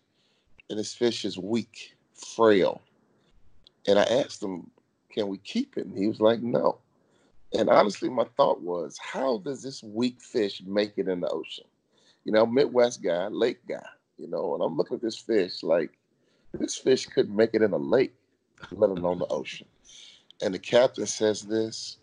and 0.69 0.79
this 0.79 0.95
fish 0.95 1.25
is 1.25 1.39
weak, 1.39 1.97
frail. 2.15 2.81
And 3.87 3.99
I 3.99 4.05
asked 4.05 4.43
him, 4.43 4.71
can 5.13 5.29
we 5.29 5.39
keep 5.39 5.77
it? 5.77 5.87
And 5.87 5.97
he 5.97 6.07
was 6.07 6.21
like, 6.21 6.41
no. 6.41 6.79
And 7.53 7.69
honestly, 7.69 8.09
my 8.09 8.25
thought 8.37 8.61
was, 8.61 8.97
how 8.99 9.39
does 9.39 9.63
this 9.63 9.83
weak 9.83 10.21
fish 10.21 10.63
make 10.65 10.93
it 10.97 11.09
in 11.09 11.21
the 11.21 11.29
ocean? 11.29 11.65
You 12.25 12.33
know, 12.33 12.47
Midwest 12.47 13.03
guy, 13.03 13.27
lake 13.29 13.67
guy, 13.69 13.87
you 14.19 14.29
know, 14.29 14.55
and 14.55 14.63
I'm 14.63 14.77
looking 14.77 14.97
at 14.97 15.03
this 15.03 15.19
fish 15.19 15.63
like 15.63 15.91
this 16.53 16.77
fish 16.77 17.07
couldn't 17.07 17.35
make 17.35 17.51
it 17.55 17.63
in 17.63 17.73
a 17.73 17.79
lake, 17.79 18.15
let 18.73 18.91
alone 18.91 19.19
the 19.19 19.27
ocean. 19.27 19.67
And 20.43 20.55
the 20.55 20.59
captain 20.59 21.07
says 21.07 21.43
this 21.43 21.99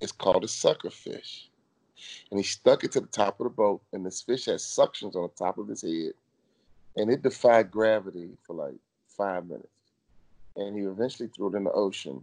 it's 0.00 0.12
called 0.12 0.44
a 0.44 0.48
sucker 0.48 0.90
fish. 0.90 1.48
And 2.30 2.40
he 2.40 2.44
stuck 2.44 2.84
it 2.84 2.92
to 2.92 3.00
the 3.00 3.06
top 3.06 3.40
of 3.40 3.44
the 3.44 3.50
boat, 3.50 3.82
and 3.92 4.06
this 4.06 4.22
fish 4.22 4.46
has 4.46 4.62
suctions 4.62 5.14
on 5.14 5.22
the 5.22 5.28
top 5.36 5.58
of 5.58 5.68
his 5.68 5.82
head, 5.82 6.12
and 6.96 7.10
it 7.10 7.22
defied 7.22 7.70
gravity 7.70 8.30
for 8.46 8.54
like 8.54 8.76
five 9.06 9.46
minutes 9.46 9.68
and 10.56 10.76
he 10.76 10.84
eventually 10.84 11.28
threw 11.28 11.52
it 11.52 11.56
in 11.56 11.64
the 11.64 11.72
ocean. 11.72 12.22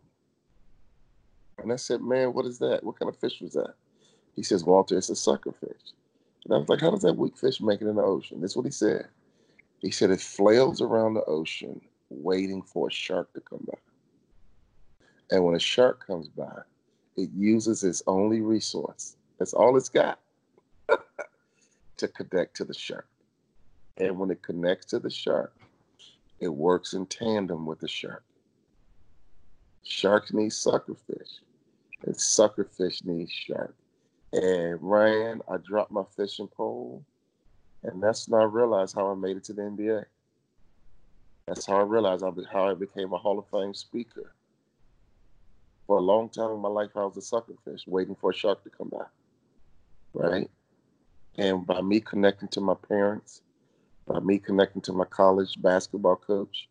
And 1.58 1.72
I 1.72 1.76
said, 1.76 2.02
Man, 2.02 2.34
what 2.34 2.46
is 2.46 2.60
that? 2.60 2.84
What 2.84 3.00
kind 3.00 3.10
of 3.10 3.18
fish 3.18 3.42
was 3.42 3.54
that? 3.54 3.74
He 4.36 4.44
says, 4.44 4.64
Walter, 4.64 4.98
it's 4.98 5.10
a 5.10 5.16
sucker 5.16 5.52
fish. 5.52 5.94
And 6.46 6.54
I 6.54 6.58
was 6.58 6.70
like, 6.70 6.82
How 6.82 6.92
does 6.92 7.02
that 7.02 7.18
weak 7.18 7.38
fish 7.38 7.62
make 7.62 7.82
it 7.82 7.88
in 7.88 7.96
the 7.96 8.04
ocean? 8.04 8.42
This 8.42 8.52
is 8.52 8.58
what 8.58 8.66
he 8.66 8.72
said. 8.72 9.08
He 9.80 9.92
said, 9.92 10.12
It 10.12 10.22
flails 10.22 10.82
around 10.82 11.16
the 11.16 11.26
ocean 11.26 11.82
waiting 12.10 12.62
for 12.62 12.88
a 12.88 12.92
shark 12.92 13.34
to 13.34 13.42
come 13.42 13.66
by. 13.68 13.78
And 15.32 15.44
when 15.44 15.56
a 15.56 15.60
shark 15.60 16.06
comes 16.06 16.28
by, 16.28 16.62
it 17.18 17.30
uses 17.36 17.84
its 17.84 18.04
only 18.08 18.42
resource. 18.42 19.18
That's 19.40 19.54
all 19.54 19.76
it's 19.76 19.90
got 19.90 20.20
to 21.98 22.08
connect 22.08 22.56
to 22.58 22.66
the 22.66 22.74
shark. 22.74 23.08
And 23.98 24.20
when 24.20 24.30
it 24.30 24.42
connects 24.42 24.86
to 24.88 25.00
the 25.00 25.10
shark, 25.10 25.54
it 26.40 26.50
works 26.50 26.94
in 26.94 27.08
tandem 27.08 27.66
with 27.66 27.80
the 27.80 27.88
shark. 27.88 28.24
Sharks 29.84 30.34
need 30.34 30.52
suckerfish, 30.52 31.40
and 32.06 32.14
suckerfish 32.14 33.06
need 33.06 33.30
shark. 33.32 33.76
And 34.34 34.78
Ryan, 34.82 35.42
I 35.50 35.58
dropped 35.58 35.92
my 35.92 36.04
fishing 36.16 36.48
pole, 36.48 37.04
and 37.84 38.04
that's 38.04 38.28
when 38.28 38.42
I 38.42 38.46
realized 38.46 38.96
how 38.96 39.12
I 39.12 39.16
made 39.16 39.38
it 39.38 39.46
to 39.46 39.54
the 39.54 39.64
NBA. 39.64 40.06
That's 41.48 41.66
how 41.66 41.78
I 41.78 41.84
realized 41.84 42.24
how 42.52 42.70
I 42.70 42.74
became 42.74 43.14
a 43.14 43.18
Hall 43.18 43.40
of 43.40 43.48
Fame 43.48 43.74
speaker. 43.74 44.34
For 45.88 45.98
a 45.98 46.02
long 46.02 46.30
time 46.30 46.52
in 46.52 46.60
my 46.60 46.70
life, 46.70 46.92
I 46.96 47.06
was 47.06 47.18
a 47.18 47.22
suckerfish, 47.22 47.88
waiting 47.88 48.16
for 48.16 48.32
a 48.32 48.34
shark 48.34 48.64
to 48.66 48.70
come 48.70 48.90
by. 48.90 49.06
Right? 50.14 50.50
And 51.38 51.66
by 51.66 51.82
me 51.82 52.02
connecting 52.02 52.50
to 52.50 52.62
my 52.62 52.74
parents, 52.74 53.42
by 54.06 54.20
me 54.20 54.38
connecting 54.38 54.82
to 54.84 54.94
my 54.94 55.06
college 55.06 55.62
basketball 55.62 56.18
coach, 56.18 56.68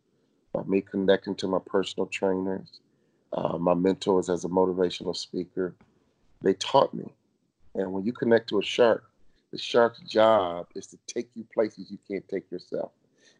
by 0.52 0.62
me 0.64 0.82
connecting 0.82 1.34
to 1.36 1.48
my 1.48 1.58
personal 1.64 2.06
trainers, 2.06 2.80
uh, 3.32 3.56
my 3.58 3.74
mentors 3.74 4.28
as 4.28 4.44
a 4.44 4.48
motivational 4.48 5.16
speaker. 5.16 5.74
They 6.42 6.54
taught 6.54 6.92
me. 6.92 7.14
And 7.74 7.92
when 7.92 8.04
you 8.04 8.12
connect 8.12 8.48
to 8.50 8.58
a 8.58 8.62
shark, 8.62 9.04
the 9.50 9.58
shark's 9.58 10.00
job 10.00 10.66
is 10.74 10.86
to 10.88 10.98
take 11.06 11.28
you 11.34 11.46
places 11.54 11.90
you 11.90 11.98
can't 12.08 12.26
take 12.28 12.50
yourself. 12.50 12.90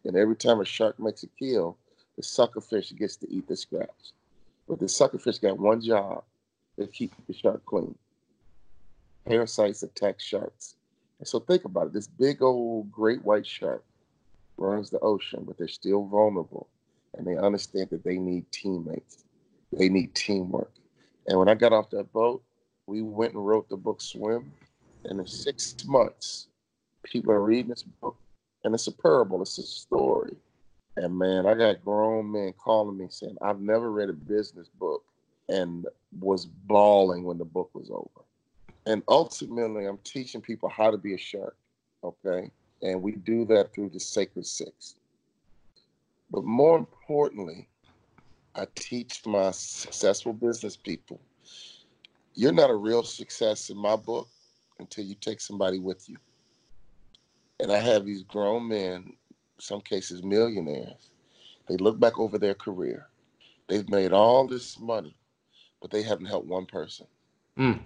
And 0.05 0.15
every 0.15 0.35
time 0.35 0.59
a 0.59 0.65
shark 0.65 0.99
makes 0.99 1.23
a 1.23 1.27
kill, 1.27 1.77
the 2.15 2.23
suckerfish 2.23 2.95
gets 2.97 3.15
to 3.17 3.31
eat 3.31 3.47
the 3.47 3.55
scraps. 3.55 4.13
But 4.67 4.79
the 4.79 4.85
suckerfish 4.85 5.41
got 5.41 5.57
one 5.57 5.81
job 5.81 6.23
to 6.79 6.87
keep 6.87 7.13
the 7.27 7.33
shark 7.33 7.65
clean. 7.65 7.95
Parasites 9.25 9.83
attack 9.83 10.19
sharks. 10.19 10.75
And 11.19 11.27
so 11.27 11.39
think 11.39 11.65
about 11.65 11.87
it 11.87 11.93
this 11.93 12.07
big 12.07 12.41
old 12.41 12.91
great 12.91 13.23
white 13.23 13.45
shark 13.45 13.83
runs 14.57 14.89
the 14.89 14.99
ocean, 14.99 15.43
but 15.45 15.57
they're 15.57 15.67
still 15.67 16.05
vulnerable. 16.05 16.67
And 17.17 17.25
they 17.25 17.37
understand 17.37 17.89
that 17.91 18.03
they 18.03 18.17
need 18.17 18.51
teammates, 18.51 19.23
they 19.71 19.89
need 19.89 20.13
teamwork. 20.15 20.71
And 21.27 21.37
when 21.39 21.49
I 21.49 21.55
got 21.55 21.73
off 21.73 21.89
that 21.91 22.11
boat, 22.13 22.43
we 22.85 23.01
went 23.01 23.33
and 23.33 23.45
wrote 23.45 23.69
the 23.69 23.77
book 23.77 24.01
Swim. 24.01 24.51
And 25.03 25.19
in 25.19 25.27
six 25.27 25.75
months, 25.85 26.47
people 27.03 27.31
are 27.31 27.43
reading 27.43 27.69
this 27.69 27.83
book. 27.83 28.17
And 28.63 28.73
it's 28.73 28.87
a 28.87 28.91
parable, 28.91 29.41
it's 29.41 29.57
a 29.57 29.63
story. 29.63 30.35
And 30.97 31.17
man, 31.17 31.45
I 31.45 31.53
got 31.53 31.83
grown 31.85 32.31
men 32.31 32.53
calling 32.57 32.97
me 32.97 33.07
saying, 33.09 33.37
I've 33.41 33.61
never 33.61 33.91
read 33.91 34.09
a 34.09 34.13
business 34.13 34.67
book 34.67 35.03
and 35.47 35.85
was 36.19 36.45
bawling 36.45 37.23
when 37.23 37.37
the 37.37 37.45
book 37.45 37.69
was 37.73 37.89
over. 37.89 38.25
And 38.85 39.03
ultimately, 39.07 39.85
I'm 39.85 39.99
teaching 40.03 40.41
people 40.41 40.69
how 40.69 40.91
to 40.91 40.97
be 40.97 41.13
a 41.13 41.17
shark. 41.17 41.55
Okay. 42.03 42.51
And 42.81 43.01
we 43.01 43.13
do 43.13 43.45
that 43.45 43.73
through 43.73 43.89
the 43.89 43.99
Sacred 43.99 44.45
Six. 44.45 44.95
But 46.31 46.43
more 46.43 46.77
importantly, 46.77 47.69
I 48.55 48.65
teach 48.75 49.25
my 49.25 49.51
successful 49.51 50.33
business 50.33 50.75
people 50.75 51.21
you're 52.37 52.53
not 52.53 52.69
a 52.69 52.75
real 52.75 53.01
success 53.01 53.71
in 53.71 53.77
my 53.77 53.95
book 53.95 54.29
until 54.79 55.03
you 55.03 55.15
take 55.15 55.41
somebody 55.41 55.79
with 55.79 56.07
you. 56.07 56.17
And 57.59 57.71
I 57.71 57.79
have 57.79 58.05
these 58.05 58.21
grown 58.21 58.67
men, 58.67 59.13
some 59.59 59.81
cases 59.81 60.23
millionaires, 60.23 61.09
they 61.67 61.77
look 61.77 61.99
back 61.99 62.19
over 62.19 62.37
their 62.37 62.53
career. 62.53 63.07
They've 63.67 63.89
made 63.89 64.13
all 64.13 64.47
this 64.47 64.79
money, 64.79 65.15
but 65.81 65.91
they 65.91 66.01
haven't 66.01 66.27
helped 66.27 66.47
one 66.47 66.65
person. 66.65 67.07
Mm. 67.57 67.79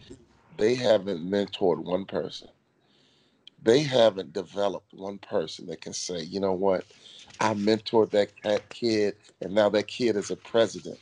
They 0.57 0.75
haven't 0.75 1.27
mentored 1.29 1.79
one 1.83 2.05
person. 2.05 2.49
They 3.63 3.81
haven't 3.81 4.33
developed 4.33 4.93
one 4.93 5.19
person 5.19 5.67
that 5.67 5.81
can 5.81 5.93
say, 5.93 6.21
you 6.21 6.39
know 6.39 6.53
what, 6.53 6.83
I 7.39 7.53
mentored 7.53 8.09
that, 8.11 8.31
that 8.43 8.69
kid, 8.69 9.15
and 9.39 9.53
now 9.53 9.69
that 9.69 9.87
kid 9.87 10.15
is 10.15 10.31
a 10.31 10.35
president. 10.35 10.99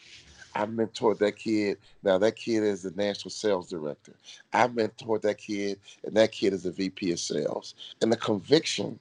I 0.55 0.65
mentored 0.65 1.19
that 1.19 1.37
kid. 1.37 1.77
Now 2.03 2.17
that 2.17 2.35
kid 2.35 2.63
is 2.63 2.81
the 2.81 2.91
national 2.91 3.31
sales 3.31 3.69
director. 3.69 4.13
I 4.51 4.67
mentored 4.67 5.21
that 5.21 5.37
kid, 5.37 5.79
and 6.03 6.15
that 6.15 6.31
kid 6.31 6.53
is 6.53 6.65
a 6.65 6.71
VP 6.71 7.11
of 7.11 7.19
sales. 7.19 7.75
And 8.01 8.11
the 8.11 8.17
conviction 8.17 8.99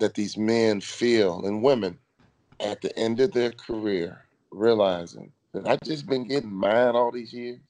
that 0.00 0.14
these 0.14 0.36
men 0.36 0.80
feel 0.80 1.44
and 1.46 1.62
women 1.62 1.98
at 2.58 2.80
the 2.80 2.96
end 2.98 3.20
of 3.20 3.32
their 3.32 3.52
career, 3.52 4.24
realizing 4.50 5.32
that 5.52 5.68
I've 5.68 5.80
just 5.82 6.06
been 6.06 6.26
getting 6.26 6.52
mine 6.52 6.96
all 6.96 7.12
these 7.12 7.32
years, 7.32 7.60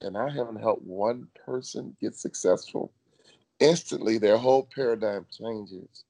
and 0.00 0.16
I 0.16 0.30
haven't 0.30 0.60
helped 0.60 0.82
one 0.82 1.28
person 1.44 1.96
get 2.00 2.14
successful. 2.14 2.92
Instantly, 3.60 4.18
their 4.18 4.38
whole 4.38 4.68
paradigm 4.74 5.26
changes, 5.30 6.04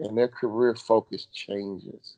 and 0.00 0.16
their 0.16 0.28
career 0.28 0.74
focus 0.74 1.26
changes 1.32 2.16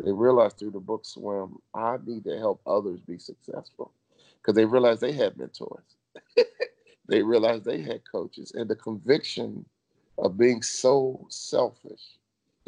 they 0.00 0.12
realize 0.12 0.52
through 0.52 0.70
the 0.70 0.80
book 0.80 1.04
Swim, 1.04 1.58
I 1.74 1.96
need 2.04 2.24
to 2.24 2.38
help 2.38 2.60
others 2.66 3.00
be 3.00 3.18
successful 3.18 3.92
because 4.40 4.54
they 4.54 4.64
realize 4.64 5.00
they 5.00 5.12
had 5.12 5.36
mentors. 5.36 5.96
they 7.08 7.22
realized 7.22 7.64
they 7.64 7.82
had 7.82 8.02
coaches. 8.10 8.52
And 8.54 8.70
the 8.70 8.76
conviction 8.76 9.64
of 10.18 10.38
being 10.38 10.62
so 10.62 11.26
selfish 11.30 12.17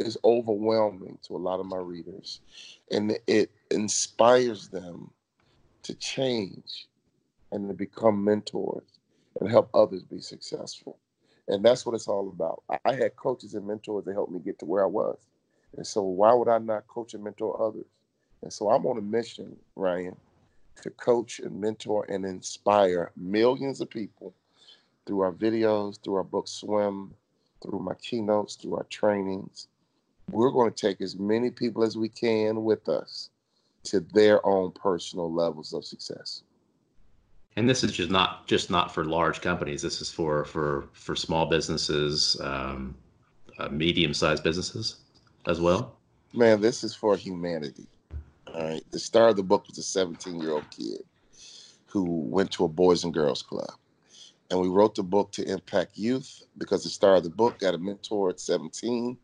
is 0.07 0.19
overwhelming 0.25 1.19
to 1.27 1.37
a 1.37 1.39
lot 1.39 1.61
of 1.61 1.67
my 1.67 1.79
readers. 1.79 2.41
And 2.91 3.19
it 3.27 3.51
inspires 3.71 4.69
them 4.69 5.11
to 5.83 5.95
change 5.95 6.87
and 7.53 7.69
to 7.69 7.75
become 7.75 8.25
mentors 8.25 8.85
and 9.41 9.51
help 9.51 9.71
others 9.75 10.03
be 10.03 10.21
successful. 10.21 10.99
And 11.49 11.65
that's 11.65 11.85
what 11.85 11.95
it's 11.95 12.09
all 12.09 12.29
about. 12.29 12.63
I 12.85 12.93
had 12.95 13.17
coaches 13.17 13.55
and 13.55 13.67
mentors 13.67 14.05
that 14.05 14.13
helped 14.13 14.33
me 14.33 14.41
get 14.41 14.59
to 14.61 14.67
where 14.67 14.85
I 14.85 14.89
was. 14.89 15.19
And 15.77 15.87
so 15.87 16.03
why 16.03 16.33
would 16.33 16.49
I 16.49 16.59
not 16.59 16.87
coach 16.89 17.15
and 17.15 17.25
mentor 17.25 17.61
others? 17.61 17.87
And 18.43 18.53
so 18.53 18.71
I'm 18.71 18.87
on 18.87 18.99
a 18.99 19.03
mission, 19.03 19.57
Ryan, 19.77 20.17
to 20.83 20.91
coach 20.91 21.41
and 21.41 21.61
mentor 21.61 22.07
and 22.09 22.25
inspire 22.25 23.13
millions 23.17 23.81
of 23.81 23.91
people 23.91 24.35
through 25.07 25.21
our 25.21 25.33
videos, 25.33 26.03
through 26.03 26.15
our 26.15 26.25
book 26.25 26.49
Swim, 26.49 27.15
through 27.63 27.81
my 27.81 27.95
keynotes, 27.95 28.55
through 28.57 28.77
our 28.77 28.85
trainings. 28.85 29.69
We're 30.31 30.51
going 30.51 30.73
to 30.73 30.77
take 30.77 31.01
as 31.01 31.17
many 31.17 31.51
people 31.51 31.83
as 31.83 31.97
we 31.97 32.09
can 32.09 32.65
with 32.65 32.89
us 32.89 33.31
to 33.85 34.01
their 34.01 34.45
own 34.47 34.73
personal 34.73 35.33
levels 35.33 35.73
of 35.73 35.85
success. 35.85 36.43
And 37.57 37.69
this 37.69 37.83
is 37.83 37.93
just 37.93 38.11
not 38.11 38.47
just 38.47 38.71
not 38.71 38.95
for 38.95 39.05
large 39.05 39.41
companies. 39.41 39.83
This 39.83 40.01
is 40.01 40.11
for 40.11 40.45
for 40.45 40.89
for 40.93 41.17
small 41.17 41.47
businesses, 41.47 42.41
um, 42.41 42.95
uh, 43.59 43.69
medium-sized 43.69 44.43
businesses 44.43 44.97
as 45.47 45.61
well? 45.61 45.97
Man, 46.33 46.61
this 46.61 46.85
is 46.85 46.95
for 46.95 47.17
humanity. 47.17 47.87
All 48.47 48.63
right. 48.63 48.83
The 48.91 48.99
star 48.99 49.29
of 49.29 49.37
the 49.37 49.43
book 49.43 49.67
was 49.69 49.79
a 49.79 49.83
17 49.83 50.41
year 50.41 50.53
old 50.53 50.71
kid 50.71 51.03
who 51.87 52.05
went 52.05 52.51
to 52.53 52.65
a 52.65 52.69
Boys 52.69 53.05
and 53.05 53.13
Girls 53.13 53.43
Club. 53.43 53.71
And 54.51 54.61
we 54.61 54.69
wrote 54.69 54.95
the 54.95 55.03
book 55.03 55.31
to 55.33 55.45
impact 55.45 55.97
youth 55.97 56.43
because 56.59 56.83
the 56.83 56.91
star 56.91 57.17
of 57.17 57.25
the 57.25 57.31
book 57.31 57.59
got 57.61 57.75
a 57.75 57.79
mentor 57.79 58.31
at 58.31 58.41
17. 58.41 59.17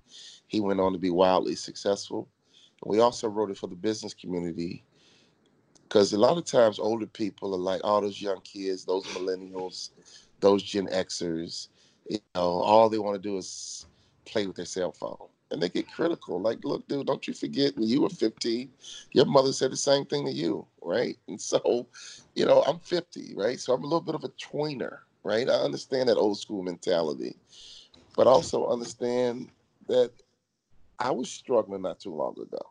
He 0.46 0.60
went 0.60 0.80
on 0.80 0.92
to 0.92 0.98
be 0.98 1.10
wildly 1.10 1.56
successful. 1.56 2.28
And 2.82 2.90
we 2.90 3.00
also 3.00 3.28
wrote 3.28 3.50
it 3.50 3.58
for 3.58 3.66
the 3.66 3.76
business 3.76 4.14
community 4.14 4.84
because 5.88 6.12
a 6.12 6.18
lot 6.18 6.36
of 6.36 6.44
times 6.44 6.78
older 6.78 7.06
people 7.06 7.54
are 7.54 7.58
like, 7.58 7.80
all 7.84 7.98
oh, 7.98 8.00
those 8.02 8.20
young 8.20 8.40
kids, 8.40 8.84
those 8.84 9.06
millennials, 9.06 9.90
those 10.40 10.62
Gen 10.62 10.88
Xers, 10.88 11.68
you 12.08 12.18
know, 12.34 12.42
all 12.42 12.88
they 12.88 12.98
want 12.98 13.20
to 13.20 13.28
do 13.28 13.36
is 13.38 13.86
play 14.24 14.46
with 14.46 14.56
their 14.56 14.64
cell 14.64 14.92
phone 14.92 15.28
and 15.50 15.62
they 15.62 15.68
get 15.68 15.90
critical. 15.90 16.40
Like, 16.40 16.64
look, 16.64 16.86
dude, 16.88 17.06
don't 17.06 17.26
you 17.26 17.34
forget 17.34 17.76
when 17.76 17.88
you 17.88 18.02
were 18.02 18.08
15, 18.08 18.68
your 19.12 19.26
mother 19.26 19.52
said 19.52 19.72
the 19.72 19.76
same 19.76 20.04
thing 20.04 20.26
to 20.26 20.32
you, 20.32 20.66
right? 20.82 21.16
And 21.28 21.40
so, 21.40 21.88
you 22.34 22.46
know, 22.46 22.62
I'm 22.62 22.80
50, 22.80 23.34
right? 23.36 23.58
So 23.60 23.72
I'm 23.72 23.82
a 23.82 23.86
little 23.86 24.00
bit 24.00 24.14
of 24.14 24.24
a 24.24 24.28
tweener, 24.30 24.98
right? 25.22 25.48
I 25.48 25.54
understand 25.54 26.08
that 26.08 26.16
old 26.16 26.38
school 26.38 26.62
mentality, 26.62 27.36
but 28.16 28.26
also 28.26 28.66
understand 28.66 29.50
that 29.88 30.10
I 30.98 31.10
was 31.10 31.30
struggling 31.30 31.82
not 31.82 32.00
too 32.00 32.14
long 32.14 32.34
ago, 32.40 32.70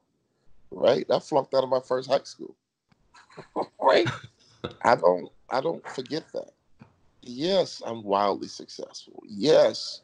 right? 0.71 1.05
I 1.09 1.19
flunked 1.19 1.53
out 1.53 1.63
of 1.63 1.69
my 1.69 1.79
first 1.79 2.09
high 2.09 2.23
school, 2.23 2.55
right? 3.81 4.09
I 4.81 4.95
don't, 4.95 5.29
I 5.49 5.61
don't 5.61 5.87
forget 5.89 6.23
that. 6.33 6.51
Yes, 7.21 7.81
I'm 7.85 8.03
wildly 8.03 8.47
successful. 8.47 9.21
Yes, 9.27 10.01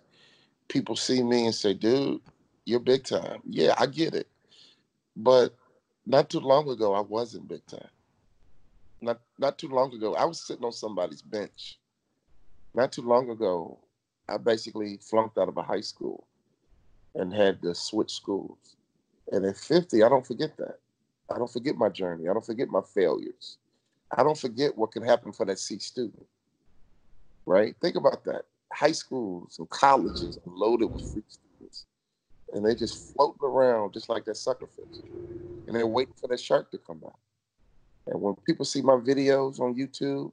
people 0.67 0.95
see 0.95 1.23
me 1.23 1.45
and 1.45 1.55
say, 1.55 1.73
dude, 1.73 2.21
you're 2.65 2.79
big 2.79 3.03
time. 3.03 3.41
Yeah, 3.47 3.73
I 3.77 3.85
get 3.87 4.13
it. 4.13 4.27
But 5.15 5.55
not 6.05 6.29
too 6.29 6.39
long 6.39 6.69
ago, 6.69 6.93
I 6.93 7.01
wasn't 7.01 7.47
big 7.47 7.65
time. 7.65 7.89
Not 9.01 9.19
not 9.39 9.57
too 9.57 9.67
long 9.67 9.93
ago, 9.93 10.15
I 10.15 10.25
was 10.25 10.39
sitting 10.39 10.63
on 10.63 10.71
somebody's 10.71 11.23
bench. 11.23 11.79
Not 12.73 12.91
too 12.91 13.01
long 13.01 13.29
ago, 13.29 13.79
I 14.29 14.37
basically 14.37 14.97
flunked 14.97 15.37
out 15.37 15.49
of 15.49 15.57
a 15.57 15.63
high 15.63 15.81
school 15.81 16.27
and 17.15 17.33
had 17.33 17.61
to 17.61 17.75
switch 17.75 18.11
schools. 18.13 18.75
And 19.31 19.45
at 19.45 19.57
50, 19.57 20.03
I 20.03 20.09
don't 20.09 20.25
forget 20.25 20.57
that. 20.57 20.79
I 21.33 21.37
don't 21.37 21.51
forget 21.51 21.75
my 21.75 21.89
journey. 21.89 22.27
I 22.27 22.33
don't 22.33 22.45
forget 22.45 22.69
my 22.69 22.81
failures. 22.93 23.57
I 24.15 24.23
don't 24.23 24.37
forget 24.37 24.77
what 24.77 24.91
can 24.91 25.03
happen 25.03 25.31
for 25.31 25.45
that 25.45 25.59
C 25.59 25.79
student. 25.79 26.25
Right? 27.45 27.75
Think 27.81 27.95
about 27.95 28.23
that. 28.25 28.43
High 28.73 28.91
schools 28.91 29.57
and 29.59 29.69
colleges 29.69 30.37
are 30.45 30.53
loaded 30.53 30.87
with 30.91 31.03
free 31.03 31.23
students 31.27 31.85
and 32.53 32.65
they 32.65 32.75
just 32.75 33.13
floating 33.13 33.43
around 33.43 33.93
just 33.93 34.09
like 34.09 34.25
that 34.25 34.35
suckerfish. 34.35 35.01
And 35.67 35.75
they're 35.75 35.87
waiting 35.87 36.13
for 36.19 36.27
that 36.27 36.39
shark 36.39 36.71
to 36.71 36.77
come 36.77 37.01
out. 37.05 37.19
And 38.07 38.21
when 38.21 38.35
people 38.45 38.65
see 38.65 38.81
my 38.81 38.93
videos 38.93 39.59
on 39.59 39.75
YouTube, 39.75 40.31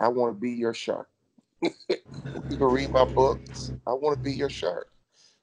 I 0.00 0.08
want 0.08 0.34
to 0.34 0.40
be 0.40 0.52
your 0.52 0.74
shark. 0.74 1.08
when 1.60 2.42
people 2.48 2.68
read 2.68 2.90
my 2.90 3.04
books, 3.04 3.72
I 3.86 3.92
want 3.92 4.16
to 4.16 4.22
be 4.22 4.32
your 4.32 4.48
shark. 4.48 4.88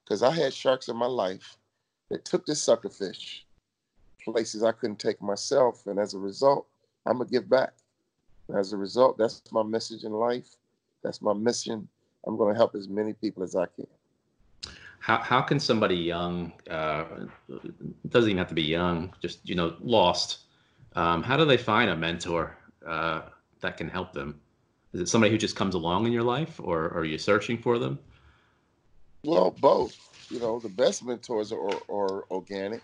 Because 0.07 0.23
I 0.23 0.31
had 0.31 0.53
sharks 0.53 0.87
in 0.87 0.95
my 0.95 1.05
life 1.05 1.57
that 2.09 2.23
took 2.23 2.45
this 2.45 2.65
suckerfish 2.65 3.41
places 4.23 4.63
I 4.63 4.71
couldn't 4.71 4.99
take 4.99 5.21
myself. 5.21 5.85
And 5.87 5.99
as 5.99 6.13
a 6.13 6.19
result, 6.19 6.67
I'm 7.05 7.17
going 7.17 7.27
to 7.27 7.31
give 7.31 7.49
back. 7.49 7.73
As 8.55 8.71
a 8.71 8.77
result, 8.77 9.17
that's 9.17 9.41
my 9.51 9.63
message 9.63 10.03
in 10.03 10.13
life. 10.13 10.47
That's 11.03 11.21
my 11.21 11.33
mission. 11.33 11.87
I'm 12.25 12.37
going 12.37 12.53
to 12.53 12.57
help 12.57 12.75
as 12.75 12.87
many 12.87 13.13
people 13.13 13.43
as 13.43 13.55
I 13.55 13.65
can 13.65 13.87
how 14.99 15.19
how 15.19 15.41
can 15.41 15.59
somebody 15.59 15.95
young 15.95 16.51
uh, 16.69 17.05
doesn't 18.09 18.29
even 18.29 18.37
have 18.37 18.49
to 18.49 18.55
be 18.55 18.63
young 18.63 19.13
just 19.21 19.47
you 19.47 19.55
know 19.55 19.75
lost 19.79 20.39
um, 20.95 21.23
how 21.23 21.37
do 21.37 21.45
they 21.45 21.57
find 21.57 21.89
a 21.89 21.95
mentor 21.95 22.57
uh, 22.85 23.21
that 23.61 23.77
can 23.77 23.87
help 23.87 24.11
them 24.11 24.39
is 24.93 24.99
it 25.01 25.07
somebody 25.07 25.31
who 25.31 25.37
just 25.37 25.55
comes 25.55 25.75
along 25.75 26.05
in 26.05 26.11
your 26.11 26.23
life 26.23 26.59
or, 26.61 26.85
or 26.85 26.99
are 26.99 27.05
you 27.05 27.17
searching 27.17 27.57
for 27.57 27.79
them 27.79 27.97
Well, 29.27 29.51
both. 29.51 29.97
You 30.31 30.39
know, 30.39 30.57
the 30.61 30.69
best 30.69 31.03
mentors 31.03 31.51
are, 31.51 31.59
are 31.91 32.23
organic. 32.31 32.81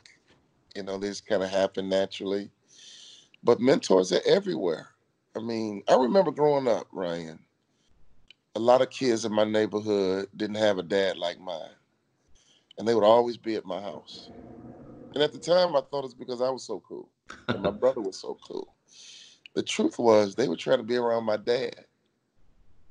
You 0.75 0.83
know, 0.83 0.99
just 0.99 1.25
kind 1.25 1.41
of 1.41 1.49
happen 1.49 1.87
naturally. 1.87 2.51
But 3.45 3.61
mentors 3.61 4.11
are 4.11 4.19
everywhere. 4.25 4.89
I 5.37 5.39
mean, 5.39 5.83
I 5.87 5.95
remember 5.95 6.31
growing 6.31 6.67
up, 6.67 6.87
Ryan. 6.91 7.39
A 8.55 8.59
lot 8.59 8.81
of 8.81 8.89
kids 8.89 9.23
in 9.23 9.33
my 9.33 9.45
neighborhood 9.45 10.27
didn't 10.35 10.57
have 10.57 10.77
a 10.79 10.83
dad 10.83 11.17
like 11.17 11.39
mine, 11.39 11.77
and 12.77 12.85
they 12.85 12.93
would 12.93 13.05
always 13.05 13.37
be 13.37 13.55
at 13.55 13.65
my 13.65 13.81
house. 13.81 14.29
And 15.13 15.23
at 15.23 15.31
the 15.31 15.39
time, 15.39 15.77
I 15.77 15.81
thought 15.81 16.03
it's 16.03 16.13
because 16.13 16.41
I 16.41 16.49
was 16.49 16.65
so 16.65 16.83
cool, 16.85 17.09
and 17.53 17.63
my 17.63 17.71
brother 17.71 18.01
was 18.01 18.19
so 18.19 18.37
cool. 18.45 18.75
The 19.55 19.63
truth 19.63 19.97
was, 19.97 20.35
they 20.35 20.49
were 20.49 20.57
trying 20.57 20.79
to 20.79 20.83
be 20.83 20.97
around 20.97 21.23
my 21.23 21.37
dad, 21.37 21.85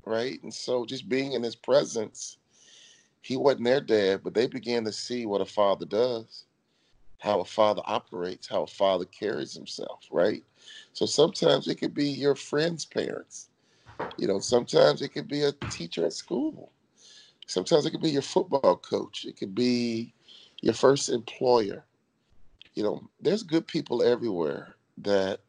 right? 0.07 0.43
And 0.43 0.55
so, 0.55 0.87
just 0.87 1.09
being 1.09 1.35
in 1.35 1.43
his 1.43 1.57
presence, 1.57 2.39
he 3.23 3.37
wasn't 3.37 3.65
their 3.65 3.81
dad, 3.81 4.21
but 4.23 4.35
they 4.35 4.47
began 4.47 4.85
to 4.85 4.93
see 4.93 5.27
what 5.27 5.41
a 5.41 5.47
father 5.47 5.87
does, 5.87 6.45
how 7.19 7.41
a 7.41 7.45
father 7.45 7.83
operates, 7.87 8.49
how 8.49 8.65
a 8.65 8.67
father 8.67 9.05
carries 9.07 9.55
himself, 9.55 10.07
right? 10.11 10.43
So 10.93 11.07
sometimes 11.07 11.69
it 11.69 11.77
could 11.77 11.95
be 11.95 12.09
your 12.09 12.35
friend's 12.35 12.85
parents. 12.85 13.49
You 14.19 14.29
know, 14.29 14.41
sometimes 14.41 15.03
it 15.03 15.11
could 15.11 15.29
be 15.29 15.43
a 15.43 15.53
teacher 15.71 16.05
at 16.05 16.13
school. 16.13 16.73
Sometimes 17.47 17.87
it 17.87 17.91
could 17.91 18.03
be 18.03 18.11
your 18.11 18.23
football 18.23 18.77
coach. 18.77 19.25
It 19.25 19.37
could 19.37 19.55
be 19.55 20.13
your 20.61 20.75
first 20.75 21.09
employer. 21.09 21.85
You 22.75 22.83
know, 22.83 23.09
there's 23.21 23.43
good 23.43 23.67
people 23.67 24.03
everywhere 24.03 24.77
that 24.99 25.41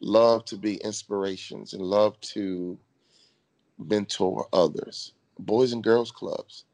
love 0.00 0.44
to 0.46 0.56
be 0.56 0.76
inspirations 0.76 1.72
and 1.72 1.82
love 1.82 2.20
to 2.20 2.78
mentor 3.78 4.46
others. 4.52 5.12
Boys 5.38 5.72
and 5.72 5.82
girls 5.82 6.10
clubs, 6.10 6.65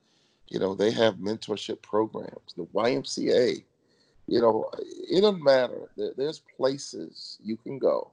you 0.53 0.59
know, 0.59 0.75
they 0.75 0.91
have 0.91 1.15
mentorship 1.15 1.81
programs. 1.81 2.53
The 2.59 2.67
YMCA, 2.75 3.65
you 4.27 4.41
know, 4.41 4.71
it 4.79 5.23
doesn't 5.23 5.43
matter. 5.43 5.89
There's 5.97 6.43
places 6.59 7.39
you 7.43 7.57
can 7.57 7.79
go 7.79 8.11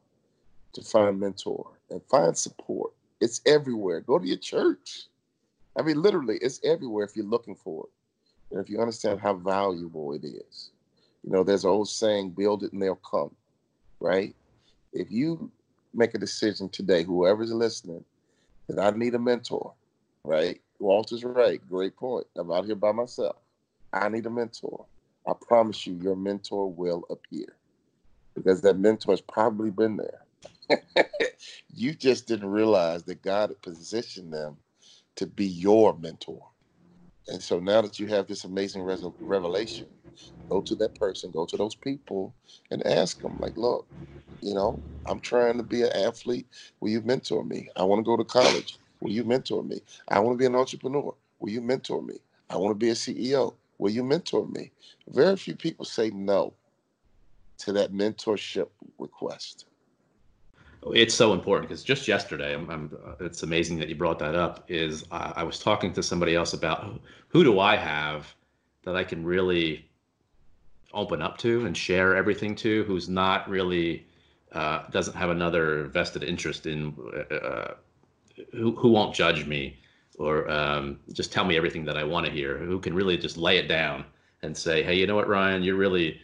to 0.72 0.82
find 0.82 1.20
mentor 1.20 1.68
and 1.90 2.02
find 2.10 2.38
support. 2.38 2.94
It's 3.20 3.42
everywhere. 3.46 4.00
Go 4.00 4.18
to 4.20 4.26
your 4.26 4.38
church. 4.38 5.08
I 5.78 5.82
mean, 5.82 6.02
literally, 6.02 6.38
it's 6.42 6.62
everywhere 6.64 7.04
if 7.04 7.18
you're 7.18 7.26
looking 7.26 7.56
for 7.56 7.84
it. 7.84 8.56
And 8.56 8.64
if 8.64 8.70
you 8.70 8.80
understand 8.80 9.20
how 9.20 9.34
valuable 9.34 10.14
it 10.14 10.24
is. 10.24 10.70
You 11.26 11.32
know, 11.32 11.44
there's 11.44 11.66
an 11.66 11.72
old 11.72 11.90
saying, 11.90 12.30
build 12.30 12.64
it 12.64 12.72
and 12.72 12.82
they'll 12.82 12.96
come, 12.96 13.36
right? 14.00 14.34
If 14.94 15.12
you 15.12 15.52
make 15.94 16.16
a 16.16 16.18
decision 16.18 16.70
today, 16.70 17.04
whoever's 17.04 17.52
listening, 17.52 18.06
that 18.70 18.80
I 18.80 18.98
need 18.98 19.16
a 19.16 19.20
mentor, 19.20 19.74
right? 20.24 20.62
Walter's 20.80 21.24
right. 21.24 21.62
Great 21.70 21.96
point. 21.98 22.28
I'm 22.38 22.52
out 22.52 22.66
here 22.66 22.76
by 22.76 22.92
myself. 22.92 23.38
I 23.94 24.10
need 24.10 24.26
a 24.26 24.30
mentor. 24.30 24.88
I 25.28 25.34
promise 25.48 25.88
you, 25.88 25.96
your 25.96 26.16
mentor 26.16 26.72
will 26.72 27.06
appear 27.10 27.48
because 28.36 28.62
that 28.62 28.80
mentor's 28.80 29.22
probably 29.22 29.72
been 29.72 29.98
there. 29.98 30.26
you 31.76 31.94
just 31.94 32.28
didn't 32.28 32.50
realize 32.50 33.04
that 33.04 33.22
God 33.22 33.50
had 33.50 33.62
positioned 33.62 34.34
them 34.34 34.58
to 35.18 35.28
be 35.28 35.46
your 35.46 35.98
mentor. 35.98 36.42
And 37.28 37.42
so 37.44 37.60
now 37.60 37.82
that 37.82 38.00
you 38.00 38.08
have 38.08 38.28
this 38.28 38.46
amazing 38.46 38.84
res- 38.84 39.06
revelation, 39.20 39.88
go 40.50 40.62
to 40.62 40.76
that 40.78 40.96
person, 40.96 41.32
go 41.32 41.46
to 41.46 41.58
those 41.58 41.76
people, 41.76 42.36
and 42.72 42.86
ask 42.88 43.22
them, 43.22 43.38
like, 43.40 43.58
look, 43.58 43.88
you 44.42 44.54
know, 44.54 44.84
I'm 45.08 45.20
trying 45.20 45.58
to 45.58 45.64
be 45.64 45.84
an 45.84 45.92
athlete. 45.94 46.48
Will 46.80 46.90
you 46.90 47.02
mentor 47.02 47.44
me? 47.46 47.70
I 47.76 47.84
want 47.84 48.00
to 48.00 48.04
go 48.04 48.18
to 48.18 48.24
college. 48.26 48.78
Will 49.00 49.12
you 49.12 49.24
mentor 49.24 49.64
me? 49.64 49.82
I 50.08 50.20
want 50.20 50.36
to 50.36 50.40
be 50.40 50.46
an 50.46 50.56
entrepreneur. 50.56 51.14
Will 51.40 51.50
you 51.50 51.62
mentor 51.62 52.02
me? 52.02 52.16
I 52.50 52.58
want 52.58 52.72
to 52.72 52.76
be 52.76 52.90
a 52.90 52.94
CEO. 52.94 53.54
Will 53.78 53.92
you 53.92 54.04
mentor 54.04 54.46
me? 54.48 54.72
Very 55.08 55.36
few 55.38 55.56
people 55.56 55.86
say 55.86 56.10
no 56.10 56.54
to 57.60 57.72
that 57.74 57.94
mentorship 57.94 58.68
request. 58.98 59.66
It's 60.94 61.14
so 61.14 61.34
important 61.34 61.70
because 61.70 61.84
just 61.84 62.08
yesterday, 62.08 62.54
I'm, 62.54 62.70
I'm, 62.70 62.98
it's 63.20 63.44
amazing 63.44 63.80
that 63.80 63.90
you 63.90 63.96
brought 63.96 64.20
that 64.20 64.36
up. 64.36 64.64
Is 64.70 65.06
I, 65.12 65.34
I 65.38 65.44
was 65.44 65.60
talking 65.60 65.92
to 65.94 66.04
somebody 66.04 66.36
else 66.36 66.54
about 66.54 67.00
who 67.28 67.44
do 67.44 67.60
I 67.60 67.76
have 67.76 68.34
that 68.84 68.96
I 68.96 69.04
can 69.04 69.26
really 69.26 69.90
open 70.94 71.22
up 71.22 71.38
to 71.40 71.66
and 71.66 71.76
share 71.76 72.16
everything 72.16 72.56
to, 72.56 72.84
who's 72.86 73.10
not 73.10 73.48
really 73.50 74.08
uh, 74.54 74.84
doesn't 74.90 75.16
have 75.16 75.30
another 75.30 75.86
vested 75.86 76.24
interest 76.24 76.66
in 76.66 76.96
uh, 77.30 77.74
who 78.54 78.76
who 78.76 78.90
won't 78.90 79.16
judge 79.16 79.46
me 79.46 79.80
or 80.20 80.50
um, 80.52 81.00
just 81.14 81.32
tell 81.32 81.46
me 81.46 81.56
everything 81.56 81.86
that 81.86 81.98
I 81.98 82.04
want 82.04 82.26
to 82.26 82.32
hear, 82.32 82.58
who 82.58 82.80
can 82.80 82.94
really 82.94 83.18
just 83.18 83.38
lay 83.38 83.58
it 83.58 83.70
down 83.70 84.04
and 84.44 84.56
say, 84.56 84.84
hey, 84.84 84.94
you 84.94 85.08
know 85.08 85.16
what, 85.16 85.30
Ryan, 85.30 85.64
you're 85.64 85.78
really 85.78 86.20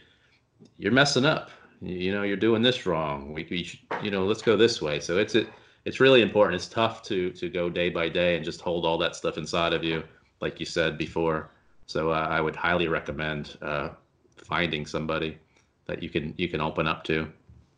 you're 0.78 0.92
messing 0.92 1.24
up. 1.24 1.50
You 1.82 2.12
know 2.12 2.22
you're 2.22 2.36
doing 2.36 2.62
this 2.62 2.86
wrong. 2.86 3.32
We, 3.34 3.46
we 3.50 3.62
should, 3.62 3.80
you 4.02 4.10
know 4.10 4.24
let's 4.24 4.42
go 4.42 4.56
this 4.56 4.80
way. 4.80 5.00
So 5.00 5.18
it's 5.18 5.34
it 5.34 5.48
it's 5.84 6.00
really 6.00 6.22
important. 6.22 6.56
It's 6.56 6.68
tough 6.68 7.02
to 7.04 7.30
to 7.32 7.48
go 7.48 7.68
day 7.68 7.90
by 7.90 8.08
day 8.08 8.36
and 8.36 8.44
just 8.44 8.60
hold 8.60 8.86
all 8.86 8.98
that 8.98 9.14
stuff 9.14 9.36
inside 9.36 9.72
of 9.72 9.84
you 9.84 10.02
like 10.40 10.58
you 10.60 10.66
said 10.66 10.96
before. 10.96 11.50
So 11.86 12.10
uh, 12.10 12.26
i 12.30 12.40
would 12.40 12.56
highly 12.56 12.88
recommend 12.88 13.56
uh, 13.62 13.90
finding 14.36 14.86
somebody 14.86 15.38
that 15.86 16.02
you 16.02 16.08
can 16.08 16.34
you 16.36 16.48
can 16.48 16.60
open 16.60 16.86
up 16.86 17.04
to. 17.04 17.28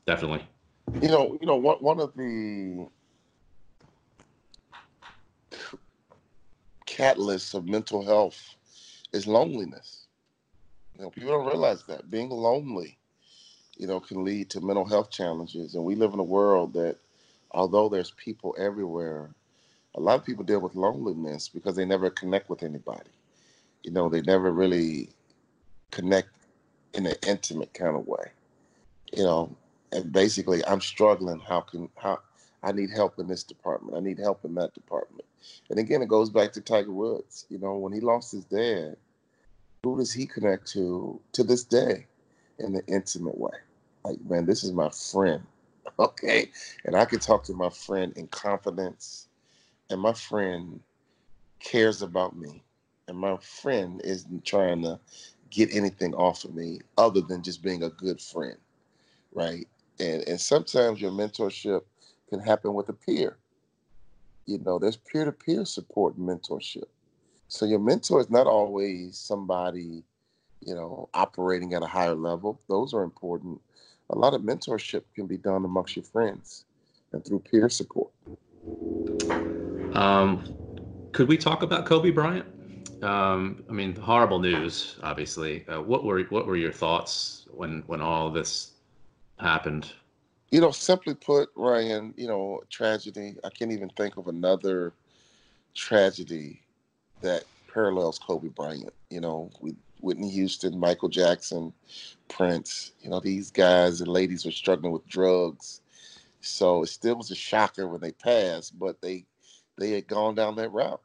Definitely. 0.06 0.46
You 1.02 1.08
know 1.08 1.36
you 1.40 1.46
know 1.46 1.56
one, 1.56 1.78
one 1.78 2.00
of 2.00 2.14
the 2.14 2.88
catalysts 6.98 7.54
of 7.54 7.68
mental 7.68 8.04
health 8.04 8.56
is 9.12 9.26
loneliness 9.26 10.06
you 10.94 11.02
know 11.02 11.10
people 11.10 11.30
don't 11.30 11.46
realize 11.46 11.84
that 11.84 12.10
being 12.10 12.30
lonely 12.30 12.98
you 13.78 13.86
know, 13.86 14.00
can 14.00 14.24
lead 14.24 14.50
to 14.50 14.60
mental 14.60 14.84
health 14.84 15.10
challenges. 15.10 15.74
And 15.74 15.84
we 15.84 15.94
live 15.94 16.12
in 16.12 16.18
a 16.18 16.24
world 16.24 16.74
that, 16.74 16.96
although 17.52 17.88
there's 17.88 18.10
people 18.10 18.54
everywhere, 18.58 19.30
a 19.94 20.00
lot 20.00 20.18
of 20.18 20.26
people 20.26 20.44
deal 20.44 20.60
with 20.60 20.74
loneliness 20.74 21.48
because 21.48 21.76
they 21.76 21.84
never 21.84 22.10
connect 22.10 22.50
with 22.50 22.64
anybody. 22.64 23.10
You 23.84 23.92
know, 23.92 24.08
they 24.08 24.20
never 24.20 24.50
really 24.50 25.10
connect 25.92 26.28
in 26.94 27.06
an 27.06 27.14
intimate 27.26 27.72
kind 27.72 27.96
of 27.96 28.06
way. 28.06 28.32
You 29.12 29.22
know, 29.22 29.56
and 29.92 30.12
basically, 30.12 30.64
I'm 30.66 30.80
struggling. 30.80 31.38
How 31.38 31.60
can 31.60 31.88
how 31.96 32.18
I 32.62 32.72
need 32.72 32.90
help 32.90 33.18
in 33.18 33.28
this 33.28 33.44
department? 33.44 33.96
I 33.96 34.00
need 34.00 34.18
help 34.18 34.44
in 34.44 34.54
that 34.54 34.74
department. 34.74 35.24
And 35.70 35.78
again, 35.78 36.02
it 36.02 36.08
goes 36.08 36.30
back 36.30 36.52
to 36.52 36.60
Tiger 36.60 36.92
Woods. 36.92 37.46
You 37.48 37.58
know, 37.58 37.76
when 37.76 37.92
he 37.92 38.00
lost 38.00 38.32
his 38.32 38.44
dad, 38.44 38.96
who 39.84 39.96
does 39.96 40.12
he 40.12 40.26
connect 40.26 40.66
to 40.72 41.20
to 41.32 41.44
this 41.44 41.64
day 41.64 42.06
in 42.58 42.72
the 42.72 42.84
intimate 42.86 43.38
way? 43.38 43.56
like, 44.08 44.24
man, 44.24 44.46
this 44.46 44.64
is 44.64 44.72
my 44.72 44.90
friend. 44.90 45.42
Okay. 45.98 46.48
And 46.84 46.94
I 46.94 47.06
can 47.06 47.18
talk 47.18 47.42
to 47.44 47.54
my 47.54 47.70
friend 47.70 48.12
in 48.14 48.28
confidence. 48.28 49.26
And 49.90 50.00
my 50.00 50.12
friend 50.12 50.78
cares 51.58 52.02
about 52.02 52.36
me. 52.36 52.62
And 53.08 53.16
my 53.16 53.36
friend 53.38 54.00
isn't 54.04 54.44
trying 54.44 54.82
to 54.82 55.00
get 55.50 55.74
anything 55.74 56.14
off 56.14 56.44
of 56.44 56.54
me 56.54 56.80
other 56.98 57.20
than 57.20 57.42
just 57.42 57.64
being 57.64 57.82
a 57.82 57.88
good 57.88 58.20
friend. 58.20 58.58
Right. 59.34 59.66
And 59.98 60.22
and 60.28 60.40
sometimes 60.40 61.00
your 61.00 61.10
mentorship 61.10 61.82
can 62.28 62.40
happen 62.40 62.74
with 62.74 62.88
a 62.88 62.92
peer. 62.92 63.38
You 64.46 64.58
know, 64.58 64.78
there's 64.78 64.96
peer-to-peer 64.96 65.64
support 65.64 66.16
and 66.16 66.28
mentorship. 66.28 66.88
So 67.48 67.66
your 67.66 67.78
mentor 67.78 68.20
is 68.20 68.30
not 68.30 68.46
always 68.46 69.18
somebody, 69.18 70.02
you 70.60 70.74
know, 70.74 71.08
operating 71.14 71.74
at 71.74 71.82
a 71.82 71.86
higher 71.86 72.14
level. 72.14 72.60
Those 72.68 72.94
are 72.94 73.02
important 73.02 73.60
a 74.10 74.18
lot 74.18 74.34
of 74.34 74.42
mentorship 74.42 75.02
can 75.14 75.26
be 75.26 75.36
done 75.36 75.64
amongst 75.64 75.96
your 75.96 76.04
friends 76.04 76.64
and 77.12 77.24
through 77.24 77.40
peer 77.40 77.68
support. 77.68 78.10
Um, 79.94 80.56
could 81.12 81.28
we 81.28 81.36
talk 81.36 81.62
about 81.62 81.86
Kobe 81.86 82.10
Bryant? 82.10 82.46
Um, 83.02 83.64
I 83.68 83.72
mean, 83.72 83.94
horrible 83.94 84.38
news, 84.38 84.96
obviously. 85.02 85.66
Uh, 85.68 85.80
what 85.80 86.04
were 86.04 86.22
what 86.24 86.46
were 86.46 86.56
your 86.56 86.72
thoughts 86.72 87.46
when 87.50 87.82
when 87.86 88.00
all 88.00 88.30
this 88.30 88.72
happened? 89.38 89.92
You 90.50 90.60
know, 90.60 90.70
simply 90.70 91.14
put, 91.14 91.50
Ryan, 91.56 92.14
you 92.16 92.26
know, 92.26 92.62
tragedy. 92.70 93.36
I 93.44 93.50
can't 93.50 93.72
even 93.72 93.90
think 93.90 94.16
of 94.16 94.28
another 94.28 94.94
tragedy 95.74 96.62
that 97.20 97.44
parallels 97.72 98.18
Kobe 98.18 98.48
Bryant. 98.48 98.94
You 99.10 99.20
know, 99.20 99.50
we 99.60 99.76
Whitney 100.00 100.30
Houston, 100.30 100.78
Michael 100.78 101.08
Jackson, 101.08 101.72
Prince. 102.28 102.92
You 103.02 103.10
know, 103.10 103.20
these 103.20 103.50
guys 103.50 104.00
and 104.00 104.08
ladies 104.08 104.44
were 104.44 104.52
struggling 104.52 104.92
with 104.92 105.06
drugs. 105.06 105.80
So 106.40 106.82
it 106.82 106.88
still 106.88 107.16
was 107.16 107.30
a 107.30 107.34
shocker 107.34 107.86
when 107.88 108.00
they 108.00 108.12
passed, 108.12 108.78
but 108.78 109.00
they 109.00 109.26
they 109.76 109.90
had 109.92 110.06
gone 110.06 110.34
down 110.34 110.56
that 110.56 110.72
route. 110.72 111.00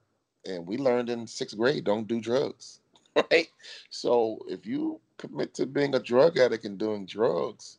And 0.46 0.68
we 0.68 0.78
learned 0.78 1.10
in 1.10 1.28
sixth 1.28 1.58
grade, 1.58 1.84
don't 1.84 2.08
do 2.08 2.20
drugs. 2.22 2.80
Right? 3.32 3.50
So 3.92 4.40
if 4.48 4.66
you 4.66 5.00
commit 5.20 5.54
to 5.56 5.68
being 5.68 5.94
a 5.94 6.00
drug 6.00 6.40
addict 6.40 6.66
and 6.66 6.80
doing 6.80 7.06
drugs, 7.06 7.78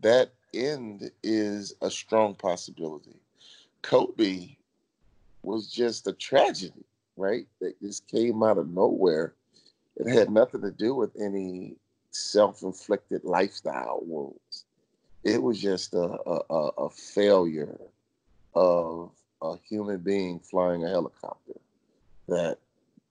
that 0.00 0.32
end 0.54 1.10
is 1.22 1.74
a 1.82 1.90
strong 1.90 2.34
possibility. 2.34 3.20
Kobe 3.82 4.56
was 5.42 5.70
just 5.70 6.06
a 6.06 6.12
tragedy. 6.12 6.84
right? 7.16 7.46
That 7.60 7.80
just 7.80 8.06
came 8.08 8.42
out 8.42 8.58
of 8.58 8.68
nowhere. 8.68 9.34
It 9.96 10.08
had 10.08 10.30
nothing 10.30 10.62
to 10.62 10.70
do 10.70 10.94
with 10.94 11.10
any 11.20 11.76
self-inflicted 12.10 13.24
lifestyle 13.24 14.00
wounds. 14.02 14.64
It 15.24 15.42
was 15.42 15.60
just 15.60 15.94
a, 15.94 16.18
a, 16.26 16.54
a 16.78 16.90
failure 16.90 17.78
of 18.54 19.10
a 19.40 19.56
human 19.68 19.98
being 19.98 20.40
flying 20.40 20.84
a 20.84 20.88
helicopter. 20.88 21.54
That 22.28 22.58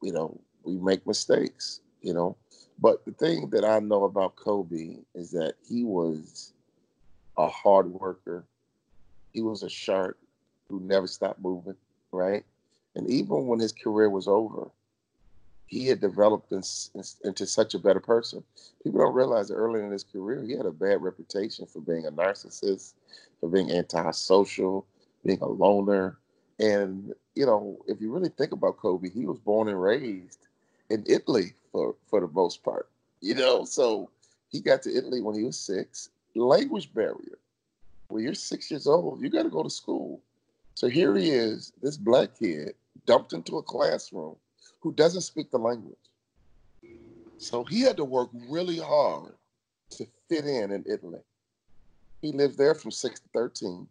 you 0.02 0.12
know 0.12 0.40
we 0.64 0.78
make 0.78 1.06
mistakes, 1.06 1.82
you 2.02 2.14
know. 2.14 2.36
But 2.80 3.06
the 3.06 3.12
thing 3.12 3.50
that 3.52 3.64
I 3.64 3.80
know 3.80 4.06
about 4.06 4.36
Kobe 4.36 4.98
is 5.14 5.32
that 5.32 5.54
he 5.68 5.84
was 5.84 6.54
a 7.42 7.50
hard 7.50 7.88
worker. 7.88 8.46
He 9.34 9.42
was 9.42 9.64
a 9.64 9.70
shark 9.70 10.18
who 10.70 10.80
never 10.80 11.08
stopped 11.08 11.42
moving, 11.42 11.76
right? 12.12 12.44
And 12.96 13.10
even 13.10 13.48
when 13.48 13.60
his 13.60 13.72
career 13.72 14.10
was 14.10 14.28
over, 14.28 14.70
he 15.66 15.88
had 15.88 16.02
developed 16.02 16.52
in, 16.52 16.62
in, 16.94 17.04
into 17.24 17.46
such 17.46 17.74
a 17.74 17.80
better 17.80 18.02
person. 18.02 18.44
People 18.84 19.00
don't 19.00 19.14
realize 19.14 19.48
that 19.48 19.56
early 19.56 19.82
in 19.82 19.90
his 19.92 20.04
career, 20.04 20.44
he 20.44 20.52
had 20.52 20.66
a 20.66 20.72
bad 20.72 21.02
reputation 21.02 21.66
for 21.66 21.80
being 21.80 22.06
a 22.06 22.12
narcissist, 22.12 22.94
for 23.40 23.50
being 23.50 23.72
antisocial, 23.72 24.86
being 25.26 25.40
a 25.42 25.48
loner. 25.48 26.18
And, 26.60 27.14
you 27.36 27.46
know, 27.46 27.78
if 27.88 28.02
you 28.02 28.12
really 28.12 28.30
think 28.30 28.52
about 28.52 28.78
Kobe, 28.78 29.10
he 29.10 29.26
was 29.26 29.40
born 29.40 29.70
and 29.70 29.82
raised 29.82 30.48
in 30.90 31.06
Italy 31.08 31.54
for, 31.72 31.96
for 32.10 32.20
the 32.20 32.28
most 32.28 32.64
part, 32.64 32.90
you 33.22 33.34
know? 33.34 33.64
So 33.64 34.10
he 34.50 34.60
got 34.60 34.82
to 34.84 34.94
Italy 34.94 35.22
when 35.22 35.36
he 35.36 35.44
was 35.44 35.58
six. 35.58 36.10
Language 36.36 36.94
barrier. 36.94 37.38
When 38.08 38.24
you're 38.24 38.34
six 38.34 38.70
years 38.70 38.88
old, 38.88 39.22
you 39.22 39.30
got 39.30 39.44
to 39.44 39.50
go 39.50 39.64
to 39.64 39.70
school. 39.70 40.22
So 40.76 40.88
here 40.88 41.16
he 41.16 41.30
is, 41.30 41.74
this 41.82 41.98
black 41.98 42.38
kid, 42.38 42.76
dumped 43.06 43.34
into 43.34 43.58
a 43.58 43.64
classroom 43.64 44.36
who 44.80 44.92
doesn't 44.94 45.22
speak 45.22 45.52
the 45.52 45.58
language. 45.58 45.96
So 47.38 47.64
he 47.64 47.82
had 47.82 47.98
to 47.98 48.06
work 48.06 48.30
really 48.50 48.78
hard 48.78 49.34
to 49.92 50.06
fit 50.30 50.46
in 50.46 50.72
in 50.72 50.86
Italy. 50.88 51.20
He 52.22 52.32
lived 52.32 52.58
there 52.58 52.76
from 52.76 52.92
6 52.92 53.20
to 53.20 53.28
13, 53.34 53.88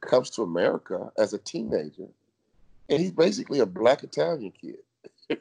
comes 0.00 0.30
to 0.30 0.42
America 0.42 1.12
as 1.18 1.32
a 1.32 1.38
teenager, 1.38 2.08
and 2.88 3.00
he's 3.00 3.12
basically 3.12 3.60
a 3.60 3.66
black 3.66 4.02
Italian 4.02 4.52
kid. 4.52 4.78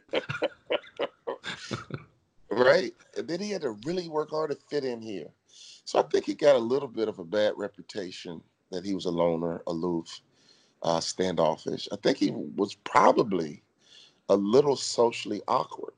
right? 2.49 2.93
And 3.17 3.27
then 3.27 3.39
he 3.39 3.51
had 3.51 3.61
to 3.61 3.77
really 3.85 4.09
work 4.09 4.29
hard 4.31 4.51
to 4.51 4.57
fit 4.69 4.83
in 4.83 5.01
here. 5.01 5.29
So 5.85 5.99
I 5.99 6.03
think 6.03 6.25
he 6.25 6.33
got 6.33 6.55
a 6.55 6.59
little 6.59 6.87
bit 6.87 7.07
of 7.07 7.19
a 7.19 7.23
bad 7.23 7.53
reputation 7.57 8.41
that 8.71 8.85
he 8.85 8.93
was 8.93 9.05
a 9.05 9.11
loner, 9.11 9.61
aloof, 9.67 10.21
uh, 10.81 10.99
standoffish. 10.99 11.87
I 11.91 11.97
think 11.97 12.17
he 12.17 12.31
was 12.31 12.75
probably 12.75 13.63
a 14.29 14.35
little 14.35 14.75
socially 14.75 15.41
awkward, 15.47 15.93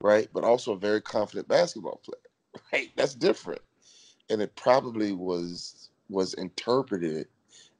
right? 0.00 0.28
But 0.32 0.44
also 0.44 0.72
a 0.72 0.78
very 0.78 1.00
confident 1.00 1.48
basketball 1.48 2.00
player, 2.04 2.62
right? 2.72 2.90
That's 2.96 3.14
different, 3.14 3.62
and 4.30 4.42
it 4.42 4.54
probably 4.56 5.12
was 5.12 5.90
was 6.10 6.34
interpreted 6.34 7.26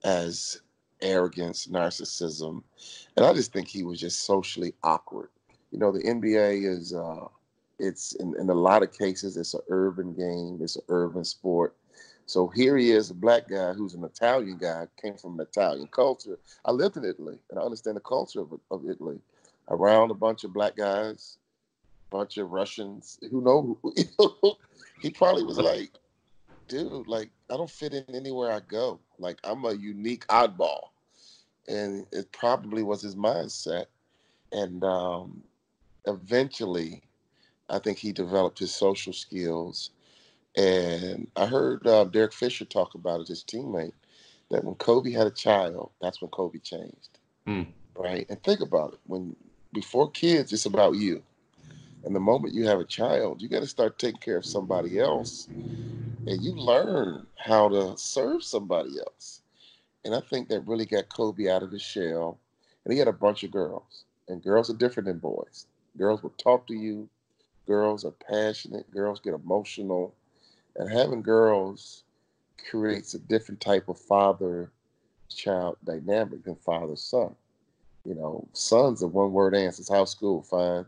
as 0.05 0.61
arrogance, 1.03 1.67
narcissism, 1.67 2.63
and 3.17 3.27
I 3.27 3.33
just 3.35 3.53
think 3.53 3.69
he 3.69 3.85
was 3.85 4.01
just 4.01 4.25
socially 4.25 4.75
awkward. 4.83 5.29
You 5.71 5.79
know, 5.79 5.93
the 5.93 6.03
NBA 6.03 6.67
is 6.67 6.95
uh, 6.95 7.27
it's 7.79 8.13
in, 8.15 8.35
in 8.39 8.49
a 8.51 8.55
lot 8.55 8.83
of 8.83 8.93
cases 8.93 9.37
it's 9.37 9.55
an 9.55 9.61
urban 9.69 10.15
game, 10.15 10.59
it's 10.63 10.77
an 10.77 10.83
urban 10.89 11.25
sport. 11.25 11.75
So 12.27 12.49
here 12.49 12.77
he 12.77 12.91
is, 12.91 13.11
a 13.11 13.15
black 13.15 13.49
guy 13.49 13.75
who's 13.75 13.95
an 13.95 14.05
Italian 14.05 14.57
guy, 14.57 14.87
came 15.01 15.17
from 15.17 15.39
an 15.39 15.47
Italian 15.47 15.89
culture. 15.89 16.39
I 16.65 16.71
lived 16.71 16.97
in 16.97 17.05
Italy 17.05 17.39
and 17.51 17.59
I 17.59 17.63
understand 17.63 17.97
the 17.97 18.01
culture 18.01 18.41
of, 18.41 18.59
of 18.71 18.89
Italy 18.89 19.19
around 19.69 20.11
a 20.11 20.15
bunch 20.15 20.45
of 20.45 20.53
black 20.53 20.77
guys, 20.77 21.37
a 22.11 22.17
bunch 22.17 22.39
of 22.39 22.51
Russians. 22.51 23.19
Who 23.31 23.41
know? 23.43 23.79
he 25.01 25.11
probably 25.11 25.45
was 25.45 25.59
like, 25.59 25.91
dude, 26.69 27.07
like 27.07 27.31
I 27.51 27.57
don't 27.57 27.71
fit 27.71 27.95
in 27.95 28.05
anywhere 28.15 28.53
I 28.53 28.61
go. 28.61 29.01
Like 29.19 29.39
I'm 29.45 29.65
a 29.65 29.73
unique 29.73 30.27
oddball, 30.29 30.89
and 31.69 32.07
it 32.13 32.33
probably 32.33 32.83
was 32.83 33.03
his 33.03 33.17
mindset. 33.17 33.87
And 34.53 34.85
um, 34.85 35.43
eventually, 36.07 37.03
I 37.69 37.79
think 37.79 37.99
he 37.99 38.13
developed 38.13 38.59
his 38.59 38.75
social 38.75 39.13
skills. 39.13 39.91
And 40.57 41.29
I 41.37 41.47
heard 41.47 41.87
uh, 41.87 42.05
Derek 42.05 42.33
Fisher 42.33 42.65
talk 42.65 42.95
about 42.95 43.21
it, 43.21 43.29
his 43.29 43.43
teammate, 43.43 43.93
that 44.51 44.65
when 44.65 44.75
Kobe 44.77 45.11
had 45.11 45.27
a 45.27 45.33
child, 45.33 45.91
that's 46.01 46.21
when 46.21 46.31
Kobe 46.31 46.59
changed. 46.59 47.19
Mm. 47.47 47.67
Right? 47.97 48.27
And 48.29 48.43
think 48.43 48.61
about 48.61 48.95
it. 48.95 49.01
When 49.07 49.35
before 49.73 50.11
kids, 50.11 50.53
it's 50.53 50.67
about 50.67 50.95
you. 50.95 51.23
And 52.05 52.15
the 52.15 52.21
moment 52.21 52.55
you 52.55 52.67
have 52.67 52.81
a 52.81 52.85
child, 52.85 53.41
you 53.41 53.49
got 53.49 53.61
to 53.61 53.67
start 53.67 53.99
taking 53.99 54.21
care 54.21 54.37
of 54.37 54.45
somebody 54.45 54.99
else. 55.01 55.49
And 56.27 56.43
you 56.43 56.53
learn 56.53 57.27
how 57.37 57.69
to 57.69 57.97
serve 57.97 58.45
somebody 58.45 58.99
else. 58.99 59.43
And 60.05 60.15
I 60.15 60.21
think 60.21 60.49
that 60.49 60.67
really 60.67 60.87
got 60.87 61.09
Kobe 61.09 61.51
out 61.51 61.63
of 61.63 61.73
his 61.73 61.83
shell. 61.83 62.39
And 62.85 62.93
he 62.93 62.99
had 62.99 63.09
a 63.09 63.13
bunch 63.13 63.43
of 63.43 63.51
girls. 63.51 64.05
And 64.29 64.43
girls 64.43 64.71
are 64.71 64.75
different 64.75 65.07
than 65.07 65.19
boys. 65.19 65.67
Girls 65.97 66.23
will 66.23 66.35
talk 66.39 66.67
to 66.67 66.75
you. 66.75 67.09
Girls 67.67 68.05
are 68.05 68.13
passionate. 68.13 68.91
Girls 68.91 69.21
get 69.21 69.35
emotional. 69.35 70.15
And 70.77 70.91
having 70.91 71.23
girls 71.23 72.05
creates 72.71 73.15
a 73.15 73.19
different 73.19 73.61
type 73.61 73.89
of 73.89 73.99
father 73.99 74.71
child 75.29 75.77
dynamic 75.85 76.45
than 76.45 76.57
father 76.57 76.97
son. 76.97 77.35
You 78.05 78.15
know, 78.15 78.47
sons 78.53 79.03
are 79.03 79.09
one 79.09 79.33
word 79.33 79.55
answers. 79.55 79.89
How's 79.89 80.11
school? 80.11 80.43
Fine. 80.43 80.87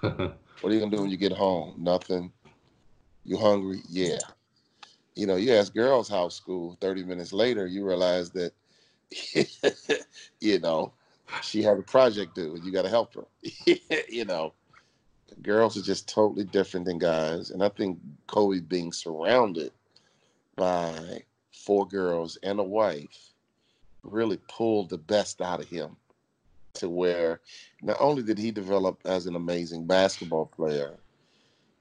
what 0.00 0.34
are 0.64 0.72
you 0.72 0.80
gonna 0.80 0.96
do 0.96 1.02
when 1.02 1.10
you 1.10 1.16
get 1.16 1.32
home? 1.32 1.74
Nothing. 1.78 2.32
You 3.24 3.36
hungry? 3.36 3.80
Yeah. 3.88 4.18
You 5.14 5.26
know, 5.26 5.36
you 5.36 5.52
ask 5.52 5.74
girls 5.74 6.08
how 6.08 6.28
school. 6.28 6.78
Thirty 6.80 7.02
minutes 7.02 7.32
later, 7.32 7.66
you 7.66 7.84
realize 7.84 8.30
that, 8.30 8.52
you 10.40 10.58
know, 10.60 10.92
she 11.42 11.62
had 11.62 11.78
a 11.78 11.82
project 11.82 12.34
due, 12.34 12.54
and 12.54 12.64
you 12.64 12.72
got 12.72 12.82
to 12.82 12.88
help 12.88 13.14
her. 13.14 13.26
you 14.08 14.24
know, 14.24 14.52
girls 15.42 15.76
are 15.76 15.82
just 15.82 16.08
totally 16.08 16.44
different 16.44 16.86
than 16.86 16.98
guys, 16.98 17.50
and 17.50 17.62
I 17.62 17.68
think 17.68 17.98
Kobe 18.26 18.60
being 18.60 18.92
surrounded 18.92 19.72
by 20.56 21.22
four 21.52 21.86
girls 21.86 22.38
and 22.42 22.60
a 22.60 22.64
wife 22.64 23.32
really 24.02 24.38
pulled 24.48 24.90
the 24.90 24.98
best 24.98 25.40
out 25.40 25.60
of 25.60 25.68
him 25.68 25.96
to 26.74 26.88
where 26.88 27.40
not 27.82 27.96
only 28.00 28.22
did 28.22 28.38
he 28.38 28.50
develop 28.50 29.00
as 29.04 29.26
an 29.26 29.36
amazing 29.36 29.86
basketball 29.86 30.46
player, 30.46 30.96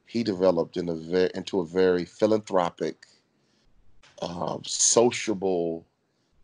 he 0.06 0.24
developed 0.24 0.78
in 0.78 0.90
a 0.90 1.30
into 1.36 1.60
a 1.60 1.66
very 1.66 2.06
philanthropic, 2.06 3.06
uh, 4.22 4.58
sociable, 4.64 5.86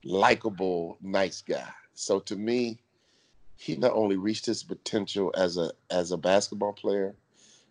likable, 0.04 0.98
nice 1.02 1.42
guy. 1.42 1.70
So 1.94 2.20
to 2.22 2.36
me, 2.36 2.80
he 3.62 3.76
not 3.76 3.92
only 3.94 4.18
reached 4.18 4.48
his 4.48 4.64
potential 4.64 5.32
as 5.38 5.56
a 5.56 5.72
as 5.92 6.12
a 6.12 6.18
basketball 6.18 6.74
player, 6.74 7.14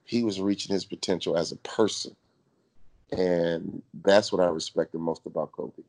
he 0.04 0.22
was 0.22 0.40
reaching 0.40 0.72
his 0.72 0.84
potential 0.84 1.36
as 1.36 1.50
a 1.50 1.56
person. 1.56 2.14
And 3.10 3.82
that's 4.04 4.30
what 4.30 4.40
I 4.40 4.46
respect 4.46 4.92
the 4.92 4.98
most 4.98 5.26
about 5.26 5.50
Kobe. 5.50 5.82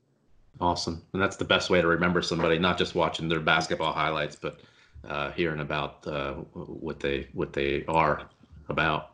Awesome. 0.60 1.04
And 1.14 1.22
that's 1.22 1.38
the 1.38 1.45
best 1.45 1.70
way 1.70 1.82
to 1.82 1.88
remember 1.88 2.24
somebody, 2.24 2.58
not 2.58 2.80
just 2.80 2.95
watching 2.95 3.30
their 3.30 3.39
basketball 3.39 3.93
highlights, 3.93 4.36
but 4.36 4.62
uh, 5.08 5.30
hearing 5.34 5.60
about 5.60 6.08
uh, 6.08 6.34
what 6.34 6.99
they 6.99 7.28
what 7.34 7.54
they 7.54 7.86
are 7.86 8.28
about. 8.70 9.12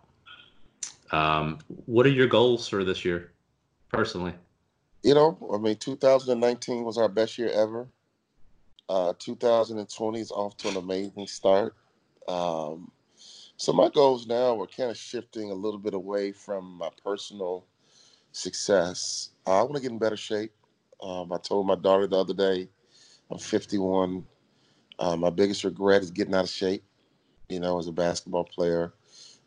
Um, 1.11 1.59
what 1.85 2.05
are 2.05 2.11
your 2.11 2.27
goals 2.27 2.69
for 2.69 2.85
this 2.85 3.03
year, 3.03 3.33
personally? 3.91 4.33
You 5.03 5.15
know, 5.15 5.37
I 5.53 5.57
mean, 5.57 5.75
2019 5.75 6.85
was 6.85 6.97
our 6.97 7.09
best 7.09 7.37
year 7.37 7.49
ever. 7.49 7.89
Uh, 8.89 9.13
2020 9.19 10.19
is 10.19 10.31
off 10.31 10.55
to 10.57 10.69
an 10.69 10.77
amazing 10.77 11.27
start. 11.27 11.75
Um, 12.27 12.91
so 13.57 13.73
my 13.73 13.89
goals 13.89 14.27
now 14.27 14.59
are 14.61 14.67
kind 14.67 14.89
of 14.89 14.97
shifting 14.97 15.51
a 15.51 15.55
little 15.55 15.79
bit 15.79 15.93
away 15.93 16.31
from 16.31 16.77
my 16.77 16.89
personal 17.03 17.65
success. 18.31 19.31
I 19.45 19.61
want 19.63 19.75
to 19.75 19.81
get 19.81 19.91
in 19.91 19.97
better 19.97 20.17
shape. 20.17 20.53
Um, 21.01 21.31
I 21.33 21.37
told 21.37 21.67
my 21.67 21.75
daughter 21.75 22.07
the 22.07 22.17
other 22.17 22.33
day, 22.33 22.69
I'm 23.29 23.39
51. 23.39 24.25
Uh, 24.99 25.15
my 25.15 25.29
biggest 25.29 25.63
regret 25.63 26.01
is 26.01 26.11
getting 26.11 26.33
out 26.33 26.45
of 26.45 26.49
shape, 26.49 26.83
you 27.49 27.59
know, 27.59 27.79
as 27.79 27.87
a 27.87 27.91
basketball 27.91 28.45
player. 28.45 28.93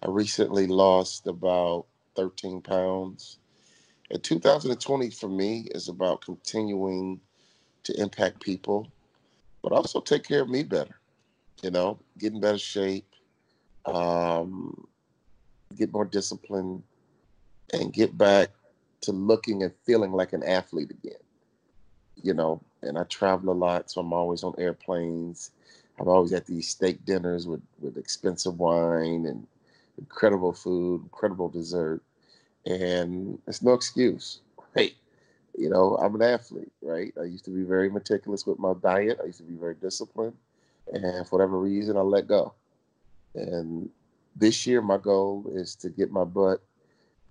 I 0.02 0.08
recently 0.08 0.66
lost 0.66 1.26
about 1.26 1.86
13 2.16 2.60
pounds. 2.62 3.38
And 4.10 4.22
2020 4.22 5.10
for 5.10 5.28
me 5.28 5.68
is 5.74 5.88
about 5.88 6.22
continuing 6.24 7.20
to 7.84 8.00
impact 8.00 8.40
people, 8.40 8.88
but 9.62 9.72
also 9.72 10.00
take 10.00 10.24
care 10.24 10.42
of 10.42 10.48
me 10.48 10.62
better, 10.62 11.00
you 11.62 11.70
know, 11.70 11.98
get 12.18 12.32
in 12.32 12.40
better 12.40 12.58
shape, 12.58 13.06
um, 13.86 14.86
get 15.76 15.92
more 15.92 16.04
discipline, 16.04 16.82
and 17.72 17.92
get 17.92 18.16
back 18.16 18.50
to 19.02 19.12
looking 19.12 19.62
and 19.62 19.72
feeling 19.84 20.12
like 20.12 20.32
an 20.32 20.42
athlete 20.42 20.90
again. 20.90 21.20
You 22.22 22.34
know, 22.34 22.60
and 22.82 22.98
I 22.98 23.04
travel 23.04 23.52
a 23.52 23.54
lot, 23.54 23.90
so 23.90 24.00
I'm 24.00 24.12
always 24.12 24.42
on 24.42 24.54
airplanes. 24.58 25.52
I'm 25.98 26.08
always 26.08 26.32
at 26.32 26.46
these 26.46 26.68
steak 26.68 27.04
dinners 27.04 27.46
with, 27.46 27.62
with 27.80 27.96
expensive 27.96 28.58
wine 28.58 29.26
and 29.26 29.46
incredible 29.98 30.52
food, 30.52 31.02
incredible 31.02 31.48
dessert. 31.48 32.02
And 32.66 33.38
it's 33.46 33.62
no 33.62 33.72
excuse? 33.72 34.40
You 35.56 35.68
know, 35.70 35.96
I'm 35.96 36.14
an 36.14 36.22
athlete, 36.22 36.72
right? 36.82 37.12
I 37.20 37.24
used 37.24 37.44
to 37.46 37.50
be 37.50 37.62
very 37.62 37.90
meticulous 37.90 38.46
with 38.46 38.58
my 38.58 38.74
diet. 38.82 39.18
I 39.22 39.26
used 39.26 39.38
to 39.38 39.44
be 39.44 39.54
very 39.54 39.74
disciplined. 39.74 40.36
And 40.92 41.26
for 41.26 41.38
whatever 41.38 41.58
reason, 41.58 41.96
I 41.96 42.00
let 42.00 42.26
go. 42.26 42.54
And 43.34 43.88
this 44.34 44.66
year, 44.66 44.80
my 44.80 44.96
goal 44.96 45.44
is 45.54 45.74
to 45.76 45.90
get 45.90 46.10
my 46.10 46.24
butt 46.24 46.62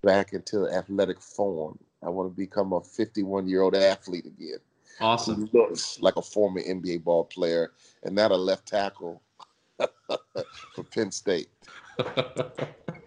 back 0.02 0.32
into 0.32 0.68
athletic 0.68 1.20
form. 1.20 1.78
I 2.02 2.08
want 2.08 2.30
to 2.30 2.36
become 2.36 2.72
a 2.72 2.80
51 2.80 3.48
year 3.48 3.62
old 3.62 3.74
athlete 3.74 4.26
again. 4.26 4.58
Awesome. 5.00 5.48
Who 5.48 5.58
looks 5.58 5.98
like 6.00 6.16
a 6.16 6.22
former 6.22 6.60
NBA 6.60 7.04
ball 7.04 7.24
player 7.24 7.72
and 8.02 8.14
not 8.14 8.30
a 8.30 8.36
left 8.36 8.66
tackle 8.66 9.22
for 9.78 10.84
Penn 10.90 11.10
State. 11.10 11.48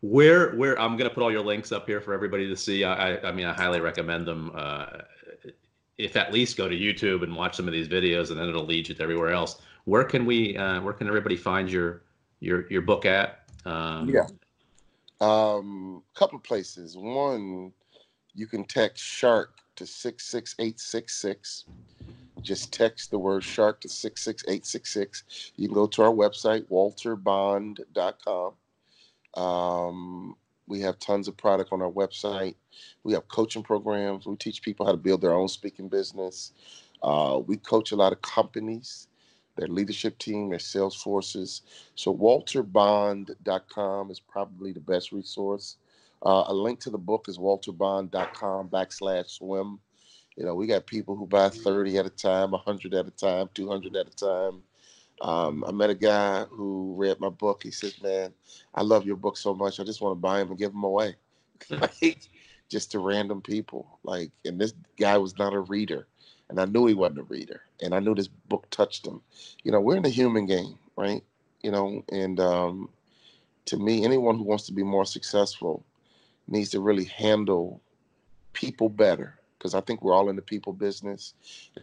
where 0.00 0.54
where 0.56 0.80
I'm 0.80 0.96
gonna 0.96 1.10
put 1.10 1.22
all 1.22 1.32
your 1.32 1.44
links 1.44 1.72
up 1.72 1.86
here 1.86 2.00
for 2.00 2.14
everybody 2.14 2.48
to 2.48 2.56
see. 2.56 2.84
I 2.84 3.16
I, 3.26 3.32
mean 3.32 3.46
I 3.46 3.52
highly 3.52 3.80
recommend 3.80 4.26
them. 4.26 4.52
Uh, 4.54 4.86
if 5.98 6.16
at 6.16 6.32
least 6.32 6.56
go 6.56 6.68
to 6.68 6.74
YouTube 6.74 7.22
and 7.22 7.36
watch 7.36 7.56
some 7.56 7.66
of 7.66 7.72
these 7.72 7.88
videos, 7.88 8.30
and 8.30 8.38
then 8.38 8.48
it'll 8.48 8.64
lead 8.64 8.88
you 8.88 8.94
to 8.94 9.02
everywhere 9.02 9.30
else. 9.30 9.60
Where 9.84 10.04
can 10.04 10.24
we? 10.24 10.56
Uh, 10.56 10.80
where 10.80 10.94
can 10.94 11.06
everybody 11.06 11.36
find 11.36 11.70
your 11.70 12.02
your 12.40 12.66
your 12.70 12.82
book 12.82 13.04
at? 13.04 13.44
Um, 13.66 14.08
yeah, 14.08 14.26
um, 15.20 16.02
couple 16.14 16.36
of 16.36 16.42
places. 16.42 16.96
One, 16.96 17.72
you 18.34 18.46
can 18.46 18.64
text 18.64 19.04
shark 19.04 19.56
to 19.76 19.86
six 19.86 20.26
six 20.26 20.54
eight 20.58 20.80
six 20.80 21.20
six. 21.20 21.64
Just 22.42 22.72
text 22.72 23.10
the 23.10 23.18
word 23.18 23.44
shark 23.44 23.80
to 23.82 23.88
66866. 23.88 25.52
You 25.56 25.68
can 25.68 25.74
go 25.74 25.86
to 25.86 26.02
our 26.02 26.10
website, 26.10 26.64
walterbond.com. 26.70 28.52
Um, 29.34 30.36
we 30.66 30.80
have 30.80 30.98
tons 30.98 31.26
of 31.28 31.36
product 31.36 31.72
on 31.72 31.82
our 31.82 31.90
website. 31.90 32.54
We 33.02 33.12
have 33.14 33.26
coaching 33.28 33.62
programs. 33.62 34.26
We 34.26 34.36
teach 34.36 34.62
people 34.62 34.86
how 34.86 34.92
to 34.92 34.98
build 34.98 35.20
their 35.20 35.34
own 35.34 35.48
speaking 35.48 35.88
business. 35.88 36.52
Uh, 37.02 37.40
we 37.44 37.56
coach 37.56 37.92
a 37.92 37.96
lot 37.96 38.12
of 38.12 38.22
companies, 38.22 39.08
their 39.56 39.68
leadership 39.68 40.18
team, 40.18 40.50
their 40.50 40.58
sales 40.58 40.94
forces. 40.94 41.62
So 41.96 42.14
walterbond.com 42.14 44.10
is 44.10 44.20
probably 44.20 44.72
the 44.72 44.80
best 44.80 45.12
resource. 45.12 45.76
Uh, 46.24 46.44
a 46.46 46.54
link 46.54 46.80
to 46.80 46.90
the 46.90 46.98
book 46.98 47.26
is 47.28 47.38
walterbond.com 47.38 48.68
backslash 48.68 49.30
swim. 49.30 49.80
You 50.36 50.44
know, 50.44 50.54
we 50.54 50.66
got 50.66 50.86
people 50.86 51.16
who 51.16 51.26
buy 51.26 51.48
30 51.48 51.98
at 51.98 52.06
a 52.06 52.10
time, 52.10 52.52
100 52.52 52.94
at 52.94 53.06
a 53.06 53.10
time, 53.10 53.48
200 53.54 53.96
at 53.96 54.06
a 54.06 54.10
time. 54.10 54.62
Um, 55.20 55.64
I 55.66 55.72
met 55.72 55.90
a 55.90 55.94
guy 55.94 56.44
who 56.44 56.94
read 56.96 57.20
my 57.20 57.28
book. 57.28 57.62
He 57.62 57.70
said, 57.70 57.94
"Man, 58.02 58.32
I 58.74 58.82
love 58.82 59.06
your 59.06 59.16
book 59.16 59.36
so 59.36 59.54
much. 59.54 59.78
I 59.78 59.84
just 59.84 60.00
want 60.00 60.16
to 60.16 60.20
buy 60.20 60.38
them 60.38 60.50
and 60.50 60.58
give 60.58 60.72
them 60.72 60.84
away, 60.84 61.16
like 61.70 62.28
just 62.68 62.92
to 62.92 63.00
random 63.00 63.42
people. 63.42 63.98
Like, 64.02 64.30
and 64.44 64.58
this 64.58 64.72
guy 64.98 65.18
was 65.18 65.36
not 65.38 65.52
a 65.52 65.60
reader, 65.60 66.06
and 66.48 66.58
I 66.58 66.64
knew 66.64 66.86
he 66.86 66.94
wasn't 66.94 67.20
a 67.20 67.24
reader, 67.24 67.62
and 67.82 67.94
I 67.94 68.00
knew 68.00 68.14
this 68.14 68.28
book 68.28 68.66
touched 68.70 69.06
him. 69.06 69.20
You 69.62 69.72
know, 69.72 69.80
we're 69.80 69.96
in 69.96 70.02
the 70.02 70.08
human 70.08 70.46
game, 70.46 70.78
right? 70.96 71.22
You 71.62 71.72
know, 71.72 72.02
and 72.10 72.40
um, 72.40 72.88
to 73.66 73.76
me, 73.76 74.04
anyone 74.04 74.38
who 74.38 74.44
wants 74.44 74.64
to 74.66 74.72
be 74.72 74.82
more 74.82 75.04
successful 75.04 75.84
needs 76.48 76.70
to 76.70 76.80
really 76.80 77.04
handle 77.04 77.80
people 78.52 78.88
better 78.88 79.38
because 79.58 79.74
I 79.74 79.80
think 79.80 80.02
we're 80.02 80.14
all 80.14 80.30
in 80.30 80.36
the 80.36 80.42
people 80.42 80.72
business. 80.72 81.34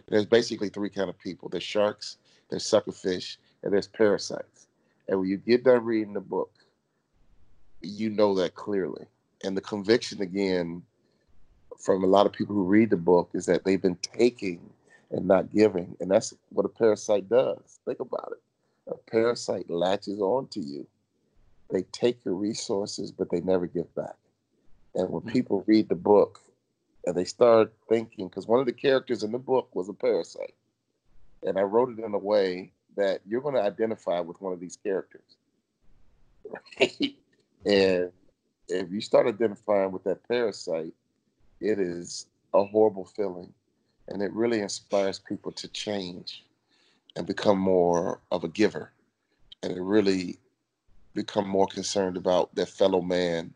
There's 0.08 0.26
basically 0.26 0.70
three 0.70 0.90
kind 0.90 1.10
of 1.10 1.20
people: 1.20 1.50
there's 1.50 1.64
sharks, 1.64 2.18
there's 2.50 2.64
suckerfish, 2.64 3.38
and 3.64 3.74
there's 3.74 3.88
parasites. 3.88 4.68
And 5.08 5.20
when 5.20 5.30
you 5.30 5.38
get 5.38 5.64
done 5.64 5.84
reading 5.86 6.14
the 6.14 6.22
book, 6.22 6.52
you 7.82 8.10
know 8.10 8.36
that 8.36 8.56
clearly. 8.56 9.06
And 9.44 9.56
the 9.56 9.62
conviction 9.62 10.22
again 10.22 10.84
from 11.80 12.04
a 12.04 12.08
lot 12.08 12.26
of 12.26 12.34
people 12.34 12.56
who 12.56 12.64
read 12.64 12.90
the 12.90 12.98
book 12.98 13.30
is 13.34 13.46
that 13.46 13.64
they've 13.64 13.82
been 13.82 13.98
taking 14.02 14.60
and 15.12 15.28
not 15.28 15.54
giving. 15.54 15.96
And 16.00 16.10
that's 16.10 16.34
what 16.50 16.66
a 16.66 16.70
parasite 16.70 17.30
does. 17.30 17.80
Think 17.86 18.00
about 18.00 18.34
it. 18.34 18.92
A 18.92 18.96
parasite 19.10 19.70
latches 19.70 20.20
onto 20.20 20.60
you. 20.60 20.88
They 21.70 21.84
take 21.92 22.24
your 22.26 22.36
resources, 22.36 23.12
but 23.12 23.30
they 23.30 23.42
never 23.42 23.68
give 23.68 23.94
back. 23.96 24.16
And 24.96 25.10
when 25.10 25.22
hmm. 25.22 25.30
people 25.30 25.64
read 25.68 25.90
the 25.90 25.96
book 25.96 26.42
and 27.06 27.16
they 27.16 27.26
start 27.26 27.74
thinking, 27.88 28.28
because 28.28 28.48
one 28.48 28.60
of 28.60 28.66
the 28.66 28.74
characters 28.74 29.24
in 29.24 29.32
the 29.32 29.38
book 29.38 29.70
was 29.76 29.90
a 29.90 29.94
parasite 29.94 30.54
and 31.44 31.58
I 31.58 31.62
wrote 31.62 31.98
it 31.98 32.04
in 32.04 32.14
a 32.14 32.18
way 32.18 32.72
that 32.96 33.22
you're 33.28 33.42
going 33.42 33.56
to 33.56 33.62
identify 33.62 34.20
with 34.20 34.42
one 34.42 34.54
of 34.54 34.60
these 34.60 34.78
characters. 34.78 35.38
Right? 36.80 37.16
And 37.66 38.14
if 38.70 38.92
you 38.92 39.02
start 39.02 39.28
identifying 39.28 39.92
with 39.92 40.06
that 40.06 40.26
parasite, 40.26 40.94
it 41.60 41.80
is 41.80 42.28
a 42.54 42.64
horrible 42.64 43.04
feeling. 43.04 43.52
And 44.08 44.22
it 44.22 44.32
really 44.32 44.62
inspires 44.62 45.20
people 45.20 45.52
to 45.54 45.68
change 45.68 46.46
and 47.18 47.28
become 47.28 47.60
more 47.60 48.22
of 48.32 48.46
a 48.46 48.48
giver. 48.48 48.94
And 49.64 49.74
it 49.74 49.82
really 49.82 50.40
become 51.14 51.48
more 51.48 51.68
concerned 51.68 52.16
about 52.16 52.54
their 52.56 52.66
fellow 52.66 53.02
man 53.02 53.54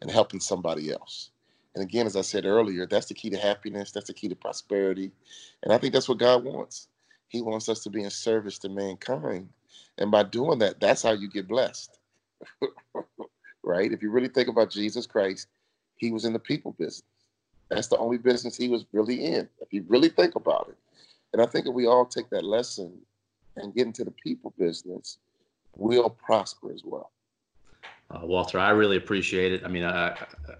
and 0.00 0.10
helping 0.10 0.40
somebody 0.40 0.90
else. 0.90 1.30
And 1.74 1.84
again, 1.84 2.06
as 2.06 2.16
I 2.16 2.22
said 2.22 2.44
earlier, 2.44 2.86
that's 2.86 3.06
the 3.06 3.14
key 3.14 3.30
to 3.30 3.38
happiness. 3.38 3.92
That's 3.92 4.08
the 4.08 4.14
key 4.14 4.28
to 4.28 4.34
prosperity. 4.34 5.12
And 5.62 5.72
I 5.72 5.78
think 5.78 5.92
that's 5.92 6.08
what 6.08 6.18
God 6.18 6.44
wants. 6.44 6.88
He 7.32 7.40
wants 7.40 7.70
us 7.70 7.80
to 7.80 7.90
be 7.90 8.04
in 8.04 8.10
service 8.10 8.58
to 8.58 8.68
mankind. 8.68 9.48
And 9.96 10.10
by 10.10 10.22
doing 10.22 10.58
that, 10.58 10.80
that's 10.80 11.02
how 11.02 11.12
you 11.12 11.30
get 11.30 11.48
blessed. 11.48 11.98
right? 13.64 13.90
If 13.90 14.02
you 14.02 14.10
really 14.10 14.28
think 14.28 14.48
about 14.48 14.70
Jesus 14.70 15.06
Christ, 15.06 15.48
he 15.96 16.12
was 16.12 16.26
in 16.26 16.34
the 16.34 16.38
people 16.38 16.72
business. 16.78 17.04
That's 17.70 17.86
the 17.86 17.96
only 17.96 18.18
business 18.18 18.54
he 18.54 18.68
was 18.68 18.84
really 18.92 19.24
in, 19.24 19.48
if 19.60 19.72
you 19.72 19.82
really 19.88 20.10
think 20.10 20.34
about 20.34 20.68
it. 20.68 20.76
And 21.32 21.40
I 21.40 21.46
think 21.46 21.66
if 21.66 21.72
we 21.72 21.86
all 21.86 22.04
take 22.04 22.28
that 22.30 22.44
lesson 22.44 22.92
and 23.56 23.74
get 23.74 23.86
into 23.86 24.04
the 24.04 24.10
people 24.10 24.52
business, 24.58 25.16
we'll 25.74 26.10
prosper 26.10 26.70
as 26.70 26.82
well. 26.84 27.12
Uh, 28.10 28.26
Walter, 28.26 28.58
I 28.58 28.70
really 28.70 28.98
appreciate 28.98 29.52
it. 29.52 29.64
I 29.64 29.68
mean, 29.68 29.84
I, 29.84 30.14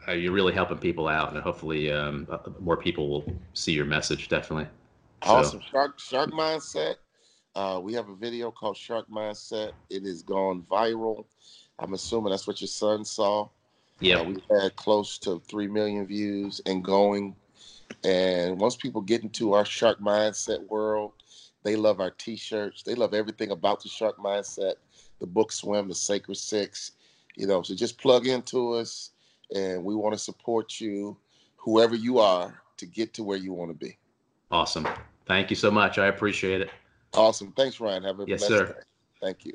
I, 0.07 0.12
you're 0.12 0.33
really 0.33 0.55
helping 0.55 0.79
people 0.79 1.07
out, 1.07 1.35
and 1.35 1.43
hopefully, 1.43 1.93
um, 1.93 2.27
uh, 2.31 2.39
more 2.61 2.79
people 2.79 3.11
will 3.11 3.31
see 3.53 3.73
your 3.73 3.85
message. 3.85 4.31
Definitely. 4.31 4.68
Awesome. 5.25 5.61
So. 5.61 5.66
Shark 5.70 6.01
Shark 6.01 6.31
Mindset. 6.31 6.97
Uh, 7.55 7.81
we 7.83 7.93
have 7.93 8.09
a 8.09 8.14
video 8.14 8.51
called 8.51 8.77
Shark 8.77 9.09
Mindset. 9.11 9.73
It 9.91 10.05
has 10.05 10.23
gone 10.23 10.64
viral. 10.70 11.27
I'm 11.79 11.95
assuming 11.95 12.31
that's 12.31 12.47
what 12.47 12.61
your 12.61 12.68
son 12.68 13.05
saw. 13.05 13.49
Yeah. 14.01 14.20
Uh, 14.20 14.25
we 14.25 14.37
had 14.51 14.75
close 14.77 15.18
to 15.18 15.41
three 15.49 15.68
million 15.68 16.07
views 16.07 16.61
and 16.66 16.83
going. 16.83 17.37
And 18.05 18.59
once 18.59 18.75
people 18.75 19.01
get 19.01 19.23
into 19.23 19.53
our 19.53 19.64
Shark 19.64 20.01
Mindset 20.01 20.66
world, 20.68 21.12
they 21.62 21.77
love 21.77 22.01
our 22.01 22.11
T-shirts. 22.11 22.83
They 22.83 22.95
love 22.95 23.14
everything 23.14 23.51
about 23.51 23.83
the 23.83 23.89
Shark 23.89 24.18
Mindset. 24.18 24.75
The 25.20 25.27
book 25.27 25.53
Swim, 25.53 25.89
the 25.89 25.95
Sacred 25.95 26.37
Six. 26.37 26.93
You 27.37 27.47
know, 27.47 27.62
so 27.62 27.75
just 27.75 27.99
plug 27.99 28.27
into 28.27 28.73
us, 28.73 29.11
and 29.55 29.85
we 29.85 29.95
want 29.95 30.14
to 30.14 30.18
support 30.18 30.81
you, 30.81 31.16
whoever 31.57 31.95
you 31.95 32.18
are, 32.18 32.62
to 32.79 32.87
get 32.87 33.14
to 33.14 33.23
where 33.23 33.39
you 33.39 33.53
want 33.53 33.70
to 33.70 33.77
be. 33.77 33.97
Awesome. 34.51 34.87
Thank 35.33 35.49
you 35.49 35.57
so 35.57 35.70
much. 35.70 35.97
I 35.97 36.09
appreciate 36.09 36.61
it. 36.61 36.68
Awesome. 37.14 37.53
Thanks, 37.53 37.80
Ryan. 37.80 38.03
Have 38.03 38.20
a 38.20 38.26
yes, 38.26 38.47
sir. 38.47 38.66
Day. 38.66 38.72
Thank 39.22 39.47
you. 39.47 39.55